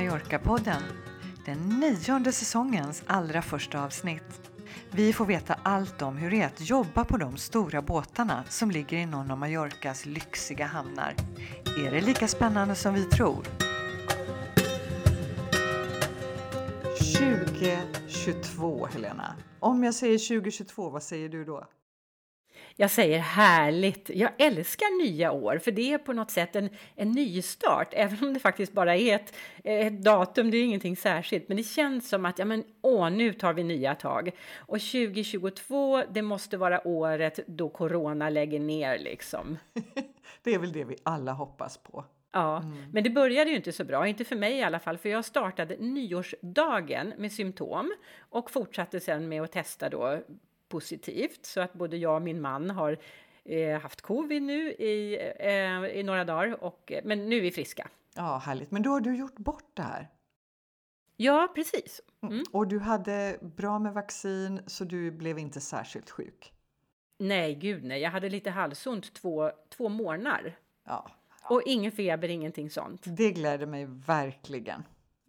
Mallorca-podden. 0.00 0.82
Den 1.44 1.68
nionde 1.68 2.32
säsongens 2.32 3.02
allra 3.06 3.42
första 3.42 3.84
avsnitt. 3.84 4.50
Vi 4.90 5.12
får 5.12 5.26
veta 5.26 5.56
allt 5.62 6.02
om 6.02 6.16
hur 6.16 6.30
det 6.30 6.42
är 6.42 6.46
att 6.46 6.68
jobba 6.68 7.04
på 7.04 7.16
de 7.16 7.36
stora 7.36 7.82
båtarna 7.82 8.44
som 8.48 8.70
ligger 8.70 8.96
i 8.96 9.06
någon 9.06 9.30
av 9.30 9.38
Mallorcas 9.38 10.06
lyxiga 10.06 10.66
hamnar. 10.66 11.14
Är 11.86 11.90
det 11.90 12.00
lika 12.00 12.28
spännande 12.28 12.74
som 12.74 12.94
vi 12.94 13.04
tror? 13.04 13.44
2022 17.18 18.86
Helena. 18.86 19.34
Om 19.58 19.84
jag 19.84 19.94
säger 19.94 20.18
2022, 20.18 20.90
vad 20.90 21.02
säger 21.02 21.28
du 21.28 21.44
då? 21.44 21.64
Jag 22.80 22.90
säger 22.90 23.18
härligt. 23.18 24.10
Jag 24.14 24.30
älskar 24.38 25.02
nya 25.02 25.32
år, 25.32 25.58
för 25.58 25.70
det 25.72 25.92
är 25.92 25.98
på 25.98 26.12
något 26.12 26.30
sätt 26.30 26.56
en, 26.56 26.68
en 26.96 27.12
nystart, 27.12 27.88
även 27.92 28.18
om 28.24 28.34
det 28.34 28.40
faktiskt 28.40 28.72
bara 28.72 28.96
är 28.96 29.14
ett, 29.14 29.34
ett 29.64 30.02
datum, 30.02 30.50
det 30.50 30.56
är 30.56 30.64
ingenting 30.64 30.96
särskilt. 30.96 31.48
Men 31.48 31.56
det 31.56 31.62
känns 31.62 32.08
som 32.08 32.24
att, 32.24 32.38
ja 32.38 32.44
men 32.44 32.64
åh, 32.82 33.10
nu 33.10 33.32
tar 33.32 33.52
vi 33.52 33.64
nya 33.64 33.94
tag. 33.94 34.30
Och 34.56 34.80
2022, 34.80 36.02
det 36.10 36.22
måste 36.22 36.56
vara 36.56 36.86
året 36.86 37.40
då 37.46 37.68
corona 37.68 38.30
lägger 38.30 38.60
ner 38.60 38.98
liksom. 38.98 39.58
det 40.42 40.54
är 40.54 40.58
väl 40.58 40.72
det 40.72 40.84
vi 40.84 40.96
alla 41.02 41.32
hoppas 41.32 41.78
på. 41.78 42.04
Ja, 42.32 42.56
mm. 42.56 42.90
men 42.92 43.04
det 43.04 43.10
började 43.10 43.50
ju 43.50 43.56
inte 43.56 43.72
så 43.72 43.84
bra, 43.84 44.06
inte 44.06 44.24
för 44.24 44.36
mig 44.36 44.58
i 44.58 44.62
alla 44.62 44.78
fall, 44.78 44.98
för 44.98 45.08
jag 45.08 45.24
startade 45.24 45.76
nyårsdagen 45.78 47.12
med 47.18 47.32
symptom 47.32 47.92
och 48.18 48.50
fortsatte 48.50 49.00
sen 49.00 49.28
med 49.28 49.42
att 49.42 49.52
testa 49.52 49.88
då 49.88 50.20
positivt 50.70 51.46
så 51.46 51.60
att 51.60 51.72
både 51.72 51.96
jag 51.96 52.14
och 52.14 52.22
min 52.22 52.40
man 52.40 52.70
har 52.70 52.98
eh, 53.44 53.80
haft 53.80 54.00
covid 54.00 54.42
nu 54.42 54.72
i, 54.72 55.18
eh, 55.38 55.98
i 55.98 56.02
några 56.02 56.24
dagar, 56.24 56.64
och, 56.64 56.92
men 57.04 57.28
nu 57.28 57.36
är 57.36 57.40
vi 57.40 57.50
friska. 57.50 57.88
Ja, 58.14 58.38
härligt. 58.38 58.70
Men 58.70 58.82
då 58.82 58.90
har 58.90 59.00
du 59.00 59.16
gjort 59.16 59.36
bort 59.36 59.70
det 59.74 59.82
här? 59.82 60.08
Ja, 61.16 61.52
precis. 61.54 62.00
Mm. 62.22 62.34
mm. 62.34 62.44
Och 62.52 62.68
du 62.68 62.78
hade 62.78 63.38
bra 63.40 63.78
med 63.78 63.92
vaccin 63.94 64.60
så 64.66 64.84
du 64.84 65.10
blev 65.10 65.38
inte 65.38 65.60
särskilt 65.60 66.10
sjuk? 66.10 66.52
Nej, 67.18 67.54
gud 67.54 67.84
nej. 67.84 68.00
Jag 68.00 68.10
hade 68.10 68.28
lite 68.28 68.50
halsont 68.50 69.14
två, 69.14 69.50
två 69.68 69.88
månader. 69.88 70.58
Ja. 70.84 71.10
Och 71.44 71.62
ingen 71.66 71.92
feber, 71.92 72.28
ingenting 72.28 72.70
sånt. 72.70 73.02
Det 73.04 73.32
gläder 73.32 73.66
mig 73.66 73.86
verkligen. 74.06 74.82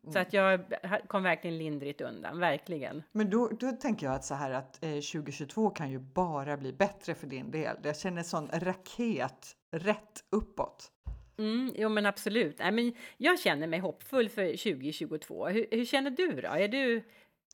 Så 0.10 0.20
att 0.20 0.34
jag 0.34 0.62
kom 1.08 1.24
verkligen 1.24 1.58
lindrigt 1.58 2.02
undan, 2.02 2.40
verkligen. 2.40 3.04
Men 3.12 3.30
då, 3.30 3.48
då 3.48 3.72
tänker 3.72 4.06
jag 4.06 4.16
att 4.16 4.26
så 4.26 4.36
här 4.36 4.52
att 4.52 4.84
eh, 4.84 4.90
2022 4.90 5.70
kan 5.70 5.92
ju 5.92 6.00
bara 6.00 6.58
bli 6.58 6.74
bättre 6.74 7.16
för 7.16 7.28
din 7.28 7.52
del. 7.52 7.78
Jag 7.84 7.98
känner 7.98 8.24
sån 8.24 8.50
raket 8.54 9.56
rätt 9.72 10.24
uppåt. 10.30 10.92
Mm, 11.38 11.74
jo 11.76 11.90
men 11.90 12.06
absolut. 12.06 12.60
Nej, 12.60 12.72
men 12.72 12.94
jag 13.18 13.40
känner 13.40 13.68
mig 13.68 13.80
hoppfull 13.80 14.30
för 14.30 14.74
2022. 14.74 15.48
Hur, 15.48 15.66
hur 15.72 15.86
känner 15.86 16.12
du 16.12 16.42
då? 16.42 16.48
Är 16.48 16.68
du... 16.68 17.04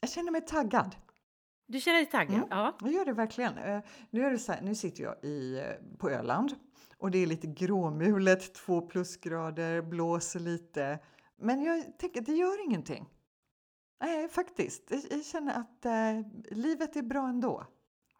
Jag 0.01 0.09
känner 0.09 0.31
mig 0.31 0.41
taggad. 0.41 0.95
Du 1.67 1.79
känner 1.79 1.97
dig 1.97 2.05
taggad? 2.05 2.35
Mm, 2.35 2.47
ja. 2.49 2.77
Jag 2.81 2.91
gör 2.91 3.05
det 3.05 3.13
verkligen. 3.13 3.57
Eh, 3.57 3.79
nu, 4.09 4.25
är 4.25 4.31
det 4.31 4.39
så 4.39 4.51
här, 4.51 4.61
nu 4.61 4.75
sitter 4.75 5.03
jag 5.03 5.23
i, 5.23 5.57
eh, 5.57 5.97
på 5.97 6.09
Öland 6.09 6.55
och 6.97 7.11
det 7.11 7.17
är 7.17 7.27
lite 7.27 7.47
gråmulet, 7.47 8.53
två 8.53 8.81
plusgrader, 8.81 9.81
blåser 9.81 10.39
lite. 10.39 10.99
Men 11.37 11.63
jag 11.63 11.97
tänker, 11.97 12.21
det 12.21 12.33
gör 12.33 12.65
ingenting. 12.65 13.09
Nej, 13.99 14.27
faktiskt. 14.27 14.91
Jag 15.09 15.25
känner 15.25 15.59
att 15.59 15.85
eh, 15.85 16.31
livet 16.57 16.95
är 16.95 17.01
bra 17.01 17.27
ändå. 17.27 17.65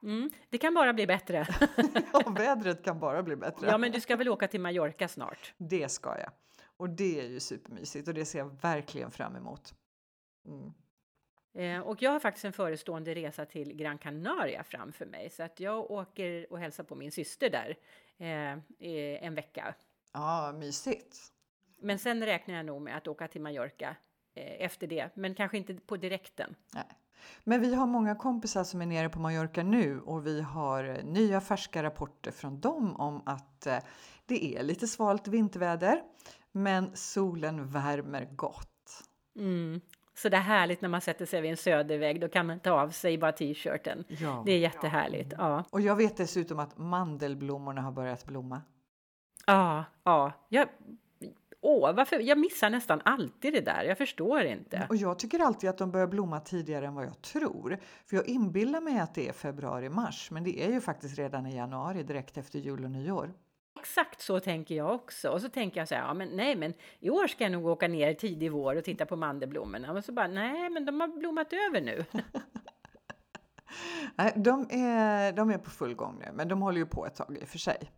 Mm, 0.04 0.30
det 0.50 0.58
kan 0.58 0.74
bara 0.74 0.94
bli 0.94 1.08
bättre. 1.08 1.48
ja, 2.14 2.30
vädret 2.38 2.84
kan 2.84 3.00
bara 3.00 3.24
bli 3.24 3.36
bättre. 3.36 3.68
Ja, 3.68 3.78
men 3.78 3.92
du 3.92 4.02
ska 4.02 4.16
väl 4.16 4.30
åka 4.30 4.48
till 4.48 4.62
Mallorca 4.62 5.08
snart? 5.08 5.54
Det 5.58 5.90
ska 5.90 6.20
jag. 6.20 6.32
Och 6.78 6.90
det 6.90 7.20
är 7.20 7.28
ju 7.28 7.40
supermysigt 7.40 8.08
och 8.08 8.14
det 8.14 8.26
ser 8.26 8.40
jag 8.40 8.62
verkligen 8.62 9.12
fram 9.12 9.36
emot. 9.36 9.74
Mm. 10.46 10.74
Eh, 11.54 11.88
och 11.88 12.02
jag 12.02 12.12
har 12.12 12.20
faktiskt 12.20 12.46
en 12.46 12.54
förestående 12.54 13.16
resa 13.16 13.46
till 13.46 13.74
Gran 13.74 13.98
Canaria 13.98 14.64
framför 14.64 15.06
mig 15.06 15.30
så 15.30 15.44
att 15.44 15.60
jag 15.60 15.92
åker 15.92 16.52
och 16.52 16.60
hälsar 16.60 16.84
på 16.84 16.96
min 16.96 17.12
syster 17.12 17.50
där 17.50 17.78
eh, 18.18 19.24
en 19.26 19.36
vecka. 19.36 19.76
Ja, 20.14 20.54
mysigt. 20.60 21.18
Men 21.80 22.00
sen 22.00 22.26
räknar 22.26 22.56
jag 22.56 22.66
nog 22.66 22.82
med 22.82 22.98
att 22.98 23.08
åka 23.08 23.28
till 23.28 23.42
Mallorca 23.42 23.96
eh, 24.36 24.66
efter 24.66 24.88
det, 24.88 25.10
men 25.14 25.36
kanske 25.36 25.58
inte 25.58 25.74
på 25.74 25.98
direkten. 25.98 26.56
Nej. 26.74 26.86
Men 27.44 27.62
vi 27.62 27.74
har 27.74 27.88
många 27.88 28.16
kompisar 28.16 28.64
som 28.64 28.82
är 28.82 28.86
nere 28.86 29.10
på 29.10 29.20
Mallorca 29.20 29.64
nu 29.64 30.00
och 30.00 30.28
vi 30.28 30.42
har 30.42 30.84
eh, 30.84 31.06
nya 31.06 31.42
färska 31.42 31.84
rapporter 31.84 32.32
från 32.32 32.60
dem 32.60 32.96
om 32.96 33.22
att 33.26 33.68
eh, 33.68 33.78
det 34.26 34.56
är 34.56 34.64
lite 34.64 34.88
svalt 34.88 35.28
vinterväder, 35.28 36.02
men 36.52 36.92
solen 36.94 37.68
värmer 37.68 38.26
gott. 38.36 39.04
Mm. 39.36 39.82
Så 40.16 40.30
det 40.30 40.38
är 40.38 40.42
härligt 40.42 40.82
när 40.82 40.90
man 40.90 41.02
sätter 41.02 41.26
sig 41.26 41.42
vid 41.42 41.52
en 41.52 41.58
södervägg, 41.58 42.22
då 42.22 42.30
kan 42.30 42.46
man 42.46 42.60
ta 42.60 42.72
av 42.72 42.90
sig 42.90 43.18
bara 43.18 43.32
t-shirten. 43.32 44.04
Ja. 44.08 44.44
Det 44.46 44.52
är 44.52 44.58
jättehärligt. 44.58 45.34
Ja. 45.38 45.64
Och 45.70 45.82
jag 45.82 45.96
vet 45.96 46.18
dessutom 46.18 46.60
att 46.60 46.78
mandelblommorna 46.78 47.82
har 47.82 47.92
börjat 47.92 48.26
blomma. 48.26 48.62
Ja, 49.46 49.86
ja. 50.04 50.32
Jag 50.50 50.68
Åh, 51.62 51.96
varför? 51.96 52.20
Jag 52.20 52.38
missar 52.38 52.70
nästan 52.70 53.02
alltid 53.06 53.54
det 53.54 53.62
där. 53.62 53.84
Jag 53.84 53.98
förstår 53.98 54.42
inte. 54.44 54.88
Och 54.90 54.96
jag 54.96 55.20
tycker 55.20 55.40
alltid 55.40 55.70
att 55.70 55.78
de 55.78 55.92
börjar 55.92 56.08
blomma 56.08 56.40
tidigare 56.40 56.88
än 56.88 56.96
vad 56.96 57.06
jag 57.06 57.22
tror. 57.22 57.80
För 58.06 58.16
jag 58.16 58.28
inbillar 58.28 58.82
mig 58.82 59.00
att 59.00 59.16
det 59.16 59.28
är 59.28 59.34
februari-mars, 59.34 60.32
men 60.32 60.44
det 60.44 60.64
är 60.64 60.72
ju 60.72 60.82
faktiskt 60.82 61.18
redan 61.18 61.46
i 61.46 61.56
januari 61.56 62.04
direkt 62.04 62.38
efter 62.38 62.60
jul 62.60 62.84
och 62.84 62.92
nyår. 62.92 63.34
Exakt 63.80 64.22
så 64.22 64.40
tänker 64.40 64.76
jag 64.76 64.96
också. 64.96 65.30
Och 65.30 65.42
så 65.42 65.50
tänker 65.50 65.82
jag 65.82 65.88
så 65.88 65.96
här, 65.96 66.02
ja 66.02 66.14
men 66.14 66.30
nej 66.30 66.56
men 66.56 66.74
i 67.00 67.10
år 67.10 67.28
ska 67.28 67.44
jag 67.44 67.52
nog 67.52 67.66
åka 67.66 67.88
ner 67.88 68.14
tidig 68.14 68.52
vår 68.52 68.76
och 68.76 68.84
titta 68.84 69.06
på 69.06 69.16
mandelblommorna. 69.16 69.92
Och 69.92 70.04
så 70.04 70.12
bara, 70.12 70.28
nej 70.28 70.70
men 70.70 70.86
de 70.86 71.02
har 71.02 71.08
blommat 71.08 71.54
över 71.54 71.82
nu. 71.82 72.06
nej, 74.16 74.34
de 74.36 74.68
är, 74.70 75.32
de 75.32 75.50
är 75.50 75.58
på 75.58 75.70
full 75.70 75.96
gång 75.96 76.20
nu, 76.20 76.32
men 76.34 76.48
de 76.48 76.62
håller 76.62 76.78
ju 76.78 76.86
på 76.86 77.06
ett 77.06 77.16
tag 77.16 77.38
i 77.42 77.44
och 77.44 77.48
för 77.48 77.58
sig. 77.58 77.92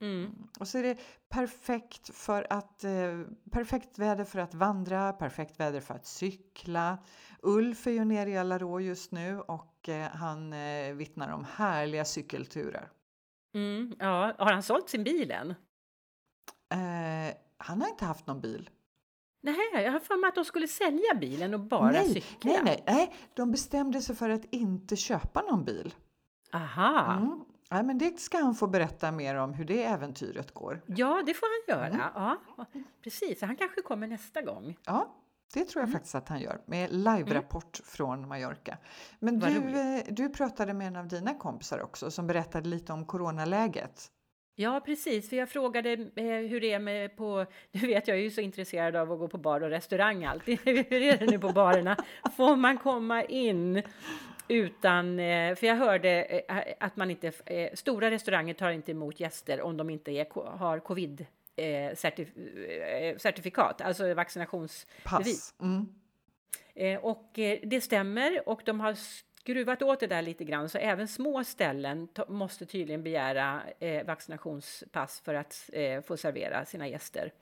Mm. 0.00 0.48
Och 0.60 0.68
så 0.68 0.78
är 0.78 0.82
det 0.82 0.98
perfekt, 1.28 2.16
för 2.16 2.46
att, 2.50 2.84
eh, 2.84 3.20
perfekt 3.50 3.98
väder 3.98 4.24
för 4.24 4.38
att 4.38 4.54
vandra, 4.54 5.12
perfekt 5.12 5.60
väder 5.60 5.80
för 5.80 5.94
att 5.94 6.06
cykla. 6.06 6.98
Ulf 7.42 7.86
är 7.86 7.90
ju 7.90 8.04
nere 8.04 8.30
i 8.30 8.38
Alarå 8.38 8.80
just 8.80 9.12
nu 9.12 9.40
och 9.40 9.88
eh, 9.88 10.10
han 10.10 10.52
eh, 10.52 10.94
vittnar 10.94 11.32
om 11.32 11.44
härliga 11.44 12.04
cykelturer. 12.04 12.90
Mm, 13.54 13.94
ja, 13.98 14.34
har 14.38 14.52
han 14.52 14.62
sålt 14.62 14.88
sin 14.88 15.04
bil 15.04 15.30
än? 15.30 15.50
Eh, 16.70 17.34
han 17.58 17.80
har 17.80 17.88
inte 17.88 18.04
haft 18.04 18.26
någon 18.26 18.40
bil. 18.40 18.70
Nej, 19.40 19.56
jag 19.72 19.92
har 19.92 20.00
för 20.00 20.16
mig 20.16 20.28
att 20.28 20.34
de 20.34 20.44
skulle 20.44 20.68
sälja 20.68 21.14
bilen 21.20 21.54
och 21.54 21.60
bara 21.60 21.90
nej, 21.90 22.14
cykla. 22.14 22.50
Nej, 22.50 22.60
nej, 22.64 22.84
nej, 22.86 23.14
de 23.34 23.50
bestämde 23.50 24.00
sig 24.02 24.16
för 24.16 24.30
att 24.30 24.44
inte 24.44 24.96
köpa 24.96 25.42
någon 25.42 25.64
bil. 25.64 25.94
Aha! 26.52 27.16
Mm. 27.16 27.44
Ja, 27.68 27.82
men 27.82 27.98
det 27.98 28.20
ska 28.20 28.38
han 28.38 28.54
få 28.54 28.66
berätta 28.66 29.12
mer 29.12 29.34
om 29.34 29.54
hur 29.54 29.64
det 29.64 29.84
äventyret 29.84 30.54
går. 30.54 30.82
Ja, 30.86 31.22
det 31.26 31.34
får 31.34 31.46
han 31.46 31.78
göra. 31.78 31.86
Mm. 31.86 32.00
Ja, 32.14 32.66
precis. 33.02 33.42
Han 33.42 33.56
kanske 33.56 33.82
kommer 33.82 34.06
nästa 34.06 34.42
gång. 34.42 34.76
Ja, 34.84 35.14
det 35.54 35.64
tror 35.64 35.80
jag 35.80 35.88
mm. 35.88 35.92
faktiskt 35.92 36.14
att 36.14 36.28
han 36.28 36.40
gör 36.40 36.60
med 36.66 36.92
live-rapport 36.92 37.80
mm. 37.80 37.86
från 37.86 38.28
Mallorca. 38.28 38.78
Men 39.18 39.38
du, 39.38 39.48
eh, 39.48 40.04
du 40.08 40.28
pratade 40.28 40.74
med 40.74 40.86
en 40.86 40.96
av 40.96 41.08
dina 41.08 41.34
kompisar 41.34 41.82
också 41.82 42.10
som 42.10 42.26
berättade 42.26 42.68
lite 42.68 42.92
om 42.92 43.06
coronaläget. 43.06 44.10
Ja, 44.58 44.80
precis. 44.84 45.28
För 45.28 45.36
jag 45.36 45.48
frågade 45.48 45.92
eh, 45.92 46.24
hur 46.24 46.60
det 46.60 46.72
är 46.72 46.78
med 46.78 47.16
på... 47.16 47.46
Du 47.72 47.86
vet, 47.86 48.08
jag 48.08 48.16
är 48.16 48.22
ju 48.22 48.30
så 48.30 48.40
intresserad 48.40 48.96
av 48.96 49.12
att 49.12 49.18
gå 49.18 49.28
på 49.28 49.38
bar 49.38 49.60
och 49.60 49.70
restaurang 49.70 50.24
alltid. 50.24 50.58
hur 50.64 50.92
är 50.92 51.18
det 51.18 51.26
nu 51.26 51.38
på 51.38 51.48
barerna? 51.48 51.96
Får 52.36 52.56
man 52.56 52.78
komma 52.78 53.24
in? 53.24 53.82
Utan, 54.48 55.18
eh, 55.18 55.54
för 55.54 55.66
jag 55.66 55.76
hörde 55.76 56.22
eh, 56.22 56.74
att 56.80 56.96
man 56.96 57.10
inte, 57.10 57.32
eh, 57.46 57.74
stora 57.74 58.10
restauranger 58.10 58.54
tar 58.54 58.70
inte 58.70 58.90
emot 58.90 59.20
gäster 59.20 59.60
om 59.60 59.76
de 59.76 59.90
inte 59.90 60.10
är, 60.12 60.56
har 60.58 60.78
covid 60.78 61.26
certif 61.94 62.28
certifikat, 63.16 63.80
alltså 63.80 64.14
vaccinationsbevis. 64.14 65.54
Mm. 65.60 65.86
Och 67.00 67.30
det 67.62 67.84
stämmer 67.84 68.48
och 68.48 68.62
de 68.64 68.80
har 68.80 68.94
skruvat 69.40 69.82
åt 69.82 70.00
det 70.00 70.06
där 70.06 70.22
lite 70.22 70.44
grann 70.44 70.68
så 70.68 70.78
även 70.78 71.08
små 71.08 71.44
ställen 71.44 72.08
måste 72.28 72.66
tydligen 72.66 73.02
begära 73.02 73.62
vaccinationspass 74.04 75.20
för 75.20 75.34
att 75.34 75.70
få 76.06 76.16
servera 76.16 76.64
sina 76.64 76.88
gäster. 76.88 77.32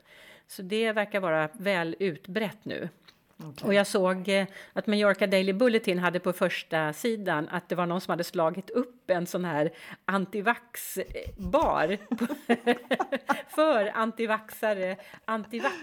Så 0.47 0.63
det 0.63 0.93
verkar 0.93 1.21
vara 1.21 1.49
väl 1.53 1.97
utbrett 1.99 2.65
nu. 2.65 2.89
Okay. 3.39 3.69
Och 3.69 3.75
jag 3.75 3.87
såg 3.87 4.29
eh, 4.29 4.47
att 4.73 4.87
Mallorca 4.87 5.27
Daily 5.27 5.53
Bulletin 5.53 5.99
hade 5.99 6.21
på 6.21 6.33
första 6.33 6.93
sidan 6.93 7.49
att 7.49 7.69
det 7.69 7.75
var 7.75 7.87
någon 7.87 8.01
som 8.01 8.13
hade 8.13 8.25
slagit 8.25 8.71
upp 8.71 9.11
en 9.11 9.27
sån 9.27 9.45
här 9.45 9.71
antivax-bar 10.05 11.99
för 13.55 13.93
antivaxare, 13.95 14.97
antivax 15.25 15.75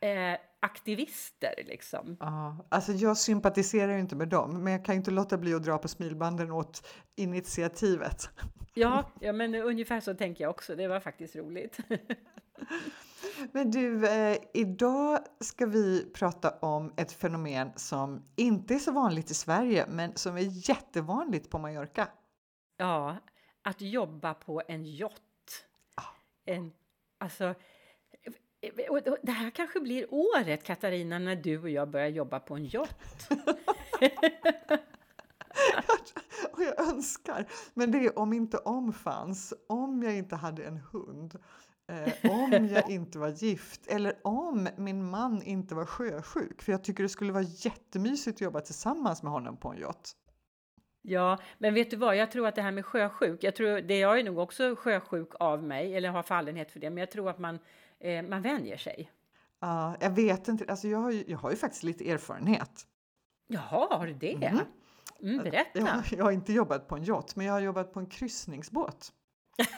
eh, 0.00 0.38
aktivister 0.60 1.54
liksom. 1.66 2.16
Ja, 2.20 2.66
alltså 2.68 2.92
jag 2.92 3.16
sympatiserar 3.16 3.92
ju 3.92 3.98
inte 4.00 4.16
med 4.16 4.28
dem, 4.28 4.64
men 4.64 4.72
jag 4.72 4.84
kan 4.84 4.94
inte 4.94 5.10
låta 5.10 5.38
bli 5.38 5.54
att 5.54 5.64
dra 5.64 5.78
på 5.78 5.88
smilbanden 5.88 6.50
åt 6.50 6.86
initiativet. 7.16 8.30
Ja, 8.78 9.04
ja, 9.20 9.32
men 9.32 9.54
ungefär 9.54 10.00
så 10.00 10.14
tänker 10.14 10.44
jag 10.44 10.50
också. 10.50 10.76
Det 10.76 10.88
var 10.88 11.00
faktiskt 11.00 11.36
roligt. 11.36 11.78
Men 13.52 13.70
du, 13.70 14.06
eh, 14.06 14.38
idag 14.54 15.18
ska 15.40 15.66
vi 15.66 16.10
prata 16.14 16.50
om 16.50 16.92
ett 16.96 17.12
fenomen 17.12 17.72
som 17.76 18.24
inte 18.36 18.74
är 18.74 18.78
så 18.78 18.92
vanligt 18.92 19.30
i 19.30 19.34
Sverige, 19.34 19.86
men 19.88 20.16
som 20.16 20.36
är 20.36 20.70
jättevanligt 20.70 21.50
på 21.50 21.58
Mallorca. 21.58 22.08
Ja, 22.76 23.16
att 23.62 23.80
jobba 23.80 24.34
på 24.34 24.62
en 24.68 24.86
yacht. 24.86 25.66
Ah. 25.94 26.02
En, 26.44 26.72
alltså, 27.18 27.54
och 28.88 29.00
det 29.22 29.32
här 29.32 29.50
kanske 29.50 29.80
blir 29.80 30.14
året, 30.14 30.64
Katarina, 30.64 31.18
när 31.18 31.36
du 31.36 31.58
och 31.58 31.70
jag 31.70 31.90
börjar 31.90 32.08
jobba 32.08 32.40
på 32.40 32.56
en 32.56 32.64
yacht. 32.64 33.28
önskar, 36.88 37.46
men 37.74 37.90
det 37.90 37.98
är 37.98 38.18
om 38.18 38.32
inte 38.32 38.58
om 38.58 38.92
fanns, 38.92 39.54
om 39.68 40.02
jag 40.02 40.16
inte 40.16 40.36
hade 40.36 40.64
en 40.64 40.76
hund, 40.76 41.38
eh, 41.88 42.30
om 42.30 42.68
jag 42.72 42.90
inte 42.90 43.18
var 43.18 43.28
gift 43.28 43.86
eller 43.86 44.14
om 44.24 44.68
min 44.76 45.10
man 45.10 45.42
inte 45.42 45.74
var 45.74 45.86
sjösjuk. 45.86 46.62
För 46.62 46.72
jag 46.72 46.84
tycker 46.84 47.02
det 47.02 47.08
skulle 47.08 47.32
vara 47.32 47.42
jättemysigt 47.42 48.36
att 48.36 48.40
jobba 48.40 48.60
tillsammans 48.60 49.22
med 49.22 49.32
honom 49.32 49.56
på 49.56 49.68
en 49.68 49.78
yacht. 49.78 50.16
Ja, 51.02 51.38
men 51.58 51.74
vet 51.74 51.90
du 51.90 51.96
vad? 51.96 52.16
Jag 52.16 52.30
tror 52.30 52.46
att 52.46 52.54
det 52.54 52.62
här 52.62 52.72
med 52.72 52.86
sjösjuk, 52.86 53.44
jag 53.44 53.56
tror 53.56 53.80
det 53.80 53.98
jag 53.98 54.20
är 54.20 54.24
nog 54.24 54.38
också 54.38 54.76
sjösjuk 54.76 55.28
av 55.40 55.62
mig 55.62 55.96
eller 55.96 56.08
har 56.08 56.22
fallenhet 56.22 56.72
för 56.72 56.80
det, 56.80 56.90
men 56.90 56.98
jag 56.98 57.10
tror 57.10 57.30
att 57.30 57.38
man, 57.38 57.58
eh, 58.00 58.22
man 58.22 58.42
vänjer 58.42 58.76
sig. 58.76 59.10
Ja, 59.60 59.96
jag 60.00 60.10
vet 60.10 60.48
inte, 60.48 60.64
alltså 60.68 60.88
jag 60.88 60.98
har, 60.98 61.10
ju, 61.10 61.24
jag 61.26 61.38
har 61.38 61.50
ju 61.50 61.56
faktiskt 61.56 61.82
lite 61.82 62.10
erfarenhet. 62.10 62.86
Jaha, 63.46 63.98
har 63.98 64.06
du 64.06 64.12
det? 64.12 64.50
Mhm. 64.52 64.60
Mm, 65.22 65.44
berätta. 65.44 65.78
Jag, 65.78 66.02
jag 66.10 66.24
har 66.24 66.32
inte 66.32 66.52
jobbat 66.52 66.88
på 66.88 66.96
en 66.96 67.04
yacht, 67.04 67.36
men 67.36 67.46
jag 67.46 67.52
har 67.52 67.60
jobbat 67.60 67.92
på 67.92 68.00
en 68.00 68.06
kryssningsbåt. 68.06 69.12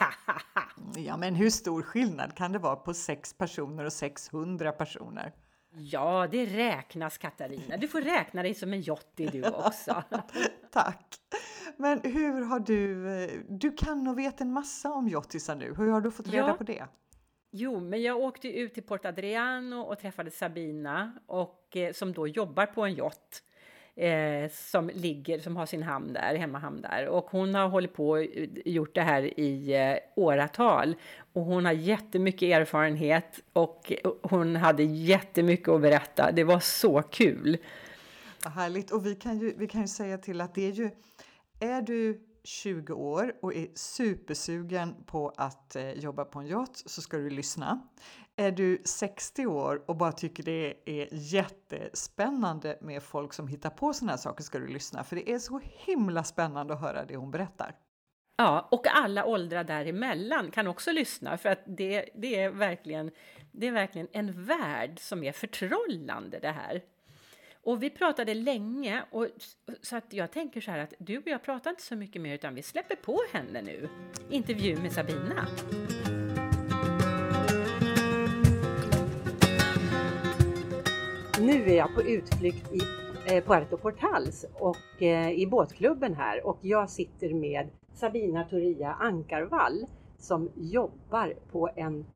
Ja, 0.96 1.16
men 1.16 1.34
hur 1.34 1.50
stor 1.50 1.82
skillnad 1.82 2.34
kan 2.36 2.52
det 2.52 2.58
vara 2.58 2.76
på 2.76 2.94
sex 2.94 3.34
personer 3.34 3.84
och 3.84 3.92
600 3.92 4.72
personer? 4.72 5.32
ja, 5.72 6.28
det 6.30 6.46
räknas 6.46 7.18
Katarina. 7.18 7.76
Du 7.76 7.88
får 7.88 8.00
räkna 8.00 8.42
dig 8.42 8.54
som 8.54 8.72
en 8.72 8.80
jotty 8.80 9.26
du 9.26 9.48
också. 9.48 10.02
Tack! 10.70 11.14
Men 11.76 12.00
hur 12.04 12.42
har 12.44 12.60
du, 12.60 13.08
eh, 13.24 13.30
du 13.48 13.72
kan 13.72 14.08
och 14.08 14.18
vet 14.18 14.40
en 14.40 14.52
massa 14.52 14.92
om 14.92 15.08
jottisar 15.08 15.56
nu. 15.56 15.74
Hur 15.78 15.90
har 15.90 16.00
du 16.00 16.10
fått 16.10 16.28
reda 16.28 16.46
Ja. 16.48 16.52
på 16.54 16.64
det? 16.64 16.86
Jo, 17.52 17.80
men 17.80 18.02
jag 18.02 18.16
åkte 18.18 18.48
ut 18.58 18.74
till 18.74 18.82
Port 18.82 19.04
Adriano 19.04 19.76
och 19.80 19.98
träffade 19.98 20.30
Sabina 20.30 21.12
och 21.26 21.76
eh, 21.76 21.92
som 21.92 22.12
då 22.12 22.26
jobbar 22.28 22.66
på 22.66 22.84
en 22.84 22.94
yacht 22.94 23.42
eh, 24.00 24.50
som 24.50 24.90
ligger, 24.94 25.38
som 25.38 25.56
har 25.56 25.66
sin 25.66 25.82
hamn 25.82 26.12
där, 26.12 26.34
hemmahamn 26.34 26.82
där. 26.82 27.08
Och 27.08 27.30
hon 27.30 27.54
har 27.54 27.68
hållit 27.68 27.94
på 27.94 28.08
och 28.08 28.22
eh, 28.22 28.48
gjort 28.64 28.94
det 28.94 29.02
här 29.02 29.40
i 29.40 29.74
eh, 29.74 30.22
åratal. 30.22 30.94
Och 31.32 31.42
hon 31.42 31.64
har 31.64 31.72
jättemycket 31.72 32.42
erfarenhet 32.42 33.40
och 33.52 33.92
eh, 33.92 34.10
hon 34.22 34.56
hade 34.56 34.82
jättemycket 34.82 35.68
att 35.68 35.80
berätta. 35.80 36.32
Det 36.32 36.44
var 36.44 36.60
så 36.60 37.02
kul. 37.02 37.58
Vad 38.44 38.52
härligt! 38.52 38.90
Och 38.90 39.06
vi 39.06 39.14
kan, 39.14 39.38
ju, 39.38 39.54
vi 39.56 39.66
kan 39.66 39.80
ju 39.80 39.88
säga 39.88 40.18
till 40.18 40.40
att 40.40 40.54
det 40.54 40.68
är 40.68 40.72
ju, 40.72 40.90
är 41.60 41.82
du 41.82 42.20
20 42.44 42.92
år 42.92 43.34
och 43.42 43.54
är 43.54 43.68
supersugen 43.74 44.94
på 45.06 45.32
att 45.36 45.76
eh, 45.76 45.90
jobba 45.90 46.24
på 46.24 46.38
en 46.38 46.46
yacht 46.46 46.90
så 46.90 47.02
ska 47.02 47.16
du 47.16 47.30
lyssna. 47.30 47.80
Är 48.40 48.52
du 48.52 48.82
60 48.84 49.46
år 49.46 49.82
och 49.86 49.96
bara 49.96 50.12
tycker 50.12 50.42
det 50.42 50.74
är 50.84 51.08
jättespännande 51.12 52.78
med 52.80 53.02
folk 53.02 53.32
som 53.32 53.48
hittar 53.48 53.70
på 53.70 53.92
sådana 53.92 54.12
här 54.12 54.18
saker 54.18 54.44
ska 54.44 54.58
du 54.58 54.66
lyssna 54.66 55.04
för 55.04 55.16
det 55.16 55.30
är 55.30 55.38
så 55.38 55.60
himla 55.64 56.24
spännande 56.24 56.74
att 56.74 56.80
höra 56.80 57.04
det 57.04 57.16
hon 57.16 57.30
berättar. 57.30 57.74
Ja, 58.36 58.68
och 58.70 58.86
alla 58.86 59.24
åldrar 59.24 59.64
däremellan 59.64 60.50
kan 60.50 60.66
också 60.66 60.92
lyssna 60.92 61.38
för 61.38 61.48
att 61.48 61.62
det, 61.66 62.08
det, 62.14 62.40
är 62.40 62.50
verkligen, 62.50 63.10
det 63.52 63.66
är 63.66 63.72
verkligen 63.72 64.08
en 64.12 64.44
värld 64.44 65.00
som 65.00 65.24
är 65.24 65.32
förtrollande 65.32 66.38
det 66.38 66.52
här. 66.52 66.82
Och 67.62 67.82
vi 67.82 67.90
pratade 67.90 68.34
länge 68.34 69.04
och 69.10 69.26
så 69.82 69.96
att 69.96 70.12
jag 70.12 70.32
tänker 70.32 70.60
så 70.60 70.70
här 70.70 70.78
att 70.78 70.94
du 70.98 71.18
och 71.18 71.26
jag 71.26 71.42
pratar 71.42 71.70
inte 71.70 71.82
så 71.82 71.96
mycket 71.96 72.22
mer 72.22 72.34
utan 72.34 72.54
vi 72.54 72.62
släpper 72.62 72.96
på 72.96 73.20
henne 73.32 73.62
nu. 73.62 73.88
Intervju 74.30 74.76
med 74.76 74.92
Sabina. 74.92 75.46
Nu 81.50 81.64
är 81.70 81.76
jag 81.76 81.94
på 81.94 82.02
utflykt 82.02 82.72
i 82.72 82.80
eh, 83.26 83.44
Puerto 83.44 83.76
Portals 83.76 84.46
och 84.54 85.02
eh, 85.02 85.30
i 85.30 85.46
båtklubben 85.46 86.14
här 86.14 86.46
och 86.46 86.58
jag 86.60 86.90
sitter 86.90 87.34
med 87.34 87.68
Sabina 87.94 88.44
Toria 88.44 88.92
Ankarvall 88.92 89.86
som 90.18 90.50
jobbar 90.56 91.34
på 91.52 91.70
en 91.76 92.06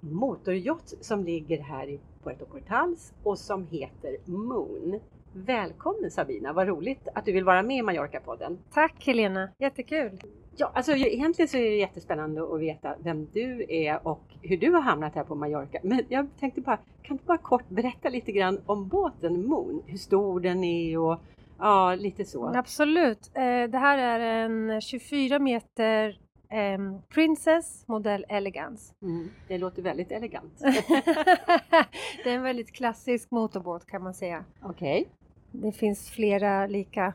motoryacht 0.00 1.04
som 1.04 1.24
ligger 1.24 1.60
här 1.60 1.88
i 1.88 2.00
Puerto 2.22 2.44
Portals 2.44 3.12
och 3.22 3.38
som 3.38 3.66
heter 3.66 4.16
Moon. 4.24 5.00
Välkommen 5.32 6.10
Sabina, 6.10 6.52
vad 6.52 6.68
roligt 6.68 7.08
att 7.14 7.24
du 7.24 7.32
vill 7.32 7.44
vara 7.44 7.62
med 7.62 7.76
i 7.76 7.82
Mallorca-podden. 7.82 8.58
Tack 8.72 9.06
Helena, 9.06 9.48
jättekul! 9.58 10.18
Ja, 10.56 10.70
alltså 10.74 10.92
egentligen 10.92 11.48
så 11.48 11.56
är 11.56 11.70
det 11.70 11.76
jättespännande 11.76 12.42
att 12.42 12.60
veta 12.60 12.94
vem 12.98 13.28
du 13.32 13.66
är 13.68 14.08
och 14.08 14.22
hur 14.42 14.56
du 14.56 14.70
har 14.70 14.80
hamnat 14.80 15.14
här 15.14 15.24
på 15.24 15.34
Mallorca. 15.34 15.78
Men 15.82 16.02
jag 16.08 16.26
tänkte 16.40 16.60
bara, 16.60 16.78
kan 17.02 17.16
du 17.16 17.22
bara 17.24 17.38
kort 17.38 17.68
berätta 17.68 18.08
lite 18.08 18.32
grann 18.32 18.60
om 18.66 18.88
båten 18.88 19.46
Moon? 19.46 19.82
Hur 19.86 19.98
stor 19.98 20.40
den 20.40 20.64
är 20.64 20.98
och 20.98 21.18
ja, 21.58 21.94
lite 21.94 22.24
så. 22.24 22.46
Absolut! 22.46 23.30
Eh, 23.34 23.42
det 23.70 23.78
här 23.78 23.98
är 23.98 24.20
en 24.20 24.80
24 24.80 25.38
meter 25.38 26.18
ehm, 26.48 26.98
Princess 27.08 27.88
modell 27.88 28.24
Elegance. 28.28 28.94
Mm, 29.02 29.28
det 29.48 29.58
låter 29.58 29.82
väldigt 29.82 30.12
elegant. 30.12 30.58
det 32.24 32.30
är 32.30 32.34
en 32.34 32.42
väldigt 32.42 32.72
klassisk 32.72 33.30
motorbåt 33.30 33.86
kan 33.86 34.02
man 34.02 34.14
säga. 34.14 34.44
Okej. 34.62 35.08
Det 35.52 35.72
finns 35.72 36.10
flera 36.10 36.66
lika, 36.66 37.12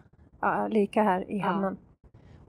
lika 0.69 1.03
här 1.03 1.31
i 1.31 1.37
Ja. 1.37 1.75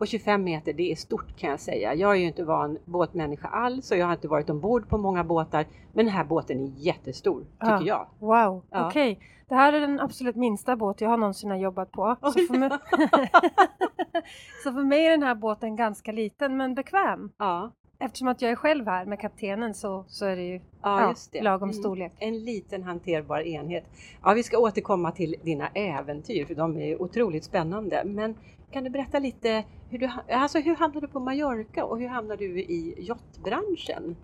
Och 0.00 0.06
25 0.06 0.44
meter, 0.44 0.72
det 0.72 0.92
är 0.92 0.96
stort 0.96 1.36
kan 1.36 1.50
jag 1.50 1.60
säga. 1.60 1.94
Jag 1.94 2.10
är 2.10 2.14
ju 2.14 2.26
inte 2.26 2.44
van 2.44 2.78
båtmänniska 2.84 3.48
alls 3.48 3.90
och 3.90 3.96
jag 3.96 4.06
har 4.06 4.12
inte 4.12 4.28
varit 4.28 4.50
ombord 4.50 4.88
på 4.88 4.98
många 4.98 5.24
båtar. 5.24 5.64
Men 5.92 6.04
den 6.04 6.14
här 6.14 6.24
båten 6.24 6.60
är 6.60 6.72
jättestor, 6.76 7.40
tycker 7.60 7.72
Ja. 7.72 7.82
jag. 7.84 8.06
Wow, 8.18 8.62
Ja. 8.70 8.86
okej. 8.88 9.18
Det 9.48 9.54
här 9.54 9.72
är 9.72 9.80
den 9.80 10.00
absolut 10.00 10.36
minsta 10.36 10.76
båt 10.76 11.00
jag 11.00 11.08
har 11.10 11.16
någonsin 11.16 11.50
har 11.50 11.56
jobbat 11.56 11.92
på. 11.92 12.16
Så 12.22 12.32
Oj. 12.40 12.46
för, 12.46 12.54
mig... 12.58 12.70
så 14.64 14.72
för 14.72 14.84
mig 14.84 15.06
är 15.06 15.10
den 15.10 15.22
här 15.22 15.34
båten 15.34 15.76
ganska 15.76 16.12
liten 16.12 16.56
men 16.56 16.74
bekväm. 16.74 17.30
Ja, 17.38 17.72
Eftersom 18.02 18.28
att 18.28 18.42
jag 18.42 18.50
är 18.50 18.56
själv 18.56 18.86
här 18.86 19.04
med 19.04 19.20
kaptenen 19.20 19.74
så, 19.74 20.04
så 20.08 20.24
är 20.26 20.36
det 20.36 20.42
ju 20.42 20.54
ja, 20.82 21.00
Ja, 21.00 21.14
det. 21.32 21.42
lagom 21.42 21.68
Mm. 21.68 21.82
storlek. 21.82 22.12
En 22.18 22.44
liten 22.44 22.82
hanterbar 22.82 23.40
enhet. 23.40 23.84
Ja, 24.24 24.32
vi 24.32 24.42
ska 24.42 24.58
återkomma 24.58 25.12
till 25.12 25.34
dina 25.42 25.68
äventyr 25.68 26.44
för 26.44 26.54
de 26.54 26.76
är 26.76 27.02
otroligt 27.02 27.44
spännande. 27.44 28.02
Men 28.06 28.34
kan 28.70 28.84
du 28.84 28.90
berätta 28.90 29.18
lite, 29.18 29.64
hur, 29.90 29.98
du, 29.98 30.10
alltså 30.34 30.58
hur 30.58 30.76
hamnade 30.76 31.06
du 31.06 31.12
på 31.12 31.20
Mallorca 31.20 31.84
och 31.84 31.98
hur 32.00 32.08
hamnade 32.08 32.36
du 32.46 32.60
i 32.60 32.94
yachtbranschen? 32.98 34.16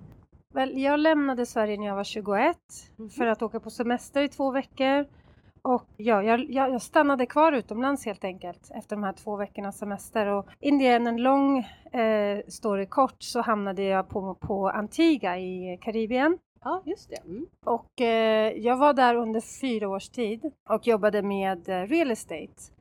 Väl, 0.54 0.78
jag 0.82 1.00
lämnade 1.00 1.46
Sverige 1.46 1.76
när 1.76 1.86
jag 1.86 1.96
var 1.96 2.04
21 2.04 2.56
Mhm. 2.96 3.10
för 3.10 3.26
att 3.26 3.42
åka 3.42 3.60
på 3.60 3.70
semester 3.70 4.22
i 4.22 4.28
två 4.28 4.50
veckor. 4.50 5.06
Och 5.62 5.86
ja, 5.96 6.22
jag, 6.22 6.50
jag, 6.50 6.82
stannade 6.82 7.26
kvar 7.26 7.52
utomlands 7.52 8.06
helt 8.06 8.24
enkelt 8.24 8.70
efter 8.74 8.96
de 8.96 9.02
här 9.02 9.12
två 9.12 9.36
veckornas 9.36 9.78
semester. 9.78 10.26
Och 10.26 10.46
in 10.60 10.78
the 10.78 10.86
end, 10.86 11.08
en 11.08 11.16
lång 11.22 11.58
eh, 11.92 12.38
story 12.48 12.86
kort, 12.86 13.16
så 13.22 13.40
hamnade 13.40 13.82
jag 13.82 14.08
på, 14.08 14.34
på 14.34 14.68
Antigua 14.68 15.38
i 15.38 15.78
Karibien. 15.82 16.38
Ja, 16.64 16.82
just 16.84 17.10
det. 17.10 17.16
Mm. 17.28 17.46
Och 17.64 18.00
eh, 18.00 18.52
jag 18.52 18.76
var 18.76 18.92
där 18.92 19.14
under 19.14 19.40
fyra 19.60 19.88
års 19.88 20.08
tid 20.08 20.50
och 20.68 20.86
jobbade 20.86 21.22
med 21.22 21.68
eh, 21.68 21.82
real 21.86 22.10
estate. 22.10 22.72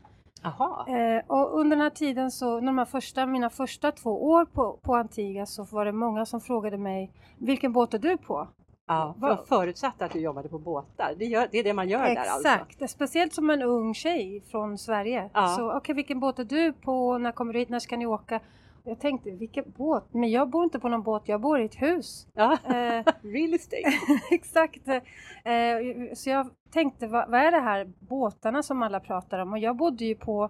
Eh, 0.87 1.23
och 1.27 1.59
under 1.59 1.75
den 1.75 1.83
här 1.83 1.89
tiden 1.89 2.31
så, 2.31 2.59
de 2.59 2.85
första, 2.85 3.25
mina 3.25 3.49
första 3.49 3.91
två 3.91 4.25
år 4.29 4.45
på, 4.45 4.79
på 4.83 4.95
Antigua 4.95 5.45
så 5.45 5.63
var 5.63 5.85
det 5.85 5.91
många 5.91 6.25
som 6.25 6.41
frågade 6.41 6.77
mig 6.77 7.11
Vilken 7.37 7.73
båt 7.73 7.93
är 7.93 7.99
du 7.99 8.17
på? 8.17 8.47
Ja, 8.87 9.15
för 9.19 9.45
förutsatte 9.47 10.05
att 10.05 10.11
du 10.11 10.19
jobbade 10.19 10.49
på 10.49 10.59
båtar. 10.59 11.13
Det, 11.17 11.25
gör, 11.25 11.47
det 11.51 11.59
är 11.59 11.63
det 11.63 11.73
man 11.73 11.89
gör 11.89 11.99
där 11.99 12.15
alltså? 12.15 12.47
Exakt, 12.47 12.89
speciellt 12.89 13.33
som 13.33 13.49
en 13.49 13.61
ung 13.61 13.93
tjej 13.93 14.43
från 14.51 14.77
Sverige. 14.77 15.29
Ja. 15.33 15.47
Så 15.47 15.77
okej, 15.77 15.95
vilken 15.95 16.19
båt 16.19 16.39
är 16.39 16.43
du 16.43 16.73
på? 16.73 17.17
När 17.17 17.31
kommer 17.31 17.53
du 17.53 17.59
hit? 17.59 17.69
När 17.69 17.79
ska 17.79 17.97
ni 17.97 18.05
åka? 18.05 18.39
Jag 18.85 18.99
tänkte, 18.99 19.31
vilken 19.31 19.63
båt? 19.77 20.03
Men 20.11 20.31
jag 20.31 20.49
bor 20.49 20.63
inte 20.63 20.79
på 20.79 20.89
någon 20.89 21.03
båt, 21.03 21.23
jag 21.25 21.41
bor 21.41 21.59
i 21.59 21.65
ett 21.65 21.81
hus. 21.81 22.27
Ja, 22.33 22.51
Eh, 22.65 23.03
real 23.21 23.53
estate. 23.53 23.91
exakt. 24.31 24.87
Eh, 24.87 26.13
så 26.13 26.29
jag 26.29 26.47
tänkte, 26.73 27.07
vad, 27.07 27.29
vad 27.29 27.39
är 27.41 27.51
det 27.51 27.59
här 27.59 27.85
båtarna 27.99 28.63
som 28.63 28.83
alla 28.83 28.99
pratar 28.99 29.39
om? 29.39 29.51
Och 29.53 29.59
jag 29.59 29.75
bodde 29.75 30.05
ju 30.05 30.15
på, 30.15 30.49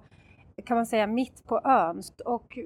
kan 0.65 0.77
man 0.77 0.85
säga, 0.85 1.07
mitt 1.07 1.45
på 1.47 1.61
ön. 1.63 2.01
Och 2.25 2.57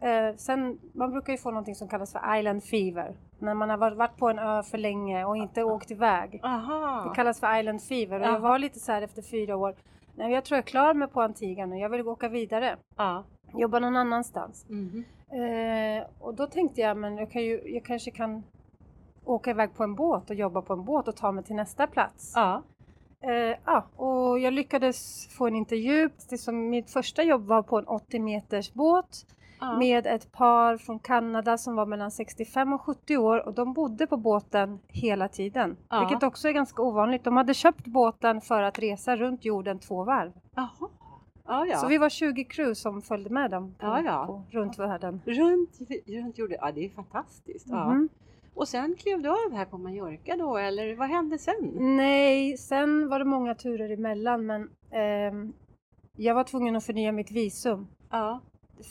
eh, 0.00 0.34
sen, 0.36 0.78
man 0.94 1.10
brukar 1.10 1.32
ju 1.32 1.38
få 1.38 1.50
någonting 1.50 1.74
som 1.74 1.88
kallas 1.88 2.12
för 2.12 2.36
island 2.38 2.64
fever. 2.64 3.16
När 3.38 3.54
man 3.54 3.70
har 3.70 3.76
varit- 3.94 4.16
på 4.16 4.28
en 4.30 4.38
ö 4.38 4.62
för 4.62 4.78
länge 4.78 5.24
och 5.24 5.36
inte 5.36 5.62
åkt 5.64 5.90
iväg. 5.90 6.40
Aha. 6.42 7.04
Det 7.08 7.14
kallas 7.14 7.40
för 7.40 7.58
island 7.60 7.82
fever. 7.82 8.20
Och 8.20 8.26
Jaha. 8.26 8.32
jag 8.32 8.40
var 8.40 8.58
lite 8.58 8.78
så 8.80 8.92
här 8.92 9.02
efter 9.02 9.22
fyra 9.22 9.56
år. 9.56 9.74
Nej, 10.14 10.32
jag 10.32 10.44
tror 10.44 10.56
jag 10.56 10.62
är 10.64 10.66
klar 10.70 10.94
med 10.94 11.12
på 11.12 11.22
Antigua 11.22 11.66
nu. 11.66 11.76
Jag 11.78 11.88
vill 11.88 12.08
åka 12.08 12.28
vidare. 12.28 12.76
Ja. 12.96 13.24
Jobba 13.54 13.78
någon 13.78 13.96
annanstans. 13.96 14.66
Mhm. 14.68 15.04
Eh, 15.32 16.04
och 16.18 16.34
då 16.34 16.46
tänkte 16.46 16.80
jag, 16.80 16.96
men 16.96 17.16
jag, 17.16 17.30
kan 17.30 17.42
ju, 17.42 17.60
jag 17.74 17.84
kanske 17.84 18.10
kan 18.10 18.42
åka 19.24 19.50
iväg 19.50 19.74
på 19.74 19.84
en 19.84 19.94
båt 19.94 20.30
och 20.30 20.36
jobba 20.36 20.62
på 20.62 20.72
en 20.72 20.84
båt 20.84 21.08
och 21.08 21.16
ta 21.16 21.32
mig 21.32 21.44
till 21.44 21.56
nästa 21.56 21.86
plats. 21.86 22.32
Ja. 22.36 22.62
Eh, 23.22 23.56
ja, 23.64 23.84
och 23.96 24.38
jag 24.38 24.52
lyckades 24.52 25.28
få 25.28 25.46
en 25.46 25.56
intervju. 25.56 26.10
Det 26.30 26.38
som 26.38 26.70
mitt 26.70 26.90
första 26.90 27.22
jobb 27.22 27.46
var 27.46 27.62
på 27.62 27.78
en 27.78 27.86
80 27.86 28.18
meters 28.18 28.72
båt 28.72 29.26
Ja. 29.62 29.78
med 29.78 30.06
ett 30.06 30.32
par 30.32 30.76
från 30.76 30.98
Kanada 30.98 31.58
som 31.58 31.76
var 31.76 31.86
mellan 31.86 32.10
65 32.10 32.72
och 32.72 32.80
70 32.80 33.16
år 33.16 33.46
och 33.46 33.54
de 33.54 33.72
bodde 33.72 34.06
på 34.06 34.16
båten 34.16 34.78
hela 34.88 35.28
tiden. 35.28 35.76
Ja. 35.88 36.00
Vilket 36.00 36.22
också 36.22 36.48
är 36.48 36.52
ganska 36.52 36.82
ovanligt. 36.82 37.24
De 37.24 37.36
hade 37.36 37.54
köpt 37.54 37.86
båten 37.86 38.40
för 38.40 38.62
att 38.62 38.78
resa 38.78 39.16
runt 39.16 39.44
jorden 39.44 39.78
två 39.78 40.04
varv. 40.04 40.32
Jaha. 40.54 40.88
Ja, 41.50 41.66
ja. 41.66 41.76
Så 41.76 41.86
vi 41.86 41.98
var 41.98 42.08
20 42.08 42.44
crew 42.44 42.74
som 42.74 43.02
följde 43.02 43.30
med 43.30 43.50
dem 43.50 43.74
på, 43.78 43.86
Ja. 43.86 44.24
På, 44.26 44.58
runt 44.58 44.78
världen. 44.78 45.22
Runt, 45.26 45.78
runt 46.06 46.38
jorden. 46.38 46.58
Ja, 46.60 46.72
det 46.72 46.84
är 46.84 46.88
fantastiskt. 46.88 47.66
Mhm. 47.66 48.08
Och 48.54 48.68
sen 48.68 48.96
klev 48.98 49.22
du 49.22 49.28
av 49.28 49.52
här 49.52 49.64
på 49.64 49.78
Mallorca 49.78 50.36
då, 50.36 50.56
eller 50.56 50.96
vad 50.96 51.08
hände 51.08 51.38
sen? 51.38 51.72
Nej, 51.96 52.56
sen 52.56 53.08
var 53.08 53.18
det 53.18 53.24
många 53.24 53.54
turer 53.54 53.90
emellan 53.90 54.46
men 54.46 54.70
ehm, 54.90 55.52
jag 56.16 56.34
var 56.34 56.44
tvungen 56.44 56.76
att 56.76 56.84
förnya 56.84 57.12
mitt 57.12 57.30
visum. 57.30 57.86
Ja. 58.10 58.40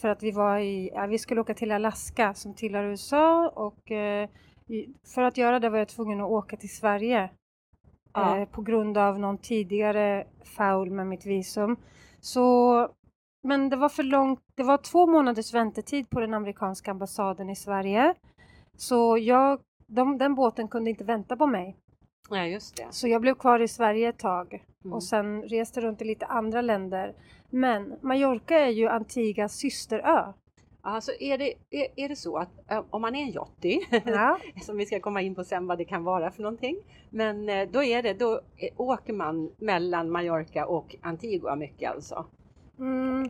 För 0.01 0.08
att 0.08 0.24
vi 0.24 0.32
var 0.32 0.58
i, 0.58 0.92
ja, 0.94 1.06
vi 1.06 1.18
skulle 1.18 1.42
åka 1.42 1.54
till 1.54 1.72
Alaska 1.72 2.34
som 2.34 2.54
tillhör 2.54 2.84
USA 2.84 3.50
och 3.50 3.92
eh, 3.92 4.30
för 5.16 5.22
att 5.22 5.38
göra 5.38 5.60
det 5.60 5.70
var 5.70 5.78
jag 5.78 5.88
tvungen 5.88 6.22
att 6.22 6.30
åka 6.30 6.58
till 6.58 6.75
Sverige. 6.75 7.30
Ja. 8.13 8.38
Eh, 8.38 8.46
på 8.48 8.62
grund 8.62 8.98
av 8.98 9.20
någon 9.20 9.38
tidigare 9.38 10.28
foul 10.44 10.92
med 10.92 11.08
mitt 11.08 11.25
visum. 11.25 11.78
Så, 12.22 12.88
men 13.44 13.70
det 13.70 13.76
var 13.76 13.90
för 13.90 14.04
långt, 14.04 14.40
det 14.56 14.64
var 14.64 14.78
två 14.78 15.08
månaders 15.08 15.54
väntetid 15.54 16.10
på 16.10 16.20
den 16.20 16.34
amerikanska 16.34 16.92
ambassaden 16.92 17.50
i 17.50 17.56
Sverige. 17.56 18.14
Så 18.78 19.18
jag, 19.18 19.60
de, 19.88 20.18
den 20.18 20.36
båten 20.36 20.68
kunde 20.68 20.90
inte 20.90 21.04
vänta 21.04 21.38
på 21.38 21.48
mig. 21.48 21.78
ja, 22.30 22.46
just 22.46 22.76
det. 22.78 22.88
Så 22.90 23.08
jag 23.08 23.22
blev 23.22 23.36
kvar 23.36 23.60
i 23.60 23.68
Sverige 23.68 24.10
ett 24.10 24.20
tag 24.20 24.64
Mm. 24.86 24.94
och 24.94 25.04
sen 25.04 25.42
reste 25.44 25.82
runt 25.82 26.02
i 26.02 26.06
lite 26.06 26.26
andra 26.26 26.62
länder. 26.62 27.14
Men 27.50 27.96
Mallorca 28.02 28.60
är 28.60 28.70
ju 28.70 28.88
Antiguas 28.88 29.54
systerö. 29.54 30.34
Alltså 30.89 31.12
är 31.19 31.38
det, 31.38 31.53
är, 31.69 31.88
är 31.96 32.10
det 32.10 32.15
så 32.15 32.38
att 32.38 32.50
om 32.89 33.01
man 33.01 33.15
är 33.15 33.22
en 33.22 33.31
jotty, 33.31 33.79
Ja. 34.05 34.38
som 34.62 34.77
vi 34.77 34.86
ska 34.86 35.00
komma 35.00 35.22
in 35.22 35.36
på 35.36 35.43
sen 35.43 35.67
vad 35.67 35.77
det 35.77 35.86
kan 35.86 36.03
vara 36.03 36.31
för 36.31 36.41
någonting, 36.41 36.75
men 37.10 37.50
eh, 37.50 37.69
då 37.72 37.84
är 37.84 38.03
det, 38.03 38.13
då 38.13 38.41
åker 38.77 39.13
man 39.13 39.51
mellan 39.58 40.12
Mallorca 40.12 40.65
och 40.65 40.96
Antigua 41.01 41.55
mycket 41.55 41.91
alltså? 41.91 42.25
Mm. 42.79 43.29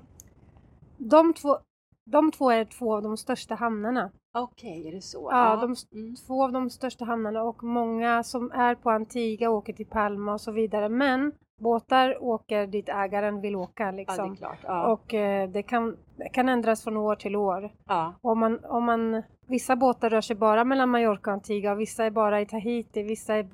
De, 0.97 1.33
två, 1.33 1.57
de 2.05 2.31
två 2.31 2.49
är 2.51 2.65
två 2.65 2.95
av 2.95 3.01
de 3.01 3.17
största 3.17 3.55
hamnarna. 3.55 4.11
Okej, 4.33 4.87
är 4.87 4.91
det 4.91 5.01
så? 5.01 5.29
Ja, 5.31 5.55
de, 5.55 5.75
Mm. 5.99 6.15
två 6.15 6.43
av 6.43 6.51
de 6.51 6.69
största 6.69 7.05
hamnarna 7.05 7.43
och 7.43 7.63
många 7.63 8.23
som 8.23 8.51
är 8.51 8.75
på 8.75 8.89
Antigua 8.89 9.49
åker 9.49 9.73
till 9.73 9.85
Palma 9.85 10.33
och 10.33 10.41
så 10.41 10.51
vidare. 10.51 10.89
Men 10.89 11.31
båtar 11.59 12.23
åker 12.23 12.67
dit 12.67 12.89
ägaren 12.89 13.41
vill 13.41 13.55
åka 13.55 13.83
Ja, 13.83 13.91
liksom. 13.91 14.35
klart. 14.35 14.57
Ja. 14.63 14.87
Och 14.91 15.13
eh, 15.13 15.49
det, 15.49 15.63
kan, 15.63 15.97
kan 16.33 16.49
ändras 16.49 16.83
från 16.83 16.97
år 16.97 17.15
till 17.15 17.35
år. 17.35 17.71
ja. 17.87 18.13
Om 18.21 18.39
man, 18.39 18.65
om 18.65 18.83
man, 18.83 19.23
vissa 19.47 19.75
båtar 19.75 20.09
rör 20.09 20.21
sig 20.21 20.35
bara 20.35 20.63
mellan 20.63 20.89
Mallorca 20.89 21.29
och 21.31 21.33
Antigua, 21.33 21.75
vissa 21.75 22.05
är 22.05 22.11
bara 22.11 22.41
i 22.41 22.45
Tahiti, 22.45 23.03
vissa 23.03 23.35
är 23.35 23.47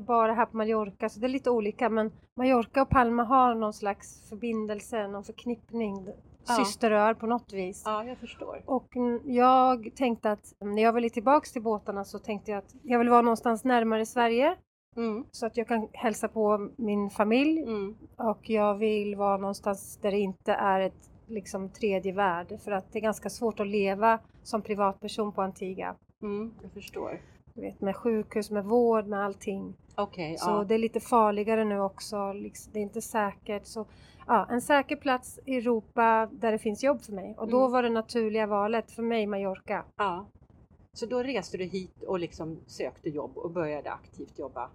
bara 0.00 0.32
här 0.34 0.46
på 0.46 0.56
Mallorca. 0.56 1.08
Så 1.08 1.20
det 1.20 1.26
är 1.26 1.28
lite 1.28 1.50
olika. 1.50 1.88
Men 1.88 2.12
Mallorca 2.36 2.82
och 2.82 2.88
Palma 2.88 3.24
har 3.24 3.54
någon 3.54 3.72
slags 3.72 4.28
förbindelse, 4.28 5.08
någon 5.08 5.24
förknippning, 5.24 6.06
Ja. 6.48 6.54
systeröar 6.54 7.14
på 7.14 7.26
något 7.26 7.52
vis. 7.52 7.82
ja, 7.86 8.04
jag 8.04 8.18
förstår. 8.18 8.62
Och 8.66 8.88
jag 9.24 9.90
tänkte 9.96 10.30
att 10.32 10.54
när 10.60 10.82
jag 10.82 10.92
ville 10.92 11.10
tillbaks 11.10 11.52
till 11.52 11.62
båtarna 11.62 12.04
så 12.04 12.18
tänkte 12.18 12.50
jag 12.50 12.58
att 12.58 12.74
jag 12.82 12.98
vill 12.98 13.08
vara 13.08 13.22
någonstans 13.22 13.64
närmare 13.64 14.06
Sverige 14.06 14.56
Mm. 14.96 15.24
så 15.30 15.46
att 15.46 15.56
jag 15.56 15.68
kan 15.68 15.88
hälsa 15.92 16.28
på 16.28 16.70
min 16.76 17.10
familj 17.10 17.62
Mm. 17.62 17.94
och 18.16 18.50
jag 18.50 18.74
vill 18.74 19.16
vara 19.16 19.36
någonstans 19.36 19.98
där 20.02 20.10
det 20.10 20.18
inte 20.18 20.52
är 20.52 20.80
ett 20.80 21.10
liksom 21.26 21.68
tredje 21.68 22.12
värld 22.12 22.60
för 22.64 22.72
att 22.72 22.92
det 22.92 22.98
är 22.98 23.02
ganska 23.02 23.30
svårt 23.30 23.60
att 23.60 23.66
leva 23.66 24.18
som 24.42 24.62
privatperson 24.62 25.32
på 25.32 25.42
Antigua. 25.42 25.94
Mm. 26.22 26.54
Jag 26.62 26.72
förstår. 26.72 27.20
Du 27.54 27.60
vet 27.60 27.80
med 27.80 27.96
sjukhus, 27.96 28.50
med 28.50 28.64
vård, 28.64 29.06
med 29.06 29.24
allting. 29.24 29.74
Okej, 29.94 30.36
Så 30.38 30.50
ja. 30.50 30.64
det 30.64 30.74
är 30.74 30.78
lite 30.78 31.00
farligare 31.00 31.64
nu 31.64 31.80
också. 31.80 32.32
Liksom, 32.32 32.72
det 32.72 32.78
är 32.78 32.82
inte 32.82 33.00
säkert. 33.02 33.66
Så, 33.66 33.86
ja, 34.26 34.46
en 34.50 34.60
säker 34.60 34.96
plats 34.96 35.38
i 35.44 35.56
Europa 35.56 36.28
där 36.32 36.52
det 36.52 36.58
finns 36.58 36.82
jobb 36.84 37.02
för 37.02 37.12
mig. 37.12 37.34
Och 37.38 37.48
då 37.48 37.58
Mm. 37.60 37.72
var 37.72 37.82
det 37.82 37.90
naturliga 37.90 38.46
valet 38.46 38.90
för 38.92 39.02
mig 39.02 39.26
Mallorca. 39.26 39.84
ja. 39.96 40.26
Så 40.94 41.06
då 41.06 41.22
reste 41.22 41.56
du 41.56 41.64
hit 41.64 42.02
och 42.02 42.18
liksom 42.18 42.60
sökte 42.66 43.10
jobb 43.10 43.38
och 43.38 43.50
började 43.50 43.92
aktivt 43.92 44.38
jobba? 44.38 44.70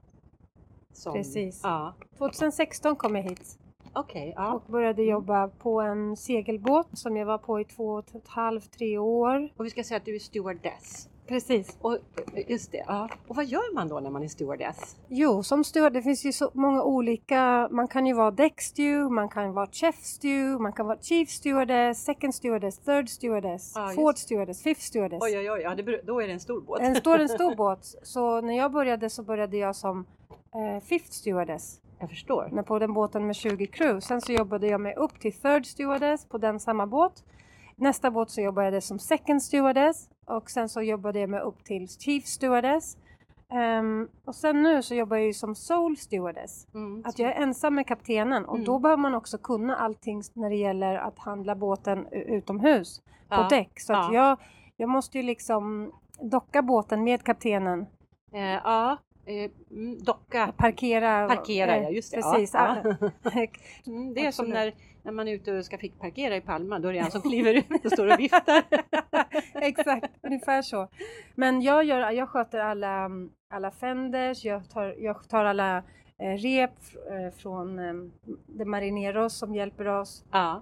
Som... 0.93 1.13
Precis. 1.13 1.61
Ja, 1.63 1.93
2016 2.17 2.95
kom 2.95 3.15
jag 3.15 3.23
hit 3.23 3.59
okej. 3.99 4.33
ja. 4.35 4.53
och 4.53 4.71
började 4.71 5.03
jobba 5.03 5.47
på 5.47 5.81
en 5.81 6.17
segelbåt 6.17 6.87
som 6.93 7.17
jag 7.17 7.25
var 7.25 7.37
på 7.37 7.59
i 7.59 7.65
två 7.65 7.93
och 7.93 8.15
ett 8.15 8.27
halvt, 8.27 8.71
tre 8.71 8.97
år. 8.97 9.49
Och 9.57 9.65
vi 9.65 9.69
ska 9.69 9.83
säga 9.83 9.97
att 9.97 10.05
du 10.05 10.15
är 10.15 10.19
stewardess. 10.19 11.09
Precis. 11.27 11.77
Och, 11.81 11.97
just 12.47 12.71
det, 12.71 12.83
ja. 12.87 13.09
Och 13.27 13.35
vad 13.35 13.45
gör 13.45 13.73
man 13.75 13.87
då 13.87 13.99
när 13.99 14.09
man 14.09 14.23
är 14.23 14.27
stewardess? 14.27 14.95
Jo, 15.07 15.43
som 15.43 15.63
steward, 15.63 15.93
det 15.93 16.01
finns 16.01 16.25
ju 16.25 16.31
så 16.31 16.51
många 16.53 16.83
olika. 16.83 17.67
Man 17.71 17.87
kan 17.87 18.05
ju 18.05 18.13
vara 18.13 18.31
deck 18.31 18.61
stew, 18.61 19.15
man 19.15 19.29
kan 19.29 19.53
vara 19.53 19.67
chef 19.71 19.95
stew, 20.03 20.63
man 20.63 20.73
kan 20.73 20.85
vara 20.85 20.97
chief 21.01 21.29
stewardess, 21.29 22.03
second 22.03 22.35
stewardess, 22.35 22.77
third 22.79 23.09
stewardess, 23.09 23.75
just 23.75 23.95
fourth 23.95 24.19
stewardess, 24.19 24.63
fifth 24.63 24.81
stewardess. 24.81 25.19
Oj, 25.23 25.37
oj, 25.37 25.51
oj, 25.51 25.61
ja, 25.61 25.75
det, 25.75 26.01
då 26.03 26.21
är 26.21 26.27
det 26.27 26.33
en 26.33 26.39
stor 26.39 26.61
båt. 26.61 26.81
En 26.81 26.95
står 26.95 27.19
en 27.19 27.29
stor 27.29 27.55
båt. 27.63 27.95
Så 28.03 28.41
när 28.41 28.57
jag 28.57 28.71
började 28.71 29.09
så 29.09 29.23
började 29.23 29.57
jag 29.57 29.75
som 29.75 30.05
eh, 30.55 30.83
fifth 30.83 31.11
stewardess 31.11 31.81
Jag 31.99 32.09
förstår. 32.09 32.49
när 32.51 32.63
på 32.63 32.79
den 32.79 32.93
båten 32.93 33.27
med 33.27 33.35
20 33.35 33.67
crew. 33.67 34.01
Sen 34.01 34.21
så 34.21 34.31
jobbade 34.31 34.67
jag 34.67 34.81
mig 34.81 34.95
upp 34.95 35.19
till 35.19 35.33
third 35.33 35.65
stewardess 35.65 36.25
på 36.25 36.37
den 36.37 36.59
samma 36.59 36.87
båt. 36.87 37.23
Nästa 37.75 38.11
båt 38.11 38.29
så 38.29 38.41
jobbade 38.41 38.69
jag 38.71 38.83
som 38.83 38.99
second 38.99 39.43
stewardess 39.43 40.09
och 40.27 40.49
sen 40.49 40.69
så 40.69 40.81
jobbade 40.81 41.19
jag 41.19 41.29
mig 41.29 41.39
upp 41.39 41.63
till 41.63 41.87
chief 41.89 42.25
stewardess. 42.25 42.97
Ehm, 43.53 44.07
och 44.25 44.35
sen 44.35 44.63
nu 44.63 44.81
så 44.83 44.95
jobbar 44.95 45.17
jag 45.17 45.25
ju 45.25 45.33
som 45.33 45.55
sole 45.55 45.95
stewardess. 45.95 46.67
Mm. 46.73 47.03
Att 47.05 47.19
jag 47.19 47.31
är 47.31 47.41
ensam 47.41 47.75
med 47.75 47.87
kaptenen 47.87 48.45
och 48.45 48.55
Mm. 48.55 48.65
då 48.65 48.79
behöver 48.79 49.01
man 49.01 49.15
också 49.15 49.37
kunna 49.37 49.75
allting 49.75 50.21
när 50.33 50.49
det 50.49 50.55
gäller 50.55 50.95
att 50.95 51.19
handla 51.19 51.55
båten 51.55 52.07
utomhus 52.11 52.99
på 53.29 53.35
Ja, 53.35 53.47
däck. 53.49 53.79
Så 53.79 53.93
att 53.93 54.13
ja. 54.13 54.27
jag, 54.29 54.37
jag 54.77 54.89
måste 54.89 55.17
ju 55.17 55.23
liksom 55.23 55.91
docka 56.21 56.61
båten 56.61 57.03
med 57.03 57.23
kaptenen. 57.23 57.85
Eh, 58.33 58.41
ja, 58.41 58.97
eh, 59.25 59.51
mm, 59.71 60.03
docka. 60.03 60.53
Parkera. 60.57 61.27
Parkera, 61.27 61.75
eh, 61.75 61.83
ja 61.83 61.89
just 61.89 62.11
det. 62.11 62.21
Precis. 62.21 62.53
Ja. 62.53 62.75
Mm, 63.87 64.13
det 64.13 64.25
är 64.25 64.31
som 64.31 64.45
Absolut. 64.45 64.53
när, 64.53 64.73
när 65.07 65.13
man 65.13 65.27
är 65.27 65.33
ute 65.33 65.57
och 65.57 65.65
ska 65.65 65.77
fick 65.77 65.99
parkera 65.99 66.35
i 66.35 66.41
Palma, 66.41 66.79
då 66.79 66.87
är 66.87 66.93
det 66.93 66.99
en 66.99 67.11
som 67.11 67.21
kliver 67.21 67.53
ut 67.53 67.85
och 67.85 67.91
står 67.91 68.13
och 68.13 68.19
viftar. 68.19 68.63
Exakt, 69.53 70.11
ungefär 70.21 70.61
så. 70.61 70.87
Men 71.35 71.61
jag, 71.61 71.83
gör, 71.83 72.11
jag 72.11 72.29
sköter 72.29 72.59
alla, 72.59 73.09
alla 73.53 73.71
fenders, 73.71 74.45
jag 74.45 74.69
tar, 74.69 74.95
jag 74.97 75.29
tar 75.29 75.45
alla 75.45 75.77
eh, 76.17 76.37
rep 76.37 76.71
eh, 77.11 77.37
från 77.37 77.79
eh, 77.79 77.93
de 78.47 78.65
Marineros 78.65 79.37
som 79.37 79.55
hjälper 79.55 79.87
oss. 79.87 80.23
ja, 80.31 80.61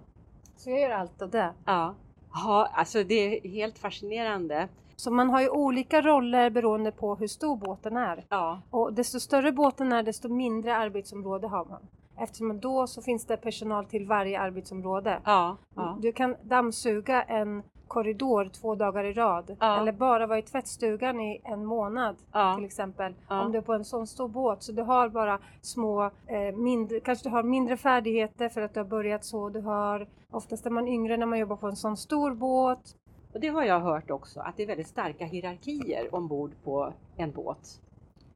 Så 0.56 0.70
jag 0.70 0.80
gör 0.80 0.90
allt 0.92 1.22
av 1.22 1.30
det. 1.30 1.54
ja. 1.66 1.96
Ja, 2.34 2.70
alltså 2.74 3.04
det 3.04 3.16
är 3.46 3.50
helt 3.50 3.78
fascinerande. 3.78 4.68
Så 4.96 5.12
man 5.12 5.30
har 5.30 5.42
ju 5.42 5.50
olika 5.50 6.02
roller 6.02 6.50
beroende 6.50 6.92
på 6.92 7.16
hur 7.16 7.28
stor 7.28 7.58
båten 7.58 7.98
är. 7.98 8.26
Ja, 8.30 8.62
Och 8.70 8.94
desto 8.94 9.20
större 9.20 9.52
båten 9.52 9.92
är, 9.92 10.04
desto 10.04 10.30
mindre 10.30 10.76
arbetsområde 10.76 11.48
har 11.48 11.66
man. 11.66 11.88
Eftersom 12.18 12.60
då 12.60 12.88
så 12.88 13.02
finns 13.02 13.26
det 13.26 13.38
personal 13.38 13.86
till 13.86 14.06
varje 14.08 14.40
arbetsområde. 14.40 15.20
ja, 15.26 15.58
ja. 15.76 15.98
Du 16.02 16.12
kan 16.12 16.36
dammsuga 16.44 17.24
en 17.24 17.64
korridor 17.88 18.50
två 18.54 18.76
dagar 18.76 19.04
i 19.04 19.14
rad. 19.14 19.58
Ja. 19.60 19.80
Eller 19.80 19.92
bara 19.92 20.28
vara 20.28 20.40
i 20.40 20.42
tvättstugan 20.42 21.20
i 21.22 21.42
en 21.44 21.66
månad 21.66 22.16
till 22.56 22.66
exempel. 22.66 23.14
Om 23.28 23.52
du 23.52 23.58
är 23.58 23.62
på 23.62 23.74
en 23.74 23.86
sån 23.86 24.08
stor 24.08 24.28
båt. 24.28 24.64
Så 24.64 24.72
du 24.72 24.82
har 24.82 25.10
bara 25.10 25.40
små, 25.62 26.04
eh, 26.04 26.56
mindre, 26.56 27.00
kanske 27.00 27.30
du 27.30 27.34
har 27.34 27.44
mindre 27.44 27.78
färdigheter 27.78 28.50
för 28.50 28.62
att 28.62 28.74
du 28.74 28.80
har 28.80 28.88
börjat 28.88 29.26
så. 29.26 29.50
Du 29.50 29.62
har, 29.62 30.08
oftast 30.32 30.66
är 30.66 30.70
man 30.70 30.88
yngre 30.88 31.18
när 31.18 31.26
man 31.26 31.40
jobbar 31.40 31.56
på 31.56 31.68
en 31.68 31.76
sån 31.76 31.98
stor 31.98 32.34
båt. 32.34 32.96
Och 33.34 33.40
det 33.40 33.48
har 33.48 33.64
jag 33.64 33.80
hört 33.80 34.12
också, 34.12 34.40
att 34.40 34.58
det 34.58 34.64
är 34.64 34.68
väldigt 34.68 34.88
starka 34.88 35.26
hierarkier 35.26 36.16
ombord 36.16 36.52
på 36.64 36.94
en 37.18 37.32
båt. 37.32 37.82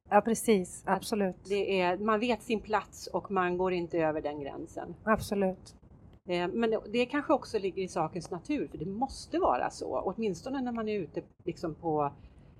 Ja 0.10 0.22
precis, 0.22 0.84
absolut. 0.86 1.36
Det 1.44 1.82
är, 1.82 1.98
man 1.98 2.20
vet 2.20 2.44
sin 2.44 2.60
plats 2.60 3.08
och 3.08 3.32
man 3.32 3.58
går 3.58 3.74
inte 3.74 3.98
över 3.98 4.22
den 4.22 4.39
gränsen. 4.39 4.96
Absolut. 5.04 5.75
Eh, 6.28 6.48
Men 6.48 6.75
det 6.92 7.06
kanske 7.06 7.34
också 7.34 7.60
ligger 7.60 7.84
i 7.84 7.88
sakens 7.88 8.32
natur, 8.32 8.68
för 8.68 8.78
det 8.78 8.86
måste 8.86 9.39
vara 9.39 9.70
så, 9.70 10.00
åtminstone 10.00 10.62
när 10.62 10.72
man 10.72 10.89
är 10.89 11.00
ute 11.00 11.22
liksom 11.46 11.75
på 11.75 12.12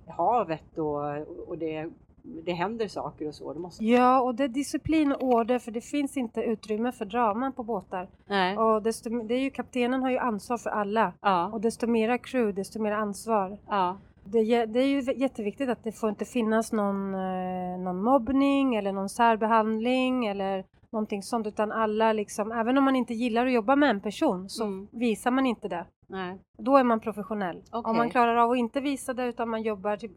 havet 0.06 0.78
och, 0.78 1.48
och 1.48 1.58
det 1.58 1.90
det 2.22 2.52
händer 2.52 2.88
saker 2.88 3.28
och 3.28 3.34
så. 3.34 3.52
Det 3.52 3.60
måste... 3.60 3.84
Ja, 3.84 4.20
och 4.20 4.34
det 4.34 4.44
är 4.44 4.48
disciplin 4.48 5.12
och 5.12 5.22
order 5.22 5.58
för 5.58 5.70
det 5.70 5.80
finns 5.80 6.16
inte 6.16 6.40
utrymme 6.42 6.92
för 6.92 7.04
drama 7.04 7.52
på 7.52 7.62
båtar. 7.62 8.08
Nej. 8.26 8.56
Och 8.58 8.82
desto, 8.82 9.22
det 9.22 9.34
är 9.34 9.40
ju, 9.40 9.50
kaptenen 9.50 10.02
har 10.02 10.10
ju 10.10 10.18
ansvar 10.18 10.58
för 10.58 10.70
alla. 10.70 11.12
Ja. 11.20 11.50
Och 11.52 11.60
desto 11.60 11.86
mera 11.86 12.18
crew, 12.18 12.52
desto 12.60 12.82
mer 12.82 12.92
ansvar. 12.92 13.58
Ja. 13.68 13.96
Det, 14.32 14.38
är- 14.38 14.66
det 14.66 14.80
är 14.80 14.86
ju 14.86 15.00
jätteviktigt 15.16 15.68
att 15.68 15.84
det 15.84 15.92
får 15.92 16.10
inte 16.10 16.24
finnas 16.24 16.72
någon, 16.72 17.14
eh, 17.14 17.78
någon 17.78 18.02
mobbning 18.02 18.74
eller 18.76 18.92
någon 18.92 19.08
särbehandling 19.08 20.26
eller 20.26 20.64
någonting 20.92 21.22
sånt 21.22 21.46
utan 21.46 21.72
alla 21.72 22.12
liksom, 22.12 22.52
även 22.52 22.78
om 22.78 22.84
man 22.84 22.96
inte 22.96 23.14
gillar 23.14 23.46
att 23.46 23.52
jobba 23.52 23.76
med 23.76 23.90
en 23.90 24.00
person 24.00 24.48
så 24.48 24.64
Mm. 24.64 24.88
visar 24.92 25.30
man 25.30 25.46
inte 25.46 25.68
det. 25.68 25.86
Nej. 26.08 26.38
Då 26.58 26.76
är 26.76 26.84
man 26.84 27.00
professionell. 27.00 27.62
Okej. 27.72 27.90
Om 27.90 27.96
man 27.96 28.10
klarar 28.10 28.36
av 28.36 28.50
att 28.50 28.56
inte 28.58 28.80
visa 28.80 29.14
det 29.14 29.24
utan 29.26 29.48
man 29.48 29.62
jobbar, 29.62 29.96
typ, 29.96 30.12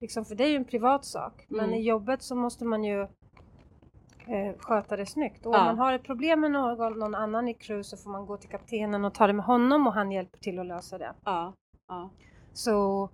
liksom, 0.00 0.24
för 0.24 0.34
det 0.34 0.44
är 0.44 0.48
ju 0.48 0.56
en 0.56 0.64
privat 0.64 1.04
sak. 1.04 1.44
Men 1.48 1.64
Mm. 1.64 1.74
i 1.74 1.82
jobbet 1.82 2.22
så 2.22 2.34
måste 2.36 2.64
man 2.64 2.84
ju 2.84 3.06
eh, 4.28 4.56
sköta 4.58 4.96
det 4.96 5.06
snyggt. 5.06 5.46
Och 5.46 5.54
Ja. 5.54 5.58
om 5.60 5.64
man 5.66 5.78
har 5.78 5.92
ett 5.92 6.02
problem 6.04 6.40
med 6.40 6.50
någon, 6.50 6.98
någon 6.98 7.14
annan 7.14 7.48
i 7.48 7.54
crew 7.54 7.82
så 7.84 7.96
får 7.96 8.10
man 8.10 8.26
gå 8.26 8.36
till 8.36 8.48
kaptenen 8.50 9.04
och 9.04 9.14
ta 9.14 9.26
det 9.26 9.32
med 9.32 9.44
honom 9.44 9.86
och 9.86 9.92
han 9.92 10.12
hjälper 10.12 10.38
till 10.38 10.58
att 10.58 10.66
lösa 10.66 10.98
det. 10.98 11.12
Ja. 11.24 11.52
Ja. 11.88 12.10
Så 12.52 13.08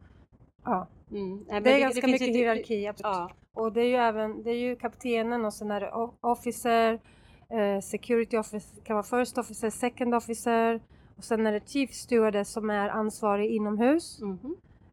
ja, 0.65 0.87
Mm. 1.11 1.45
Men 1.49 1.63
det 1.63 1.71
är 1.73 1.81
ganska 1.81 2.01
finns 2.01 2.13
mycket 2.13 2.27
inte- 2.29 2.39
hierarki. 2.39 2.87
absolut. 2.87 3.15
Ja. 3.17 3.31
Och 3.55 3.73
det 3.73 3.81
är 3.81 3.85
ju 3.87 3.95
även, 3.97 4.43
det 4.43 4.51
är 4.51 4.55
ju 4.59 4.77
kaptenen 4.77 5.45
och 5.45 5.55
sen 5.55 5.71
är 5.71 5.81
det 5.81 5.91
officer, 6.21 7.01
eh, 7.51 7.81
security 7.81 8.37
officer, 8.39 8.83
kan 8.85 8.97
vara 8.97 9.03
first 9.25 9.39
officer, 9.39 9.71
second 9.71 10.15
officer 10.15 10.81
och 11.17 11.25
sen 11.25 11.47
är 11.47 11.53
det 11.53 11.69
chief 11.69 11.91
stewardess 11.93 12.53
som 12.53 12.71
är 12.71 12.89
ansvarig 12.89 13.51
inomhus, 13.51 14.21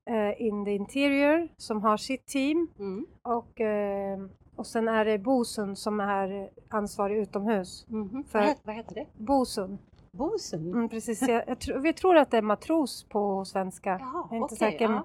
eh, 0.10 0.42
in 0.42 0.66
the 0.66 0.72
interior 0.72 1.48
som 1.58 1.82
har 1.82 1.98
sitt 1.98 2.28
team 2.28 2.68
Mm. 2.80 3.06
och, 3.24 3.62
eh, 3.62 4.20
och 4.56 4.68
sen 4.68 4.88
är 4.88 5.06
det 5.06 5.18
bosun 5.18 5.76
som 5.76 6.00
är 6.00 6.50
ansvarig 6.70 7.18
utomhus. 7.18 7.86
Mhm. 7.88 8.24
För- 8.24 8.40
Vad, 8.40 8.48
heter, 8.48 8.62
vad 8.66 8.76
heter 8.76 8.96
det? 8.96 9.06
Bosun, 9.18 9.78
Bosen? 10.12 10.60
mm, 10.74 10.90
precis. 10.90 11.22
Jag, 11.22 11.44
jag, 11.48 11.58
tr- 11.58 11.80
vi 11.80 11.94
tror 11.94 12.18
att 12.18 12.32
det 12.32 12.38
är 12.38 12.42
matros 12.42 13.06
på 13.10 13.46
svenska, 13.46 13.90
Jaha, 14.00 14.28
jag 14.30 14.32
är 14.32 14.36
inte 14.42 14.46
okej, 14.56 14.58
säker 14.58 14.86
ja. 14.90 15.04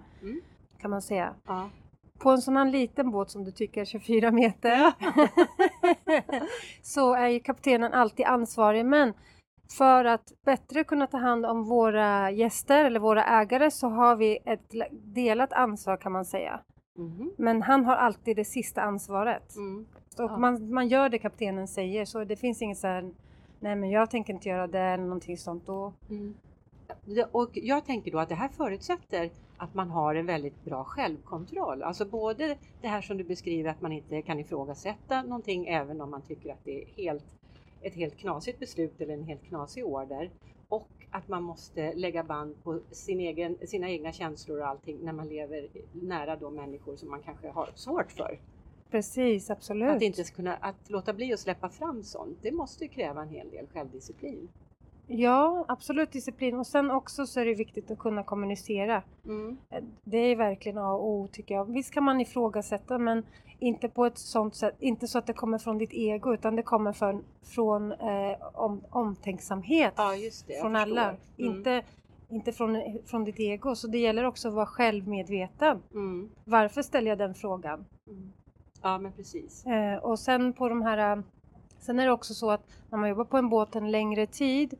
Mm. 0.85 0.91
kan 0.91 0.91
man 0.91 1.03
säga. 1.03 1.35
Ja. 1.47 1.69
På 2.19 2.31
en 2.31 2.38
sån 2.43 2.57
här 2.57 2.64
liten 2.64 3.11
båt 3.11 3.31
som 3.31 3.45
du 3.45 3.50
tycker 3.50 3.81
är 3.81 3.85
24 3.85 4.31
meter 4.31 4.93
så 6.83 7.14
är 7.14 7.29
ju 7.29 7.41
kaptenen 7.41 7.93
alltid 7.93 8.26
ansvarig 8.26 8.87
men 8.87 9.12
för 9.79 10.05
att 10.05 10.33
bättre 10.45 10.85
kunna 10.85 11.07
ta 11.07 11.19
hand 11.19 11.47
om 11.47 11.64
våra 11.64 12.31
gäster 12.31 12.85
eller 12.85 13.00
våra 13.00 13.25
ägare 13.25 13.71
så 13.71 13.88
har 13.88 14.17
vi 14.17 14.38
ett 14.45 14.75
la- 14.75 14.88
delat 14.93 15.53
ansvar 15.53 15.97
kan 15.97 16.12
man 16.12 16.25
säga. 16.25 16.61
Mhm. 16.99 17.31
Men 17.38 17.62
han 17.62 17.85
har 17.85 17.97
alltid 17.97 18.37
det 18.37 18.45
sista 18.45 18.83
ansvaret. 18.83 19.57
Mm. 19.57 19.87
Och 20.19 20.31
Ja. 20.31 20.37
man, 20.38 20.75
man 20.75 20.88
gör 20.88 21.09
det 21.09 21.19
kaptenen 21.19 21.69
säger 21.69 22.05
så 22.05 22.25
det 22.25 22.37
finns 22.37 22.62
inget 22.62 22.79
så 22.79 22.87
här 22.87 23.11
nej 23.61 23.76
men 23.76 23.91
jag 23.91 24.11
tänker 24.11 24.33
inte 24.33 24.49
göra 24.49 24.67
det 24.67 24.81
eller 24.81 25.05
någonting 25.05 25.37
sånt. 25.38 25.67
Då, 25.67 25.93
Mm. 26.11 26.35
Och 27.33 27.50
jag 27.55 27.85
tänker 27.85 28.11
då 28.12 28.19
att 28.19 28.29
det 28.29 28.35
här 28.35 28.49
förutsätter 28.49 29.31
att 29.64 29.75
man 29.75 29.90
har 29.90 30.14
en 30.14 30.26
väldigt 30.26 30.64
bra 30.64 30.85
självkontroll. 30.85 31.83
Alltså 31.83 32.04
både 32.04 32.56
det 32.80 32.88
här 32.88 33.00
som 33.00 33.16
du 33.16 33.25
beskriver 33.25 33.71
att 33.71 33.80
man 33.80 33.92
inte 33.92 34.23
kan 34.23 34.40
ifrågasätta 34.40 35.23
någonting 35.23 35.66
även 35.66 36.00
om 36.00 36.11
man 36.11 36.23
tycker 36.23 36.52
att 36.52 36.64
det 36.64 36.83
är 36.83 36.87
helt, 36.97 37.25
ett 37.80 37.94
helt 37.94 38.16
knasigt 38.16 38.59
beslut 38.59 39.00
eller 39.00 39.14
en 39.14 39.25
helt 39.25 39.44
knasig 39.44 39.85
order. 39.85 40.30
Och 40.68 40.88
att 41.11 41.28
man 41.28 41.42
måste 41.42 41.92
lägga 41.94 42.25
band 42.25 42.62
på 42.62 42.80
sin 42.90 43.21
egen, 43.21 43.56
sina 43.66 43.90
egna 43.90 44.12
känslor 44.12 44.61
och 44.61 44.66
allting 44.66 44.99
när 45.02 45.12
man 45.12 45.28
lever 45.28 45.68
nära 45.92 46.37
då 46.37 46.50
människor 46.50 46.97
som 46.97 47.11
man 47.11 47.23
kanske 47.23 47.49
har 47.49 47.68
svårt 47.75 48.12
för. 48.12 48.38
precis, 48.90 49.50
absolut. 49.50 49.97
Att 49.97 50.02
inte 50.02 50.25
kunna, 50.25 50.56
att 50.56 50.90
låta 50.90 51.12
bli 51.12 51.33
att 51.33 51.40
släppa 51.40 51.68
fram 51.68 52.02
sånt, 52.02 52.38
det 52.42 52.52
måste 52.52 52.85
ju 52.85 52.90
kräva 52.90 53.23
en 53.23 53.28
hel 53.28 53.50
del 53.50 53.66
självdisciplin. 53.66 54.49
Ja, 55.06 55.64
absolut 55.68 56.12
disciplin. 56.12 56.58
Och 56.58 56.66
sen 56.66 56.90
också 56.90 57.26
så 57.26 57.40
är 57.40 57.44
det 57.44 57.54
viktigt 57.54 57.90
att 57.90 57.99
kunna 57.99 58.23
kommunicera. 58.23 59.02
Mm. 59.25 59.56
Det 60.04 60.18
är 60.18 60.37
verkligen 60.37 60.78
A 60.78 60.92
och 60.92 61.08
O 61.08 61.28
tycker 61.32 61.54
jag. 61.54 61.73
Visst 61.73 61.94
kan 61.94 62.04
man 62.04 62.20
ifrågasätta 62.20 62.99
men 62.99 63.23
inte 63.58 63.88
på 63.88 64.06
ett 64.06 64.18
sånt 64.18 64.54
sätt, 64.54 64.75
inte 64.78 65.08
så 65.08 65.18
att 65.18 65.26
det 65.26 65.32
kommer 65.32 65.58
från 65.58 65.78
ditt 65.78 65.92
ego 65.92 66.34
utan 66.34 66.56
det 66.56 66.62
kommer 66.62 66.93
från, 66.93 67.25
från 67.43 67.93
eh, 67.93 68.36
om, 68.54 68.84
omtänksamhet 68.90 69.95
Ja, 69.97 70.12
det. 70.47 70.60
från 70.60 70.76
alla. 70.76 71.04
Mm. 71.08 71.19
Inte, 71.36 71.82
inte 72.28 72.52
från, 72.52 72.99
från 73.06 73.25
ditt 73.25 73.40
ego. 73.40 73.75
Så 73.75 73.86
det 73.88 73.99
gäller 73.99 74.25
också 74.25 74.49
att 74.49 74.54
vara 74.54 74.67
självmedveten. 74.67 75.82
Mm. 75.93 76.30
Varför 76.45 76.82
ställer 76.82 77.08
jag 77.08 77.19
den 77.19 77.34
frågan? 77.34 77.84
Mm. 78.06 78.32
Ja, 78.82 78.99
men 78.99 79.12
precis. 79.12 79.67
Eh, 79.67 79.97
och 79.97 80.19
sen 80.19 80.52
på 80.52 80.69
de 80.69 80.82
här 80.82 81.23
Sen 81.84 81.99
är 81.99 82.06
det 82.06 82.12
också 82.12 82.34
så 82.34 82.50
att 82.50 82.66
när 82.90 82.99
man 82.99 83.08
jobbar 83.08 83.25
på 83.25 83.36
en 83.38 83.49
båt 83.49 83.76
en 83.76 83.90
längre 83.90 84.26
tid 84.26 84.75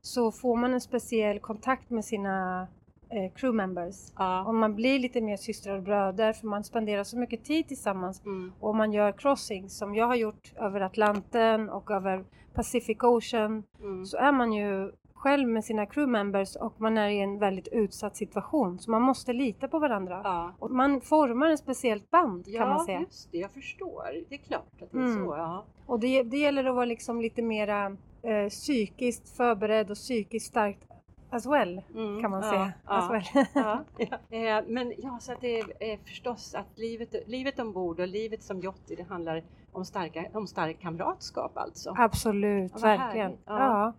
så 0.00 0.32
får 0.32 0.56
man 0.56 0.74
en 0.74 0.80
speciell 0.80 1.40
kontakt 1.40 1.90
med 1.90 2.04
sina 2.04 2.66
eh, 3.10 3.32
crew 3.32 3.56
members. 3.56 4.12
Ja. 4.16 4.44
Och 4.44 4.54
man 4.54 4.74
blir 4.74 4.98
lite 4.98 5.20
mer 5.20 5.36
systrar 5.36 5.76
och 5.76 5.82
bröder 5.82 6.32
för 6.32 6.46
man 6.46 6.64
spenderar 6.64 7.04
så 7.04 7.18
mycket 7.18 7.44
tid 7.44 7.68
tillsammans. 7.68 8.22
Mm. 8.24 8.52
Och 8.60 8.76
man 8.76 8.92
gör 8.92 9.12
crossings 9.12 9.78
som 9.78 9.94
jag 9.94 10.06
har 10.06 10.14
gjort 10.14 10.52
över 10.56 10.80
Atlanten 10.80 11.68
och 11.68 11.90
över 11.90 12.24
Pacific 12.54 13.02
Ocean. 13.02 13.62
Mm. 13.80 14.06
Så 14.06 14.16
är 14.16 14.32
man 14.32 14.52
ju 14.52 14.92
själv 15.26 15.48
med 15.48 15.64
sina 15.64 15.86
crew 15.86 16.12
members 16.12 16.56
och 16.56 16.80
man 16.80 16.98
är 16.98 17.08
i 17.08 17.20
en 17.20 17.38
väldigt 17.38 17.68
utsatt 17.68 18.16
situation. 18.16 18.78
Så 18.78 18.90
man 18.90 19.02
måste 19.02 19.32
lita 19.32 19.68
på 19.68 19.78
varandra. 19.78 20.20
Ja. 20.24 20.52
Och 20.58 20.70
man 20.70 21.00
formar 21.00 21.50
ett 21.50 21.58
speciellt 21.60 22.10
band 22.10 22.44
kan 22.44 22.54
ja, 22.54 22.66
man 22.66 22.84
säga. 22.84 23.00
just 23.00 23.32
det. 23.32 23.38
Jag 23.38 23.50
förstår. 23.50 24.04
Det 24.28 24.34
är 24.34 24.38
klart 24.38 24.82
att 24.82 24.92
det 24.92 24.98
är 24.98 25.02
Mm. 25.02 25.24
så. 25.26 25.36
Ja. 25.36 25.64
Och 25.86 26.00
det, 26.00 26.22
det 26.22 26.36
gäller 26.36 26.64
att 26.64 26.74
vara 26.74 26.84
liksom 26.84 27.20
lite 27.20 27.42
mera 27.42 27.96
eh, 28.22 28.48
psykiskt 28.48 29.36
förberedd 29.36 29.90
och 29.90 29.96
psykiskt 29.96 30.46
starkt 30.46 30.82
as 31.30 31.46
well, 31.46 31.82
Mm. 31.94 32.22
kan 32.22 32.30
man 32.30 32.42
ja. 32.42 32.50
säga. 32.50 32.72
Ja. 32.86 33.08
Well. 33.12 33.46
Ja. 33.54 34.36
Eh, 34.36 34.64
Men 34.68 34.92
ja, 34.98 35.18
så 35.20 35.32
att 35.32 35.40
det 35.40 35.58
är 35.60 35.64
eh, 35.92 35.98
förstås 36.04 36.54
att 36.54 36.78
livet, 36.78 37.14
livet 37.26 37.58
ombord 37.58 38.00
och 38.00 38.08
livet 38.08 38.42
som 38.42 38.60
Jotti, 38.60 38.94
det 38.96 39.02
handlar 39.02 39.42
om, 39.72 39.84
starka, 39.84 40.24
om 40.34 40.46
stark 40.46 40.80
kamratskap 40.80 41.58
alltså. 41.58 41.94
Absolut, 41.98 42.82
verkligen. 42.82 43.32
Ja. 43.46 43.92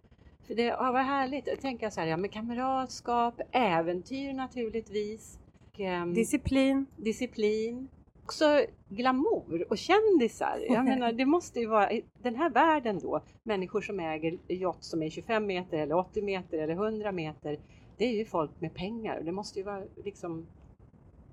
För 0.47 0.55
det, 0.55 0.63
ja, 0.63 0.91
vad 0.91 1.01
härligt. 1.01 1.47
Jag 1.47 1.61
tänker 1.61 1.89
så 1.89 1.99
här, 1.99 2.07
ja 2.07 2.17
men 2.17 2.29
kamratskap, 2.29 3.41
äventyr 3.51 4.33
naturligtvis. 4.33 5.39
Ehm, 5.77 6.13
Disciplin. 6.13 6.85
disciplin. 6.95 7.87
Också 8.23 8.65
glamour 8.89 9.65
och 9.69 9.77
kändisar. 9.77 10.59
Jag 10.69 10.85
menar, 10.89 11.11
det 11.11 11.25
måste 11.25 11.59
ju 11.59 11.67
vara 11.67 11.91
i 11.91 12.03
den 12.21 12.35
här 12.35 12.49
världen 12.49 12.99
då, 12.99 13.21
människor 13.43 13.81
som 13.81 13.99
äger 13.99 14.37
yacht 14.47 14.83
som 14.83 15.03
är 15.03 15.09
25 15.09 15.45
meter 15.45 15.77
eller 15.77 15.95
80 15.95 16.21
meter 16.21 16.57
eller 16.57 16.73
100 16.73 17.11
meter. 17.11 17.59
Det 17.97 18.05
är 18.05 18.17
ju 18.17 18.25
folk 18.25 18.51
med 18.61 18.73
pengar 18.73 19.17
och 19.17 19.25
det 19.25 19.31
måste 19.31 19.59
ju 19.59 19.65
vara 19.65 19.83
liksom 20.05 20.47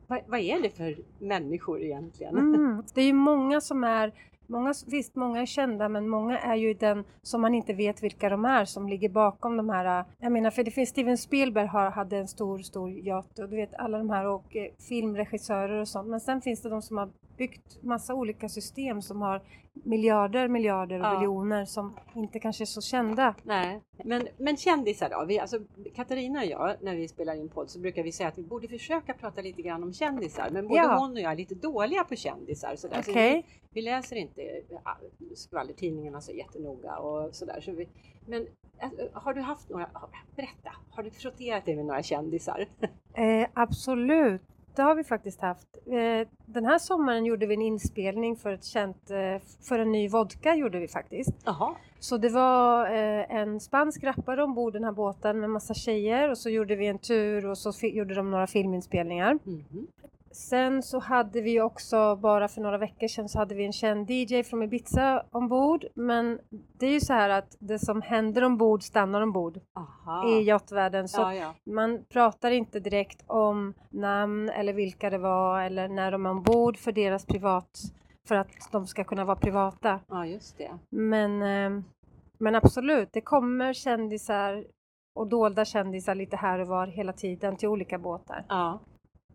vad, 0.07 0.20
vad 0.27 0.40
är 0.40 0.62
det 0.62 0.70
för 0.70 0.96
människor 1.18 1.83
egentligen? 1.83 2.37
Mm. 2.37 2.83
Det 2.94 3.00
är 3.00 3.07
ju 3.07 3.12
många 3.12 3.61
som 3.61 3.85
är 3.85 4.12
Många, 4.47 4.75
visst, 4.87 5.15
många 5.15 5.41
är 5.41 5.47
kända 5.47 5.89
men 5.89 6.09
många 6.09 6.39
är 6.39 6.55
ju 6.55 6.75
den 6.75 7.05
som 7.23 7.41
man 7.41 7.55
inte 7.55 7.73
vet 7.73 8.03
vilka 8.03 8.29
de 8.29 8.45
är 8.45 8.65
som 8.65 8.89
ligger 8.89 9.09
bakom 9.09 9.57
de 9.57 9.69
här. 9.69 10.01
Äh, 10.01 10.07
jag 10.19 10.33
menar 10.33 10.51
för 10.51 10.65
det 10.65 10.71
finns 10.71 10.89
Steven 10.89 11.19
Spielberg 11.19 11.67
har, 11.67 11.91
hade 11.91 12.17
en 12.17 12.29
stor, 12.29 12.59
stor 12.59 12.91
yacht 12.91 13.39
och 13.39 13.49
du 13.49 13.57
vet 13.57 13.75
alla 13.75 13.99
de 13.99 14.11
här 14.11 14.27
och 14.27 14.57
eh, 14.57 14.71
filmregissörer 14.89 15.81
och 15.81 15.89
sånt. 15.89 16.09
Men 16.09 16.21
sen 16.21 16.41
finns 16.41 16.63
det 16.63 16.69
de 16.69 16.83
som 16.83 16.97
har 16.97 17.09
byggt 17.37 17.83
massa 17.83 18.14
olika 18.14 18.49
system 18.49 19.03
som 19.03 19.23
har 19.23 19.42
miljarder, 19.73 20.49
miljarder 20.49 21.01
och 21.01 21.07
Ja. 21.07 21.18
biljoner 21.18 21.64
som 21.64 21.97
inte 22.14 22.38
kanske 22.38 22.64
är 22.64 22.66
så 22.66 22.81
kända. 22.81 23.35
Nej, 23.42 23.81
men, 24.05 24.29
men 24.38 24.57
kändisar 24.57 25.11
då? 25.11 25.25
Vi, 25.29 25.38
alltså, 25.38 25.59
Katarina 25.94 26.38
och 26.40 26.47
jag, 26.47 26.77
när 26.83 26.97
vi 26.97 27.09
spelar 27.09 27.35
in 27.35 27.49
podd 27.49 27.70
så 27.70 27.79
brukar 27.79 28.03
vi 28.03 28.12
säga 28.12 28.29
att 28.29 28.38
vi 28.38 28.42
borde 28.42 28.68
försöka 28.68 29.14
prata 29.14 29.40
lite 29.40 29.62
grann 29.62 29.83
om 29.83 29.92
kändisar. 29.92 30.49
Men 30.53 30.68
både 30.68 30.81
Ja. 30.81 30.99
hon 30.99 31.12
och 31.12 31.20
jag 31.20 31.33
är 31.33 31.37
lite 31.37 31.55
dåliga 31.55 32.05
på 32.05 32.16
kändisar. 32.16 32.77
Sådär. 32.77 33.03
Så 33.03 33.11
Okej. 33.11 33.47
vi, 33.47 33.61
vi 33.70 33.83
läser 33.83 34.16
inte 34.16 34.42
skvallertidningarna 35.35 36.20
så 36.20 36.33
jättenoga 36.33 36.97
och 36.97 37.35
sådär. 37.35 37.61
Så 37.61 37.73
vi, 37.73 37.88
men 38.27 38.47
alltså, 38.81 39.09
har 39.12 39.35
du 39.35 39.40
haft 39.40 39.68
några, 39.68 39.90
berätta, 40.37 40.73
har 40.90 41.03
du 41.03 41.11
frotterat 41.11 41.64
dig 41.64 41.77
med 41.77 41.87
några 41.87 42.03
kändisar? 42.03 42.66
Eh, 43.16 43.49
absolut, 43.55 44.42
det 44.77 44.83
har 44.83 44.95
vi 44.95 45.05
faktiskt 45.05 45.41
haft. 45.41 45.69
Eh, 45.87 46.29
den 46.47 46.67
här 46.67 46.79
sommaren 46.79 47.25
gjorde 47.25 47.47
vi 47.47 47.55
en 47.55 47.63
inspelning 47.63 48.37
för 48.37 48.53
ett 48.53 48.65
känt, 48.65 49.11
eh, 49.11 49.43
för 49.69 49.79
en 49.79 49.93
ny 49.93 50.09
vodka 50.09 50.55
gjorde 50.55 50.79
vi 50.79 50.89
faktiskt. 50.89 51.31
Jaha. 51.45 51.75
Så 52.01 52.17
det 52.17 52.29
var 52.29 52.87
eh, 52.87 53.37
en 53.37 53.61
spansk 53.61 54.05
rappare 54.05 54.43
ombord 54.43 54.73
den 54.73 54.85
här 54.85 54.93
båten 54.93 55.41
med 55.41 55.51
massa 55.51 55.75
tjejer 55.75 56.31
och 56.31 56.39
så 56.39 56.51
gjorde 56.51 56.77
vi 56.77 56.87
en 56.87 56.99
tur 56.99 57.47
och 57.47 57.59
så 57.59 57.87
gjorde 57.87 58.15
de 58.15 58.31
några 58.31 58.47
filminspelningar. 58.47 59.39
Mhm. 59.45 59.87
Sen 60.35 60.83
så 60.83 60.99
hade 60.99 61.40
vi 61.40 61.61
också, 61.61 62.16
bara 62.16 62.49
för 62.49 62.61
några 62.61 62.79
veckor 62.79 63.09
sedan, 63.09 63.29
så 63.29 63.38
hade 63.38 63.55
vi 63.55 63.64
en 63.64 63.73
känd 63.73 64.11
DJ 64.11 64.42
från 64.42 64.62
Ibiza 64.62 65.25
ombord. 65.31 65.85
Men 65.94 66.38
det 66.79 66.87
är 66.87 66.90
ju 66.90 67.01
så 67.01 67.12
här 67.12 67.29
att 67.29 67.57
det 67.59 67.79
som 67.79 68.03
händer 68.03 68.44
ombord 68.44 68.83
stannar 68.83 69.20
ombord 69.20 69.61
Aha. 69.77 70.29
i 70.29 70.42
yachtvärlden. 70.49 71.09
Så 71.09 71.20
Ja, 71.20 71.35
ja. 71.35 71.55
man 71.66 72.05
pratar 72.12 72.51
inte 72.51 72.81
direkt 72.81 73.25
om 73.27 73.75
namn 73.90 74.49
eller 74.49 74.73
vilka 74.73 75.11
det 75.11 75.18
var 75.18 75.62
eller 75.62 75.88
när 75.88 76.12
de 76.12 76.27
är 76.27 76.31
ombord 76.31 76.77
för 76.77 76.92
deras 76.92 77.27
privat, 77.27 77.70
för 78.29 78.35
att 78.35 78.73
de 78.73 78.87
ska 78.87 79.05
kunna 79.05 79.25
vara 79.25 79.37
privata. 79.37 80.01
ja, 80.09 80.27
just 80.27 80.59
det. 80.59 80.79
Men, 80.90 81.42
eh, 81.42 81.83
men 82.38 82.55
absolut, 82.55 83.09
det 83.12 83.20
kommer 83.20 83.73
kändisar 83.73 84.64
och 85.14 85.29
dolda 85.29 85.64
kändisar 85.64 86.14
lite 86.14 86.37
här 86.37 86.59
och 86.59 86.68
var 86.68 86.87
hela 86.87 87.12
tiden 87.12 87.57
till 87.57 87.68
olika 87.68 87.99
båtar. 87.99 88.44
Ja. 88.49 88.81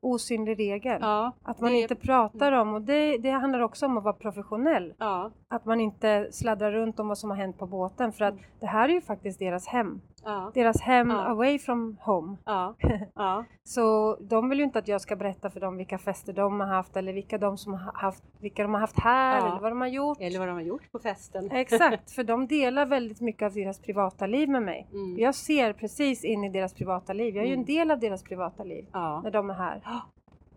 Osynlig 0.01 0.59
regel. 0.59 0.97
Ja. 1.01 1.31
Att 1.43 1.59
man 1.59 1.75
inte 1.75 1.95
pratar 1.95 2.51
om, 2.51 2.73
och 2.73 2.81
det, 2.81 3.17
det 3.17 3.29
handlar 3.29 3.59
också 3.59 3.85
om 3.85 3.97
att 3.97 4.03
vara 4.03 4.13
professionell. 4.13 4.93
Ja. 4.97 5.31
Att 5.51 5.65
man 5.65 5.81
inte 5.81 6.27
sladdrar 6.31 6.71
runt 6.71 6.99
om 6.99 7.07
vad 7.07 7.17
som 7.17 7.29
har 7.29 7.37
hänt 7.37 7.57
på 7.57 7.65
båten 7.65 8.11
för 8.11 8.25
att 8.25 8.35
det 8.59 8.65
här 8.65 8.89
är 8.89 8.93
ju 8.93 9.01
faktiskt 9.01 9.39
deras 9.39 9.67
hem. 9.67 10.01
Ja. 10.23 10.51
Deras 10.53 10.81
hem 10.81 11.09
Ja. 11.09 11.15
away 11.25 11.59
from 11.59 11.97
home. 12.01 12.37
Ja. 12.45 12.75
Så 13.63 14.15
de 14.21 14.49
vill 14.49 14.57
ju 14.59 14.63
inte 14.65 14.79
att 14.79 14.87
jag 14.87 15.01
ska 15.01 15.15
berätta 15.15 15.49
för 15.49 15.59
dem 15.59 15.77
vilka 15.77 15.97
fester 15.97 16.33
de 16.33 16.59
har 16.59 16.67
haft 16.67 16.97
eller 16.97 17.13
vilka 17.13 17.37
de, 17.37 17.57
som 17.57 17.73
har 17.73 17.91
haft, 17.93 18.23
vilka 18.39 18.63
de 18.63 18.73
har 18.73 18.81
haft 18.81 18.99
här 18.99 19.47
eller 19.47 19.59
vad 19.59 19.71
de 19.71 19.81
har 19.81 19.87
gjort. 19.87 20.17
Eller 20.21 20.39
vad 20.39 20.47
de 20.47 20.51
har 20.51 20.61
gjort 20.61 20.91
på 20.91 20.99
festen. 20.99 21.51
Exakt, 21.51 22.11
för 22.15 22.23
de 22.23 22.47
delar 22.47 22.85
väldigt 22.85 23.21
mycket 23.21 23.45
av 23.45 23.53
deras 23.53 23.79
privata 23.81 24.27
liv 24.27 24.49
med 24.49 24.63
mig. 24.63 24.87
Mm. 24.91 25.17
Jag 25.19 25.35
ser 25.35 25.73
precis 25.73 26.23
in 26.23 26.43
i 26.43 26.49
deras 26.49 26.73
privata 26.73 27.13
liv. 27.13 27.35
Jag 27.35 27.43
är 27.43 27.47
ju 27.47 27.53
en 27.53 27.59
Mm. 27.59 27.65
del 27.65 27.91
av 27.91 27.99
deras 27.99 28.23
privata 28.23 28.63
liv 28.63 28.85
när 28.93 29.31
de 29.31 29.49
är 29.49 29.53
här. 29.53 29.81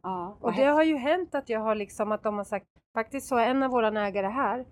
Och 0.40 0.52
det 0.52 0.64
har 0.64 0.82
ju 0.82 0.96
hänt 0.96 1.34
att 1.34 1.48
jag 1.48 1.60
har 1.60 1.74
liksom 1.74 2.12
att 2.12 2.22
de 2.22 2.36
har 2.36 2.44
sagt, 2.44 2.66
faktiskt 2.94 3.26
så 3.28 3.38
en 3.38 3.62
av 3.62 3.70
våra 3.70 4.06
ägare 4.06 4.26
här, 4.26 4.64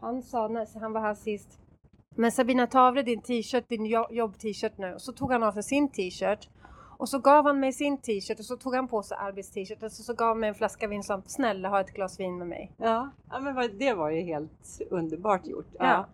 han 0.00 0.22
sa 0.22 0.48
när 0.48 0.80
han 0.80 0.92
var 0.92 1.00
här 1.00 1.14
sist, 1.14 1.58
men 2.16 2.32
Sabina 2.32 2.66
ta 2.66 2.80
av 2.80 2.94
dig 2.94 3.04
din 3.04 3.20
t-shirt, 3.22 3.68
din 3.68 3.86
jo- 3.86 4.06
jobb-t-shirt 4.10 4.78
nu. 4.78 4.94
Och 4.94 5.00
så 5.02 5.12
tog 5.12 5.32
han 5.32 5.42
av 5.42 5.52
sig 5.52 5.62
sin 5.62 5.88
t-shirt 5.88 6.48
och 6.98 7.08
så 7.08 7.18
gav 7.18 7.44
han 7.44 7.60
mig 7.60 7.72
sin 7.72 7.98
t-shirt 7.98 8.38
och 8.38 8.44
så 8.44 8.56
tog 8.56 8.74
han 8.74 8.88
på 8.88 9.02
sig 9.02 9.16
arbets-t-shirt 9.20 9.82
och 9.82 9.92
så, 9.92 10.02
så 10.02 10.14
gav 10.14 10.28
han 10.28 10.40
mig 10.40 10.48
en 10.48 10.54
flaska 10.54 10.88
vin 10.88 11.02
som 11.02 11.22
snälla 11.26 11.68
ha 11.68 11.80
ett 11.80 11.94
glas 11.94 12.20
vin 12.20 12.38
med 12.38 12.46
mig. 12.48 12.72
Ja. 12.76 13.10
ja, 13.30 13.40
men 13.40 13.78
det 13.78 13.94
var 13.94 14.10
ju 14.10 14.20
helt 14.20 14.80
underbart 14.90 15.46
gjort. 15.46 15.66
Ja. 15.78 16.06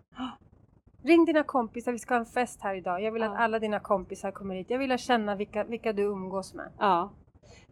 Ring 1.03 1.25
dina 1.25 1.43
kompisar, 1.43 1.91
vi 1.91 1.99
ska 1.99 2.13
ha 2.13 2.19
en 2.19 2.25
fest 2.25 2.61
här 2.61 2.75
idag. 2.75 3.01
Jag 3.01 3.11
vill 3.11 3.21
Ja. 3.21 3.29
att 3.33 3.39
alla 3.39 3.59
dina 3.59 3.79
kompisar 3.79 4.31
kommer 4.31 4.55
hit. 4.55 4.69
Jag 4.69 4.79
vill 4.79 4.97
känna 4.97 5.35
vilka, 5.35 5.63
vilka 5.63 5.93
du 5.93 6.03
umgås 6.03 6.53
med. 6.53 6.69
Ja. 6.79 7.09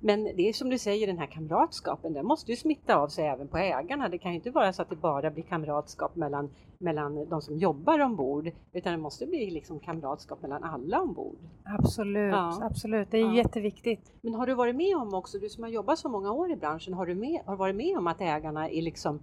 Men 0.03 0.23
det 0.23 0.49
är 0.49 0.53
som 0.53 0.69
du 0.69 0.77
säger, 0.77 1.07
den 1.07 1.17
här 1.17 1.25
kamratskapen, 1.27 2.13
den 2.13 2.25
måste 2.25 2.51
ju 2.51 2.57
smitta 2.57 2.95
av 2.95 3.07
sig 3.07 3.27
även 3.27 3.47
på 3.47 3.57
ägarna. 3.57 4.09
Det 4.09 4.17
kan 4.17 4.31
ju 4.31 4.35
inte 4.35 4.51
vara 4.51 4.73
så 4.73 4.81
att 4.81 4.89
det 4.89 4.95
bara 4.95 5.31
blir 5.31 5.43
kamratskap 5.43 6.15
mellan, 6.15 6.49
mellan 6.77 7.29
de 7.29 7.41
som 7.41 7.57
jobbar 7.57 7.99
ombord, 7.99 8.51
utan 8.73 8.91
det 8.91 8.97
måste 8.97 9.25
bli 9.27 9.51
liksom 9.51 9.79
kamratskap 9.79 10.41
mellan 10.41 10.63
alla 10.63 11.01
ombord. 11.01 11.37
Absolut, 11.79 12.31
Ja. 12.33 12.59
absolut. 12.63 13.11
Det 13.11 13.17
är 13.17 13.21
Ja. 13.21 13.35
jätteviktigt. 13.35 14.11
Men 14.21 14.33
har 14.35 14.47
du 14.47 14.53
varit 14.53 14.75
med 14.75 14.95
om 14.97 15.13
också, 15.13 15.39
du 15.39 15.49
som 15.49 15.63
har 15.63 15.69
jobbat 15.71 15.99
så 15.99 16.09
många 16.09 16.31
år 16.31 16.51
i 16.51 16.55
branschen, 16.55 16.93
har 16.93 17.05
du 17.05 17.15
med, 17.15 17.41
har 17.45 17.55
varit 17.55 17.75
med 17.75 17.97
om 17.97 18.07
att 18.07 18.21
ägarna 18.21 18.69
är 18.69 18.81
liksom, 18.81 19.19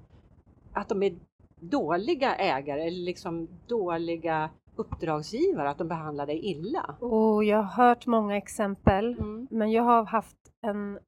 att 0.73 0.88
de 0.88 1.03
är 1.03 1.14
dåliga 1.61 2.35
ägare 2.37 2.83
eller 2.83 3.05
liksom 3.05 3.49
dåliga 3.67 4.51
uppdragsgivare, 4.79 5.71
att 5.71 5.79
de 5.79 5.88
behandlar 5.88 6.27
dig 6.27 6.38
illa? 6.51 6.95
Och 7.01 7.45
jag 7.45 7.57
har 7.62 7.85
hört 7.87 8.07
många 8.07 8.37
exempel, 8.37 9.12
Mm. 9.19 9.47
men 9.51 9.71
jag 9.73 9.83
har 9.83 10.05
haft 10.05 10.37
en 10.67 10.99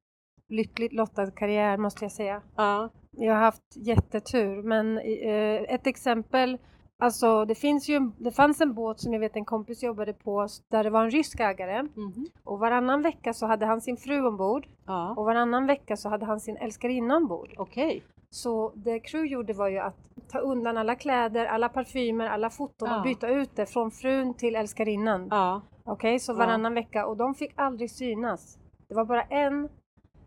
lyckligt 0.49 0.93
lottad 0.93 1.31
karriär 1.31 1.77
måste 1.77 2.05
jag 2.05 2.11
säga. 2.11 2.41
Ja. 2.55 2.89
Jag 3.11 3.33
har 3.33 3.41
haft 3.41 3.75
jättetur, 3.75 4.63
men 4.63 4.97
eh, 4.97 5.73
ett 5.75 5.87
exempel 5.87 6.57
Alltså 7.03 7.45
det 7.45 7.55
finns 7.55 7.89
ju, 7.89 8.11
det 8.17 8.31
fanns 8.31 8.61
en 8.61 8.73
båt 8.73 8.99
som 8.99 9.13
jag 9.13 9.19
vet 9.19 9.35
en 9.35 9.45
kompis 9.45 9.83
jobbade 9.83 10.13
på 10.13 10.47
där 10.71 10.83
det 10.83 10.89
var 10.89 11.03
en 11.03 11.11
rysk 11.11 11.39
ägare 11.39 11.83
Mhm. 11.83 12.25
och 12.43 12.59
varannan 12.59 13.01
vecka 13.01 13.33
så 13.33 13.45
hade 13.45 13.65
han 13.65 13.81
sin 13.81 13.97
fru 13.97 14.25
ombord 14.27 14.67
Ja. 14.87 15.13
och 15.17 15.25
varannan 15.25 15.67
vecka 15.67 15.97
så 15.97 16.09
hade 16.09 16.25
han 16.25 16.39
sin 16.39 16.57
älskarinna 16.57 17.15
ombord. 17.17 17.49
Okej. 17.57 18.03
Så 18.33 18.71
det 18.75 18.99
crew 18.99 19.27
gjorde 19.33 19.53
var 19.53 19.67
ju 19.67 19.77
att 19.79 19.95
ta 20.31 20.39
undan 20.39 20.77
alla 20.77 20.95
kläder, 20.95 21.45
alla 21.45 21.69
parfymer, 21.69 22.27
alla 22.27 22.49
foton 22.49 22.89
Ja. 22.89 22.97
och 22.97 23.03
byta 23.03 23.27
ut 23.27 23.55
det 23.55 23.65
från 23.65 23.91
frun 23.91 24.33
till 24.33 24.55
älskarinnan. 24.55 25.27
Ja. 25.31 25.61
Okej, 25.83 26.19
så 26.19 26.31
Ja. 26.31 26.35
varannan 26.35 26.73
vecka 26.73 27.05
och 27.05 27.17
de 27.17 27.35
fick 27.35 27.51
aldrig 27.55 27.91
synas. 27.91 28.57
Det 28.87 28.95
var 28.95 29.05
bara 29.05 29.23
en 29.23 29.69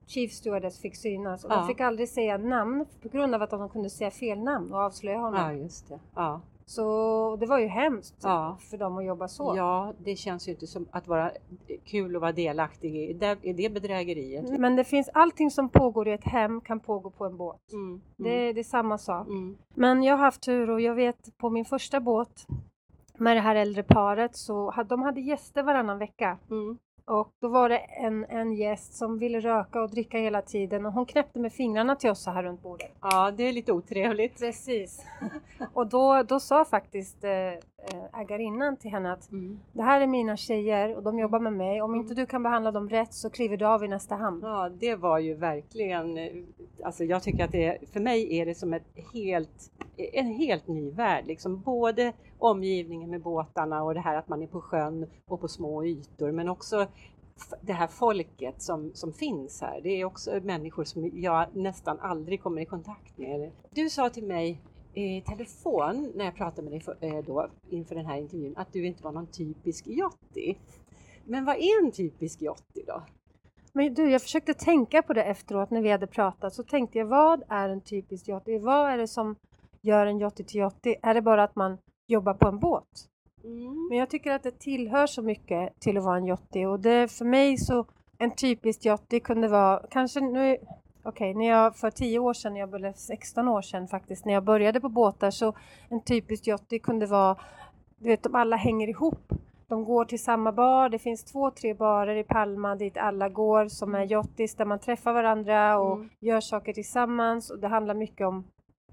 Chief 0.07 0.33
Stewardess 0.33 0.81
fick 0.81 0.97
synas 0.97 1.45
och 1.45 1.51
Ja. 1.53 1.57
de 1.57 1.67
fick 1.67 1.81
aldrig 1.81 2.09
säga 2.09 2.38
namn 2.38 2.87
på 3.03 3.09
grund 3.09 3.35
av 3.35 3.43
att 3.43 3.51
de 3.51 3.69
kunde 3.69 3.90
säga 3.90 4.11
fel 4.11 4.38
namn 4.38 4.73
och 4.73 4.79
avslöja 4.81 5.19
honom. 5.19 5.40
ja, 5.40 5.53
just 5.53 5.88
det. 5.88 5.99
Ja. 6.14 6.40
Så 6.66 7.37
det 7.40 7.46
var 7.46 7.59
ju 7.59 7.66
hemskt 7.66 8.14
Ja. 8.22 8.57
för 8.70 8.79
dem 8.79 8.98
att 8.98 9.05
jobba 9.05 9.29
så. 9.29 9.55
ja, 9.57 9.92
det 9.98 10.16
känns 10.16 10.48
ju 10.48 10.53
inte 10.53 10.66
som 10.66 10.87
att 10.90 11.09
vara 11.09 11.31
kul 11.85 12.16
att 12.16 12.20
vara 12.22 12.33
delaktig 12.33 12.96
i 12.96 13.12
det, 13.12 13.38
i 13.42 13.53
det 13.53 13.70
bedrägeriet. 13.72 14.61
Men 14.61 14.77
det 14.77 14.85
finns 14.85 15.09
allting 15.14 15.50
som 15.50 15.68
pågår 15.68 16.09
i 16.09 16.12
ett 16.12 16.24
hem 16.24 16.61
kan 16.61 16.81
pågå 16.81 17.11
på 17.11 17.24
en 17.27 17.37
båt. 17.37 17.72
Mm. 17.72 18.00
Det, 18.16 18.53
det 18.53 18.61
är 18.61 18.64
samma 18.64 18.98
sak. 18.98 19.27
Mm. 19.27 19.57
Men 19.74 20.03
jag 20.03 20.16
har 20.16 20.24
haft 20.24 20.42
tur 20.42 20.70
och 20.70 20.81
jag 20.81 20.94
vet 20.94 21.38
på 21.38 21.50
min 21.50 21.64
första 21.64 22.00
båt 22.00 22.46
med 23.18 23.37
det 23.37 23.40
här 23.40 23.57
äldre 23.57 23.83
paret 23.83 24.37
så 24.37 24.70
hade 24.70 24.88
de 24.88 25.03
hade 25.03 25.20
gäster 25.20 25.62
varannan 25.62 25.98
vecka. 25.98 26.38
Mm. 26.50 26.79
Och 27.07 27.33
då 27.40 27.49
var 27.49 27.69
det 27.69 27.79
en, 27.79 28.25
en 28.25 28.53
gäst 28.53 28.95
som 28.95 29.19
ville 29.19 29.40
röka 29.40 29.83
och 29.83 29.90
dricka 29.90 30.19
hela 30.19 30.43
tiden 30.43 30.87
och 30.87 30.93
hon 30.93 31.07
knäppte 31.07 31.38
med 31.38 31.53
fingrarna 31.53 31.97
till 31.97 32.11
oss 32.11 32.23
så 32.23 32.31
här 32.31 32.43
runt 32.43 32.62
bordet. 32.62 32.93
Ja, 33.01 33.31
det 33.31 33.43
är 33.43 33.53
lite 33.53 33.73
otrevligt. 33.73 34.38
Precis. 34.38 35.05
och 35.73 35.87
då, 35.87 36.23
då 36.23 36.40
sa 36.40 36.64
faktiskt 36.64 37.25
eh, 37.25 37.31
ägarinnan 38.12 38.77
till 38.77 38.90
henne 38.90 39.12
att 39.12 39.33
Mm. 39.33 39.61
det 39.73 39.83
här 39.83 40.01
är 40.01 40.07
mina 40.07 40.37
tjejer 40.37 40.97
och 40.97 41.03
de 41.03 41.18
jobbar 41.18 41.38
med 41.40 41.53
mig. 41.53 41.83
Om 41.83 41.94
inte 41.94 42.14
du 42.14 42.27
kan 42.27 42.42
behandla 42.42 42.70
dem 42.70 42.88
rätt 42.88 43.14
så 43.14 43.31
kliver 43.31 43.57
du 43.57 43.66
av 43.66 43.85
i 43.85 43.88
nästa 43.88 44.14
hamn. 44.14 44.40
Ja, 44.42 44.68
det 44.68 44.94
var 44.97 45.18
ju 45.18 45.35
verkligen, 45.35 46.18
eh, 46.18 46.33
alltså 46.85 47.05
jag 47.05 47.23
tycker 47.23 47.44
att 47.44 47.53
det, 47.53 47.79
för 47.92 48.01
mig 48.01 48.38
är 48.38 48.47
det 48.47 48.55
som 48.55 48.75
ett 48.75 48.87
helt, 49.14 49.70
en 49.97 50.27
helt 50.27 50.68
ny 50.68 50.90
värld, 50.90 51.27
liksom 51.27 51.61
både 51.61 52.12
omgivningen 52.38 53.11
med 53.11 53.20
båtarna 53.23 53.83
och 53.83 53.94
det 53.94 54.01
här 54.01 54.16
att 54.16 54.29
man 54.29 54.42
är 54.42 54.47
på 54.47 54.61
sjön 54.61 55.07
och 55.29 55.40
på 55.40 55.49
små 55.49 55.85
ytor, 55.85 56.33
men 56.33 56.49
också 56.49 56.87
det 57.61 57.73
här 57.73 57.87
folket 57.87 58.62
som, 58.62 58.90
som 58.94 59.12
finns 59.12 59.61
här. 59.61 59.81
Det 59.83 59.88
är 60.01 60.05
också 60.05 60.40
människor 60.42 60.85
som 60.85 61.11
jag 61.14 61.57
nästan 61.57 62.01
aldrig 62.01 62.42
kommer 62.42 62.62
i 62.62 62.64
kontakt 62.64 63.18
med. 63.18 63.51
Du 63.70 63.90
sa 63.90 64.11
till 64.11 64.25
mig 64.25 64.61
i 64.95 65.21
telefon 65.21 66.13
när 66.15 66.25
jag 66.25 66.35
pratade 66.35 66.63
med 66.63 66.73
dig 66.73 66.81
för, 66.81 66.97
eh, 67.01 67.25
då, 67.27 67.49
inför 67.71 67.95
den 67.95 68.07
här 68.07 68.17
intervjun 68.17 68.55
att 68.57 68.73
du 68.73 68.87
inte 68.87 69.05
var 69.05 69.13
någon 69.13 69.27
typisk 69.27 69.87
yachty. 69.87 70.55
Men 71.25 71.45
vad 71.45 71.57
är 71.57 71.85
en 71.85 71.93
typisk 71.93 72.43
yachty 72.43 72.83
då? 72.87 73.03
Men 73.73 73.95
du, 73.95 74.11
jag 74.11 74.23
försökte 74.23 74.55
tänka 74.55 75.03
på 75.03 75.13
det 75.13 75.25
efteråt 75.25 75.71
när 75.71 75.83
vi 75.83 75.91
hade 75.91 76.07
pratat. 76.07 76.55
Så 76.55 76.63
tänkte 76.63 76.99
jag, 76.99 77.07
vad 77.07 77.43
är 77.49 77.69
en 77.69 77.81
typisk 77.81 78.29
yachty? 78.29 78.59
Vad 78.59 78.91
är 78.91 78.99
det 78.99 79.09
som 79.09 79.37
gör 79.81 80.07
en 80.07 80.21
yachty 80.21 80.45
till 80.45 80.61
yachty? 80.61 80.95
Är 81.03 81.15
det 81.15 81.23
bara 81.23 81.45
att 81.45 81.57
man 81.57 81.79
jobbar 82.07 82.35
på 82.35 82.49
en 82.49 82.59
båt? 82.59 83.09
Mm. 83.45 83.89
Men 83.89 83.99
jag 83.99 84.11
tycker 84.11 84.33
att 84.33 84.43
det 84.43 84.59
tillhör 84.59 85.07
så 85.07 85.23
mycket 85.23 85.81
till 85.81 85.97
att 85.97 86.05
vara 86.05 86.17
en 86.17 86.27
yachty 86.27 86.65
och 86.65 86.81
det 86.81 87.13
för 87.13 87.25
mig 87.25 87.59
så 87.59 87.87
en 88.19 88.31
typisk 88.31 88.87
yachty 88.87 89.21
kunde 89.21 89.49
vara 89.49 89.83
kanske 89.91 90.21
nu 90.21 90.57
Okej, 91.07 91.35
när 91.35 91.49
jag 91.49 91.77
för 91.77 91.90
10 91.90 92.19
år 92.19 92.33
sedan, 92.35 92.57
jag 92.57 92.71
blev 92.71 92.93
16 92.93 93.49
år 93.49 93.62
sedan 93.62 93.88
faktiskt, 93.88 94.25
när 94.25 94.33
jag 94.33 94.45
började 94.45 94.81
på 94.81 94.88
båtar 94.88 95.31
så 95.31 95.53
en 95.88 96.01
typisk 96.01 96.47
yachty 96.47 96.79
kunde 96.79 97.07
vara, 97.07 97.37
du 97.99 98.09
vet, 98.09 98.23
de 98.23 98.35
alla 98.35 98.57
hänger 98.57 98.88
ihop. 98.88 99.33
De 99.69 99.85
går 99.85 100.05
till 100.05 100.23
samma 100.23 100.53
bar, 100.53 100.88
det 100.88 100.99
finns 100.99 101.25
två, 101.25 101.51
tre 101.51 101.75
barer 101.75 102.17
i 102.17 102.25
Palma 102.25 102.77
dit 102.77 102.97
alla 102.97 103.29
går 103.29 103.69
som 103.69 103.95
är 103.95 104.12
yachties 104.12 104.55
där 104.55 104.64
man 104.64 104.79
träffar 104.79 105.12
varandra 105.12 105.79
och 105.79 105.97
Mm. 105.97 106.09
gör 106.21 106.40
saker 106.40 106.73
tillsammans 106.73 107.51
och 107.51 107.59
det 107.59 107.69
handlar 107.69 107.95
mycket 107.95 108.27
om 108.27 108.45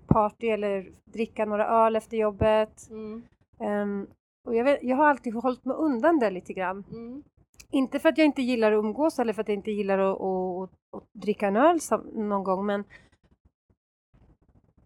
party 0.07 0.47
eller 0.47 0.89
dricka 1.13 1.45
några 1.45 1.67
öl 1.67 1.95
efter 1.95 2.17
jobbet. 2.17 2.89
Mm. 2.89 3.23
Ehm, 3.59 4.07
och 4.47 4.55
jag, 4.55 4.63
vet, 4.63 4.83
jag 4.83 4.97
har 4.97 5.07
alltid 5.09 5.33
hållit 5.33 5.65
mig 5.65 5.75
undan 5.75 6.19
det 6.19 6.29
lite 6.29 6.53
grann. 6.53 6.83
Mm. 6.91 7.23
Inte 7.71 7.99
för 7.99 8.09
att 8.09 8.17
jag 8.17 8.25
inte 8.25 8.41
gillar 8.41 8.71
att 8.71 8.77
umgås 8.83 9.19
eller 9.19 9.33
för 9.33 9.41
att 9.41 9.47
jag 9.47 9.57
inte 9.57 9.71
gillar 9.71 9.99
att, 9.99 10.21
att, 10.21 10.69
att 10.91 11.03
dricka 11.13 11.47
en 11.47 11.55
öl 11.55 11.79
någon 12.13 12.43
gång 12.43 12.65
men 12.65 12.83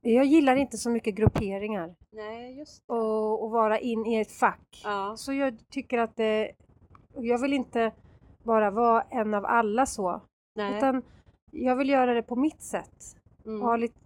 jag 0.01 0.25
gillar 0.25 0.55
inte 0.55 0.77
så 0.77 0.89
mycket 0.89 1.15
grupperingar 1.15 1.95
Nej, 2.11 2.57
just 2.57 2.83
och, 2.87 3.43
och 3.43 3.51
vara 3.51 3.79
in 3.79 4.05
i 4.05 4.15
ett 4.15 4.31
fack. 4.31 4.81
Ja. 4.83 5.13
Så 5.17 5.33
jag 5.33 5.69
tycker 5.69 5.97
att 5.97 6.15
det, 6.15 6.51
jag 7.13 7.41
vill 7.41 7.53
inte 7.53 7.91
bara 8.43 8.71
vara 8.71 9.01
en 9.01 9.33
av 9.33 9.45
alla 9.45 9.85
så 9.85 10.21
Nej. 10.55 10.77
utan 10.77 11.03
jag 11.51 11.75
vill 11.75 11.89
göra 11.89 12.13
det 12.13 12.23
på 12.23 12.35
mitt 12.35 12.61
sätt. 12.61 13.17
Mm. 13.45 13.61
och, 13.61 13.67
ha 13.67 13.77
lite, 13.77 13.99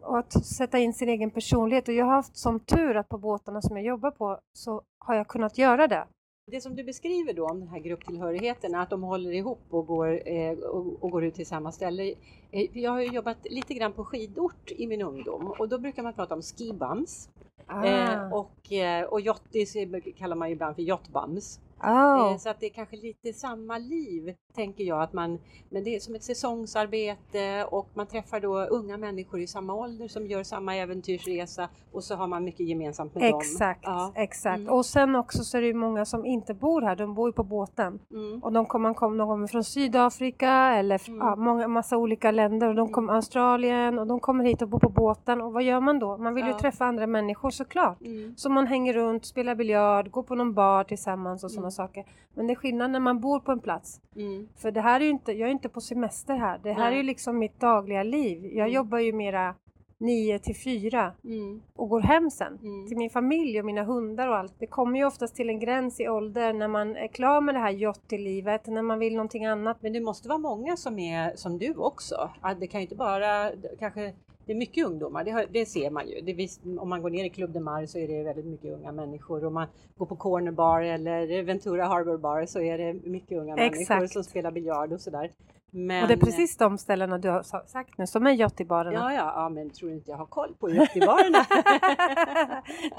och 0.00 0.18
att 0.18 0.46
sätta 0.46 0.78
in 0.78 0.94
sin 0.94 1.08
egen 1.08 1.30
personlighet. 1.30 1.88
Och 1.88 1.94
jag 1.94 2.04
har 2.04 2.12
haft 2.12 2.36
som 2.36 2.60
tur 2.60 2.96
att 2.96 3.08
på 3.08 3.18
båtarna 3.18 3.62
som 3.62 3.76
jag 3.76 3.86
jobbar 3.86 4.10
på 4.10 4.40
så 4.52 4.82
har 4.98 5.14
jag 5.14 5.28
kunnat 5.28 5.58
göra 5.58 5.88
det. 5.88 6.06
Det 6.50 6.60
som 6.60 6.76
du 6.76 6.84
beskriver 6.84 7.32
då 7.32 7.46
om 7.46 7.60
den 7.60 7.68
här 7.68 7.78
grupptillhörigheten, 7.78 8.74
att 8.74 8.90
de 8.90 9.02
håller 9.02 9.32
ihop 9.32 9.60
och 9.70 9.86
går, 9.86 10.28
eh, 10.28 10.58
och, 10.58 11.04
och, 11.04 11.10
går 11.10 11.24
ut 11.24 11.34
till 11.34 11.46
samma 11.46 11.72
ställe. 11.72 12.14
Eh, 12.50 12.78
jag 12.78 12.90
har 12.90 13.00
ju 13.00 13.06
jobbat 13.06 13.36
lite 13.44 13.74
grann 13.74 13.92
på 13.92 14.04
skidort 14.04 14.70
i 14.76 14.86
min 14.86 15.02
ungdom 15.02 15.54
och 15.58 15.68
då 15.68 15.78
brukar 15.78 16.02
man 16.02 16.12
prata 16.12 16.34
om 16.34 16.42
skibums. 16.42 17.28
Ah. 17.66 17.84
Eh, 17.84 18.32
och, 18.32 18.72
och 19.10 19.20
jottis 19.20 19.76
kallar 20.16 20.36
man 20.36 20.48
ju 20.48 20.52
ibland 20.54 20.74
för 20.76 20.82
jotbums. 20.82 21.60
Oh. 21.82 22.36
Så 22.36 22.48
att 22.48 22.60
det 22.60 22.66
är 22.66 22.70
kanske 22.70 22.96
lite 22.96 23.32
samma 23.32 23.78
liv, 23.78 24.34
tänker 24.54 24.84
jag, 24.84 25.02
att 25.02 25.12
man, 25.12 25.38
men 25.70 25.84
det 25.84 25.96
är 25.96 26.00
som 26.00 26.14
ett 26.14 26.22
säsongsarbete 26.22 27.64
och 27.70 27.88
man 27.94 28.06
träffar 28.06 28.40
då 28.40 28.60
unga 28.60 28.96
människor 28.96 29.40
i 29.40 29.46
samma 29.46 29.74
ålder 29.74 30.08
som 30.08 30.26
gör 30.26 30.42
samma 30.42 30.76
äventyrsresa 30.76 31.68
och 31.92 32.04
så 32.04 32.14
har 32.14 32.26
man 32.26 32.44
mycket 32.44 32.66
gemensamt 32.66 33.14
med 33.14 33.34
exakt, 33.34 33.84
dem. 33.84 33.92
Ja. 33.92 34.12
Exakt, 34.22 34.58
mm. 34.58 34.72
och 34.72 34.86
sen 34.86 35.16
också 35.16 35.44
så 35.44 35.58
är 35.58 35.62
det 35.62 35.74
många 35.74 36.04
som 36.04 36.26
inte 36.26 36.54
bor 36.54 36.82
här, 36.82 36.96
de 36.96 37.14
bor 37.14 37.28
ju 37.28 37.32
på 37.32 37.42
båten 37.42 37.98
mm. 38.10 38.42
och 38.42 38.52
de 38.52 38.66
kommer, 38.66 38.94
kom, 38.94 39.18
de 39.18 39.28
kommer 39.28 39.46
från 39.46 39.64
Sydafrika 39.64 40.52
eller 40.52 41.08
mm. 41.08 41.20
ja, 41.20 41.36
många, 41.36 41.68
massa 41.68 41.96
olika 41.96 42.30
länder 42.30 42.68
och 42.68 42.74
de 42.74 42.92
kommer 42.92 43.08
mm. 43.08 43.16
Australien 43.16 43.98
och 43.98 44.06
de 44.06 44.20
kommer 44.20 44.44
hit 44.44 44.62
och 44.62 44.68
bor 44.68 44.78
på 44.78 44.88
båten 44.88 45.40
och 45.40 45.52
vad 45.52 45.62
gör 45.62 45.80
man 45.80 45.98
då? 45.98 46.16
Man 46.16 46.34
vill 46.34 46.46
ja. 46.46 46.52
ju 46.52 46.58
träffa 46.58 46.84
andra 46.84 47.06
människor 47.06 47.50
såklart. 47.50 48.00
Mm. 48.00 48.34
Så 48.36 48.50
man 48.50 48.66
hänger 48.66 48.92
runt, 48.92 49.26
spelar 49.26 49.54
biljard, 49.54 50.10
går 50.10 50.22
på 50.22 50.34
någon 50.34 50.54
bar 50.54 50.84
tillsammans 50.84 51.44
och 51.44 51.50
sådana 51.50 51.65
sådana 51.70 51.88
saker. 51.88 52.04
Men 52.34 52.46
det 52.46 52.52
är 52.52 52.54
skillnad 52.54 52.90
när 52.90 53.00
man 53.00 53.20
bor 53.20 53.40
på 53.40 53.52
en 53.52 53.60
plats. 53.60 54.00
Mm. 54.16 54.48
För 54.56 54.70
det 54.70 54.80
här 54.80 55.00
är 55.00 55.04
ju 55.04 55.10
inte, 55.10 55.32
jag 55.32 55.48
är 55.48 55.52
inte 55.52 55.68
på 55.68 55.80
semester 55.80 56.36
här. 56.36 56.60
Det 56.62 56.72
här 56.72 56.84
Nej. 56.84 56.92
är 56.92 56.96
ju 56.96 57.02
liksom 57.02 57.38
mitt 57.38 57.60
dagliga 57.60 58.02
liv. 58.02 58.44
Jag 58.44 58.66
mm. 58.66 58.72
jobbar 58.72 58.98
ju 58.98 59.12
mera 59.12 59.54
9 59.98 60.38
till 60.38 60.56
4 60.56 61.12
mm. 61.24 61.62
och 61.76 61.88
går 61.88 62.00
hem 62.00 62.30
sen 62.30 62.58
mm. 62.62 62.88
till 62.88 62.96
min 62.96 63.10
familj 63.10 63.58
och 63.58 63.66
mina 63.66 63.82
hundar 63.82 64.28
och 64.28 64.36
allt. 64.36 64.54
Det 64.58 64.66
kommer 64.66 64.98
ju 64.98 65.04
oftast 65.04 65.36
till 65.36 65.48
en 65.48 65.60
gräns 65.60 66.00
i 66.00 66.08
ålder 66.08 66.52
när 66.52 66.68
man 66.68 66.96
är 66.96 67.08
klar 67.08 67.40
med 67.40 67.54
det 67.54 67.58
här 67.58 67.70
jottelivet, 67.70 68.66
när 68.66 68.82
man 68.82 68.98
vill 68.98 69.14
någonting 69.14 69.46
annat. 69.46 69.82
Men 69.82 69.92
det 69.92 70.00
måste 70.00 70.28
vara 70.28 70.38
många 70.38 70.76
som 70.76 70.98
är 70.98 71.36
som 71.36 71.58
du 71.58 71.74
också. 71.74 72.30
Det 72.60 72.66
kan 72.66 72.80
ju 72.80 72.84
inte 72.84 72.96
bara 72.96 73.50
kanske 73.78 74.12
det 74.46 74.52
är 74.52 74.56
mycket 74.56 74.86
ungdomar, 74.86 75.24
det, 75.24 75.30
har, 75.30 75.46
det 75.50 75.66
ser 75.66 75.90
man 75.90 76.08
ju. 76.08 76.20
Det, 76.20 76.48
om 76.78 76.88
man 76.88 77.02
går 77.02 77.10
ner 77.10 77.24
i 77.24 77.30
Club 77.30 77.52
de 77.52 77.60
Mar 77.60 77.86
så 77.86 77.98
är 77.98 78.08
det 78.08 78.22
väldigt 78.22 78.46
mycket 78.46 78.72
unga 78.72 78.92
människor. 78.92 79.44
Om 79.44 79.54
man 79.54 79.66
går 79.96 80.06
på 80.06 80.16
Corner 80.16 80.52
Bar 80.52 80.82
eller 80.82 81.42
Ventura 81.42 81.86
Harbor 81.86 82.18
Bar 82.18 82.46
så 82.46 82.60
är 82.60 82.78
det 82.78 82.92
mycket 82.92 83.38
unga 83.38 83.56
Exakt. 83.56 83.88
människor 83.88 84.06
som 84.06 84.24
spelar 84.24 84.50
biljard 84.50 84.92
och 84.92 85.00
sådär. 85.00 85.30
Men... 85.70 86.02
Och 86.02 86.08
det 86.08 86.14
är 86.14 86.18
precis 86.18 86.56
de 86.56 86.78
ställena 86.78 87.18
du 87.18 87.28
har 87.28 87.42
sagt 87.66 87.98
nu 87.98 88.06
som 88.06 88.26
är 88.26 88.30
Jottibarerna. 88.30 88.94
Ja, 88.94 89.12
ja, 89.12 89.32
ja, 89.36 89.48
men 89.48 89.70
tror 89.70 89.92
inte 89.92 90.10
jag 90.10 90.18
har 90.18 90.26
koll 90.26 90.54
på 90.60 90.70
Jottibarerna? 90.70 91.46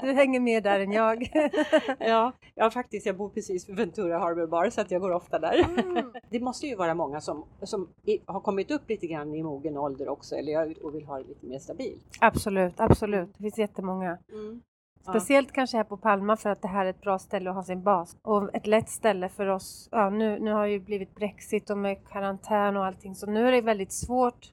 du 0.02 0.12
hänger 0.12 0.40
med 0.40 0.62
där 0.62 0.80
än 0.80 0.92
jag. 0.92 1.30
ja, 1.98 2.32
ja, 2.54 2.70
faktiskt. 2.70 3.06
Jag 3.06 3.16
bor 3.16 3.28
precis 3.28 3.68
vid 3.68 3.76
Ventura 3.76 4.18
Harbor 4.18 4.46
Bar 4.46 4.70
så 4.70 4.80
att 4.80 4.90
jag 4.90 5.00
går 5.00 5.12
ofta 5.12 5.38
där. 5.38 5.66
Mm. 5.78 6.12
det 6.30 6.40
måste 6.40 6.66
ju 6.66 6.76
vara 6.76 6.94
många 6.94 7.20
som, 7.20 7.44
som 7.62 7.88
har 8.26 8.40
kommit 8.40 8.70
upp 8.70 8.88
lite 8.88 9.06
grann 9.06 9.34
i 9.34 9.42
mogen 9.42 9.76
ålder 9.76 10.08
också 10.08 10.34
eller 10.34 10.84
och 10.84 10.94
vill 10.94 11.04
ha 11.04 11.18
det 11.18 11.28
lite 11.28 11.46
mer 11.46 11.58
stabilt. 11.58 12.04
Absolut, 12.20 12.74
absolut. 12.76 13.28
Det 13.36 13.42
finns 13.42 13.58
jättemånga. 13.58 14.18
Mm. 14.32 14.62
Speciellt 15.02 15.48
ja. 15.48 15.54
kanske 15.54 15.76
här 15.76 15.84
på 15.84 15.96
Palma 15.96 16.36
för 16.36 16.50
att 16.50 16.62
det 16.62 16.68
här 16.68 16.86
är 16.86 16.90
ett 16.90 17.00
bra 17.00 17.18
ställe 17.18 17.50
att 17.50 17.56
ha 17.56 17.62
sin 17.62 17.82
bas. 17.82 18.16
Och 18.22 18.54
ett 18.54 18.66
lätt 18.66 18.88
ställe 18.88 19.28
för 19.28 19.46
oss. 19.46 19.88
Ja, 19.92 20.10
nu, 20.10 20.38
nu 20.38 20.52
har 20.52 20.66
ju 20.66 20.80
blivit 20.80 21.14
Brexit 21.14 21.70
och 21.70 21.78
med 21.78 22.08
karantän 22.08 22.76
och 22.76 22.84
allting 22.86 23.14
så 23.14 23.26
nu 23.26 23.48
är 23.48 23.52
det 23.52 23.60
väldigt 23.60 23.92
svårt 23.92 24.52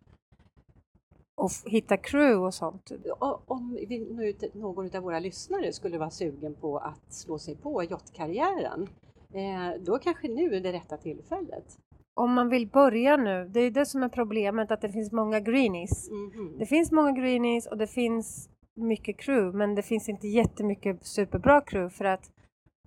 att 1.42 1.64
hitta 1.66 1.98
crew 1.98 2.46
och 2.46 2.54
sånt. 2.54 2.92
Om 3.46 3.78
vi, 3.88 4.36
någon 4.54 4.96
av 4.96 5.04
våra 5.04 5.20
lyssnare 5.20 5.74
skulle 5.74 5.98
vara 5.98 6.10
sugen 6.10 6.56
på 6.56 6.78
att 6.78 7.14
slå 7.14 7.40
sig 7.40 7.56
på 7.56 7.84
yachtkarriären, 7.84 8.90
eh, 9.34 9.82
då 9.86 9.98
kanske 9.98 10.28
nu 10.28 10.56
är 10.56 10.62
det 10.62 10.74
rätta 10.74 10.98
tillfället. 10.98 11.78
Om 12.14 12.34
man 12.34 12.50
vill 12.50 12.68
börja 12.68 13.18
nu, 13.18 13.50
det 13.54 13.60
är 13.60 13.72
det 13.72 13.86
som 13.86 14.04
är 14.04 14.10
problemet 14.10 14.72
att 14.72 14.82
det 14.82 14.90
finns 14.90 15.12
många 15.12 15.40
greenies. 15.40 16.10
Mm 16.10 16.32
-hmm. 16.32 16.60
Det 16.60 16.66
finns 16.66 16.92
många 16.92 17.12
greenies 17.12 17.68
och 17.68 17.78
det 17.78 17.88
finns 17.88 18.50
mycket 18.76 19.18
crew 19.18 19.58
men 19.58 19.76
det 19.76 19.82
finns 19.82 20.10
inte 20.10 20.28
jättemycket 20.28 21.06
superbra 21.06 21.62
crew 21.62 21.96
för 21.98 22.06
att 22.06 22.32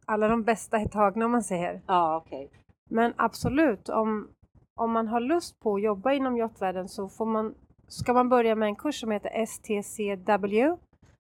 alla 0.06 0.28
de 0.28 0.42
bästa 0.42 0.78
är 0.78 0.88
tagna 0.88 1.24
om 1.24 1.30
man 1.30 1.42
säger. 1.42 1.82
Ja, 1.86 2.24
Okay. 2.26 2.48
Men 2.90 3.12
absolut, 3.16 3.88
om, 3.88 4.28
om 4.74 4.92
man 4.92 5.08
har 5.08 5.20
lust 5.20 5.60
på 5.60 5.74
att 5.74 5.82
jobba 5.82 6.12
inom 6.12 6.36
yachtvärlden 6.36 6.88
så 6.88 7.08
får 7.08 7.26
man, 7.26 7.54
ska 7.88 8.12
man 8.12 8.28
börja 8.28 8.54
med 8.54 8.66
en 8.66 8.76
kurs 8.76 9.00
som 9.00 9.10
heter 9.10 9.46
STCW. 9.46 10.76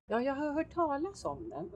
Ja, 0.06 0.20
jag 0.20 0.34
har 0.34 0.52
hört 0.52 0.74
talas 0.74 1.24
om 1.24 1.50
den. 1.50 1.70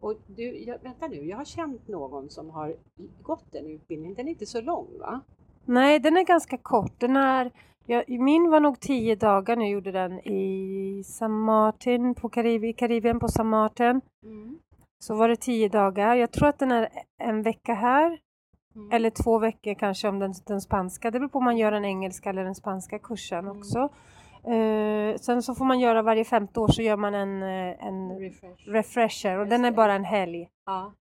Och 0.00 0.14
du, 0.26 0.64
jag, 0.64 0.78
vänta 0.82 1.08
nu, 1.08 1.16
jag 1.16 1.36
har 1.36 1.44
känt 1.44 1.88
någon 1.88 2.30
som 2.30 2.50
har 2.50 2.76
gått 3.22 3.52
den 3.52 3.66
utbildningen. 3.66 4.14
Den 4.14 4.26
är 4.26 4.32
inte 4.32 4.46
så 4.46 4.60
lång 4.60 4.98
va? 4.98 5.20
Nej, 5.64 5.98
den 5.98 6.16
är 6.16 6.24
ganska 6.24 6.58
kort. 6.58 7.00
Den 7.00 7.16
är 7.16 7.52
Ja, 7.88 8.02
min 8.08 8.50
var 8.50 8.60
nog 8.60 8.80
tio 8.80 9.14
dagar 9.14 9.56
när 9.56 9.64
jag 9.64 9.72
gjorde 9.72 9.92
den 9.92 10.20
i 10.20 11.02
San 11.04 11.32
Martin, 11.32 12.14
på 12.14 12.28
Karib 12.28 12.76
Karibien 12.76 13.20
på 13.20 13.28
San 13.28 13.46
Martin. 13.46 14.00
Mm. 14.22 14.58
Så 14.98 15.14
var 15.14 15.28
det 15.28 15.36
tio 15.36 15.68
dagar. 15.68 16.14
Jag 16.14 16.32
tror 16.32 16.48
att 16.48 16.58
den 16.58 16.72
är 16.72 16.88
en 17.18 17.42
vecka 17.42 17.74
här. 17.74 18.18
Mm. 18.74 18.92
Eller 18.92 19.10
två 19.10 19.38
veckor 19.38 19.74
kanske 19.74 20.08
om 20.08 20.18
den, 20.18 20.34
den 20.46 20.60
spanska. 20.60 21.10
Det 21.10 21.18
beror 21.18 21.28
på 21.28 21.38
om 21.38 21.44
man 21.44 21.56
gör 21.56 21.70
den 21.70 21.84
engelska 21.84 22.30
eller 22.30 22.44
den 22.44 22.54
spanska 22.54 22.98
kursen 22.98 23.38
mm. 23.38 23.58
också. 23.58 23.88
Uh, 24.48 25.16
sen 25.16 25.42
så 25.42 25.54
får 25.54 25.64
man 25.64 25.80
göra 25.80 26.02
varje 26.02 26.24
femte 26.24 26.60
år 26.60 26.68
så 26.68 26.82
gör 26.82 26.96
man 26.96 27.14
en, 27.14 27.42
eh, 27.42 27.86
en 27.86 28.18
Refresh. 28.18 28.68
refresher 28.68 29.38
och 29.38 29.46
den 29.46 29.64
är 29.64 29.70
bara 29.70 29.94
en 29.94 30.04
helg. 30.04 30.48
Ja. 30.66 30.92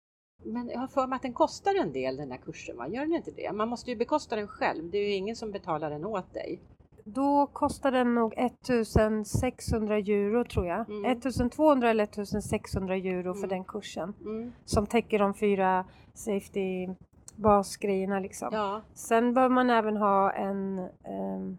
Men 0.45 0.69
jag 0.69 0.79
har 0.79 0.87
för 0.87 1.07
mig 1.07 1.15
att 1.15 1.21
den 1.21 1.33
kostar 1.33 1.75
en 1.75 1.93
del 1.93 2.17
den 2.17 2.31
här 2.31 2.37
kursen, 2.37 2.77
va? 2.77 2.87
gör 2.87 3.01
den 3.01 3.13
inte 3.13 3.31
det? 3.31 3.51
Man 3.51 3.69
måste 3.69 3.91
ju 3.91 3.97
bekosta 3.97 4.35
den 4.35 4.47
själv, 4.47 4.89
det 4.91 4.97
är 4.97 5.07
ju 5.07 5.13
ingen 5.13 5.35
som 5.35 5.51
betalar 5.51 5.89
den 5.89 6.05
åt 6.05 6.33
dig. 6.33 6.59
Då 7.07 7.47
kostar 7.53 7.91
den 7.91 8.15
nog 8.15 8.33
1600 8.37 9.97
euro 9.97 10.43
tror 10.43 10.67
jag. 10.67 10.89
Mm. 10.89 11.05
1200 11.05 11.89
eller 11.89 12.03
1600 12.03 12.95
euro 12.95 13.33
för 13.33 13.39
mm. 13.39 13.49
den 13.49 13.63
kursen. 13.63 14.13
Mm. 14.21 14.51
Som 14.65 14.87
täcker 14.87 15.19
de 15.19 15.33
fyra 15.33 15.85
safety 16.13 16.87
basgrejerna 17.35 18.19
liksom. 18.19 18.49
Ja. 18.51 18.81
Sen 18.93 19.33
bör 19.33 19.49
man 19.49 19.69
även 19.69 19.97
ha 19.97 20.31
en, 20.31 20.79
um, 20.79 21.57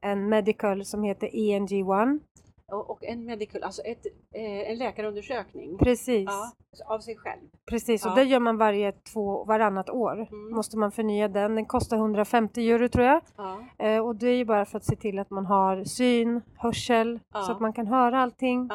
en 0.00 0.28
medical 0.28 0.84
som 0.84 1.02
heter 1.02 1.28
ENG1 1.28 2.20
och 2.70 3.04
en 3.04 3.24
medical, 3.24 3.62
alltså 3.62 3.82
ett, 3.82 4.06
eh, 4.34 4.70
en 4.70 4.78
läkarundersökning. 4.78 5.78
Precis. 5.78 6.28
Ja, 6.28 6.52
av 6.94 7.00
sig 7.00 7.16
själv. 7.16 7.40
Precis, 7.66 8.06
och 8.06 8.10
ja. 8.10 8.14
det 8.14 8.24
gör 8.24 8.40
man 8.40 8.56
varje 8.56 8.92
två, 8.92 9.44
varannat 9.44 9.90
år. 9.90 10.12
Mm. 10.12 10.54
Måste 10.54 10.78
man 10.78 10.92
förnya 10.92 11.28
den. 11.28 11.54
Den 11.54 11.66
kostar 11.66 11.96
150 11.96 12.70
euro 12.70 12.88
tror 12.88 13.04
jag. 13.04 13.20
Ja. 13.36 13.58
Eh, 13.78 14.06
och 14.06 14.16
det 14.16 14.28
är 14.28 14.36
ju 14.36 14.44
bara 14.44 14.64
för 14.64 14.76
att 14.76 14.84
se 14.84 14.96
till 14.96 15.18
att 15.18 15.30
man 15.30 15.46
har 15.46 15.84
syn, 15.84 16.40
hörsel, 16.56 17.20
så 17.46 17.52
att 17.52 17.60
man 17.60 17.72
kan 17.72 17.86
höra 17.86 18.20
allting. 18.20 18.70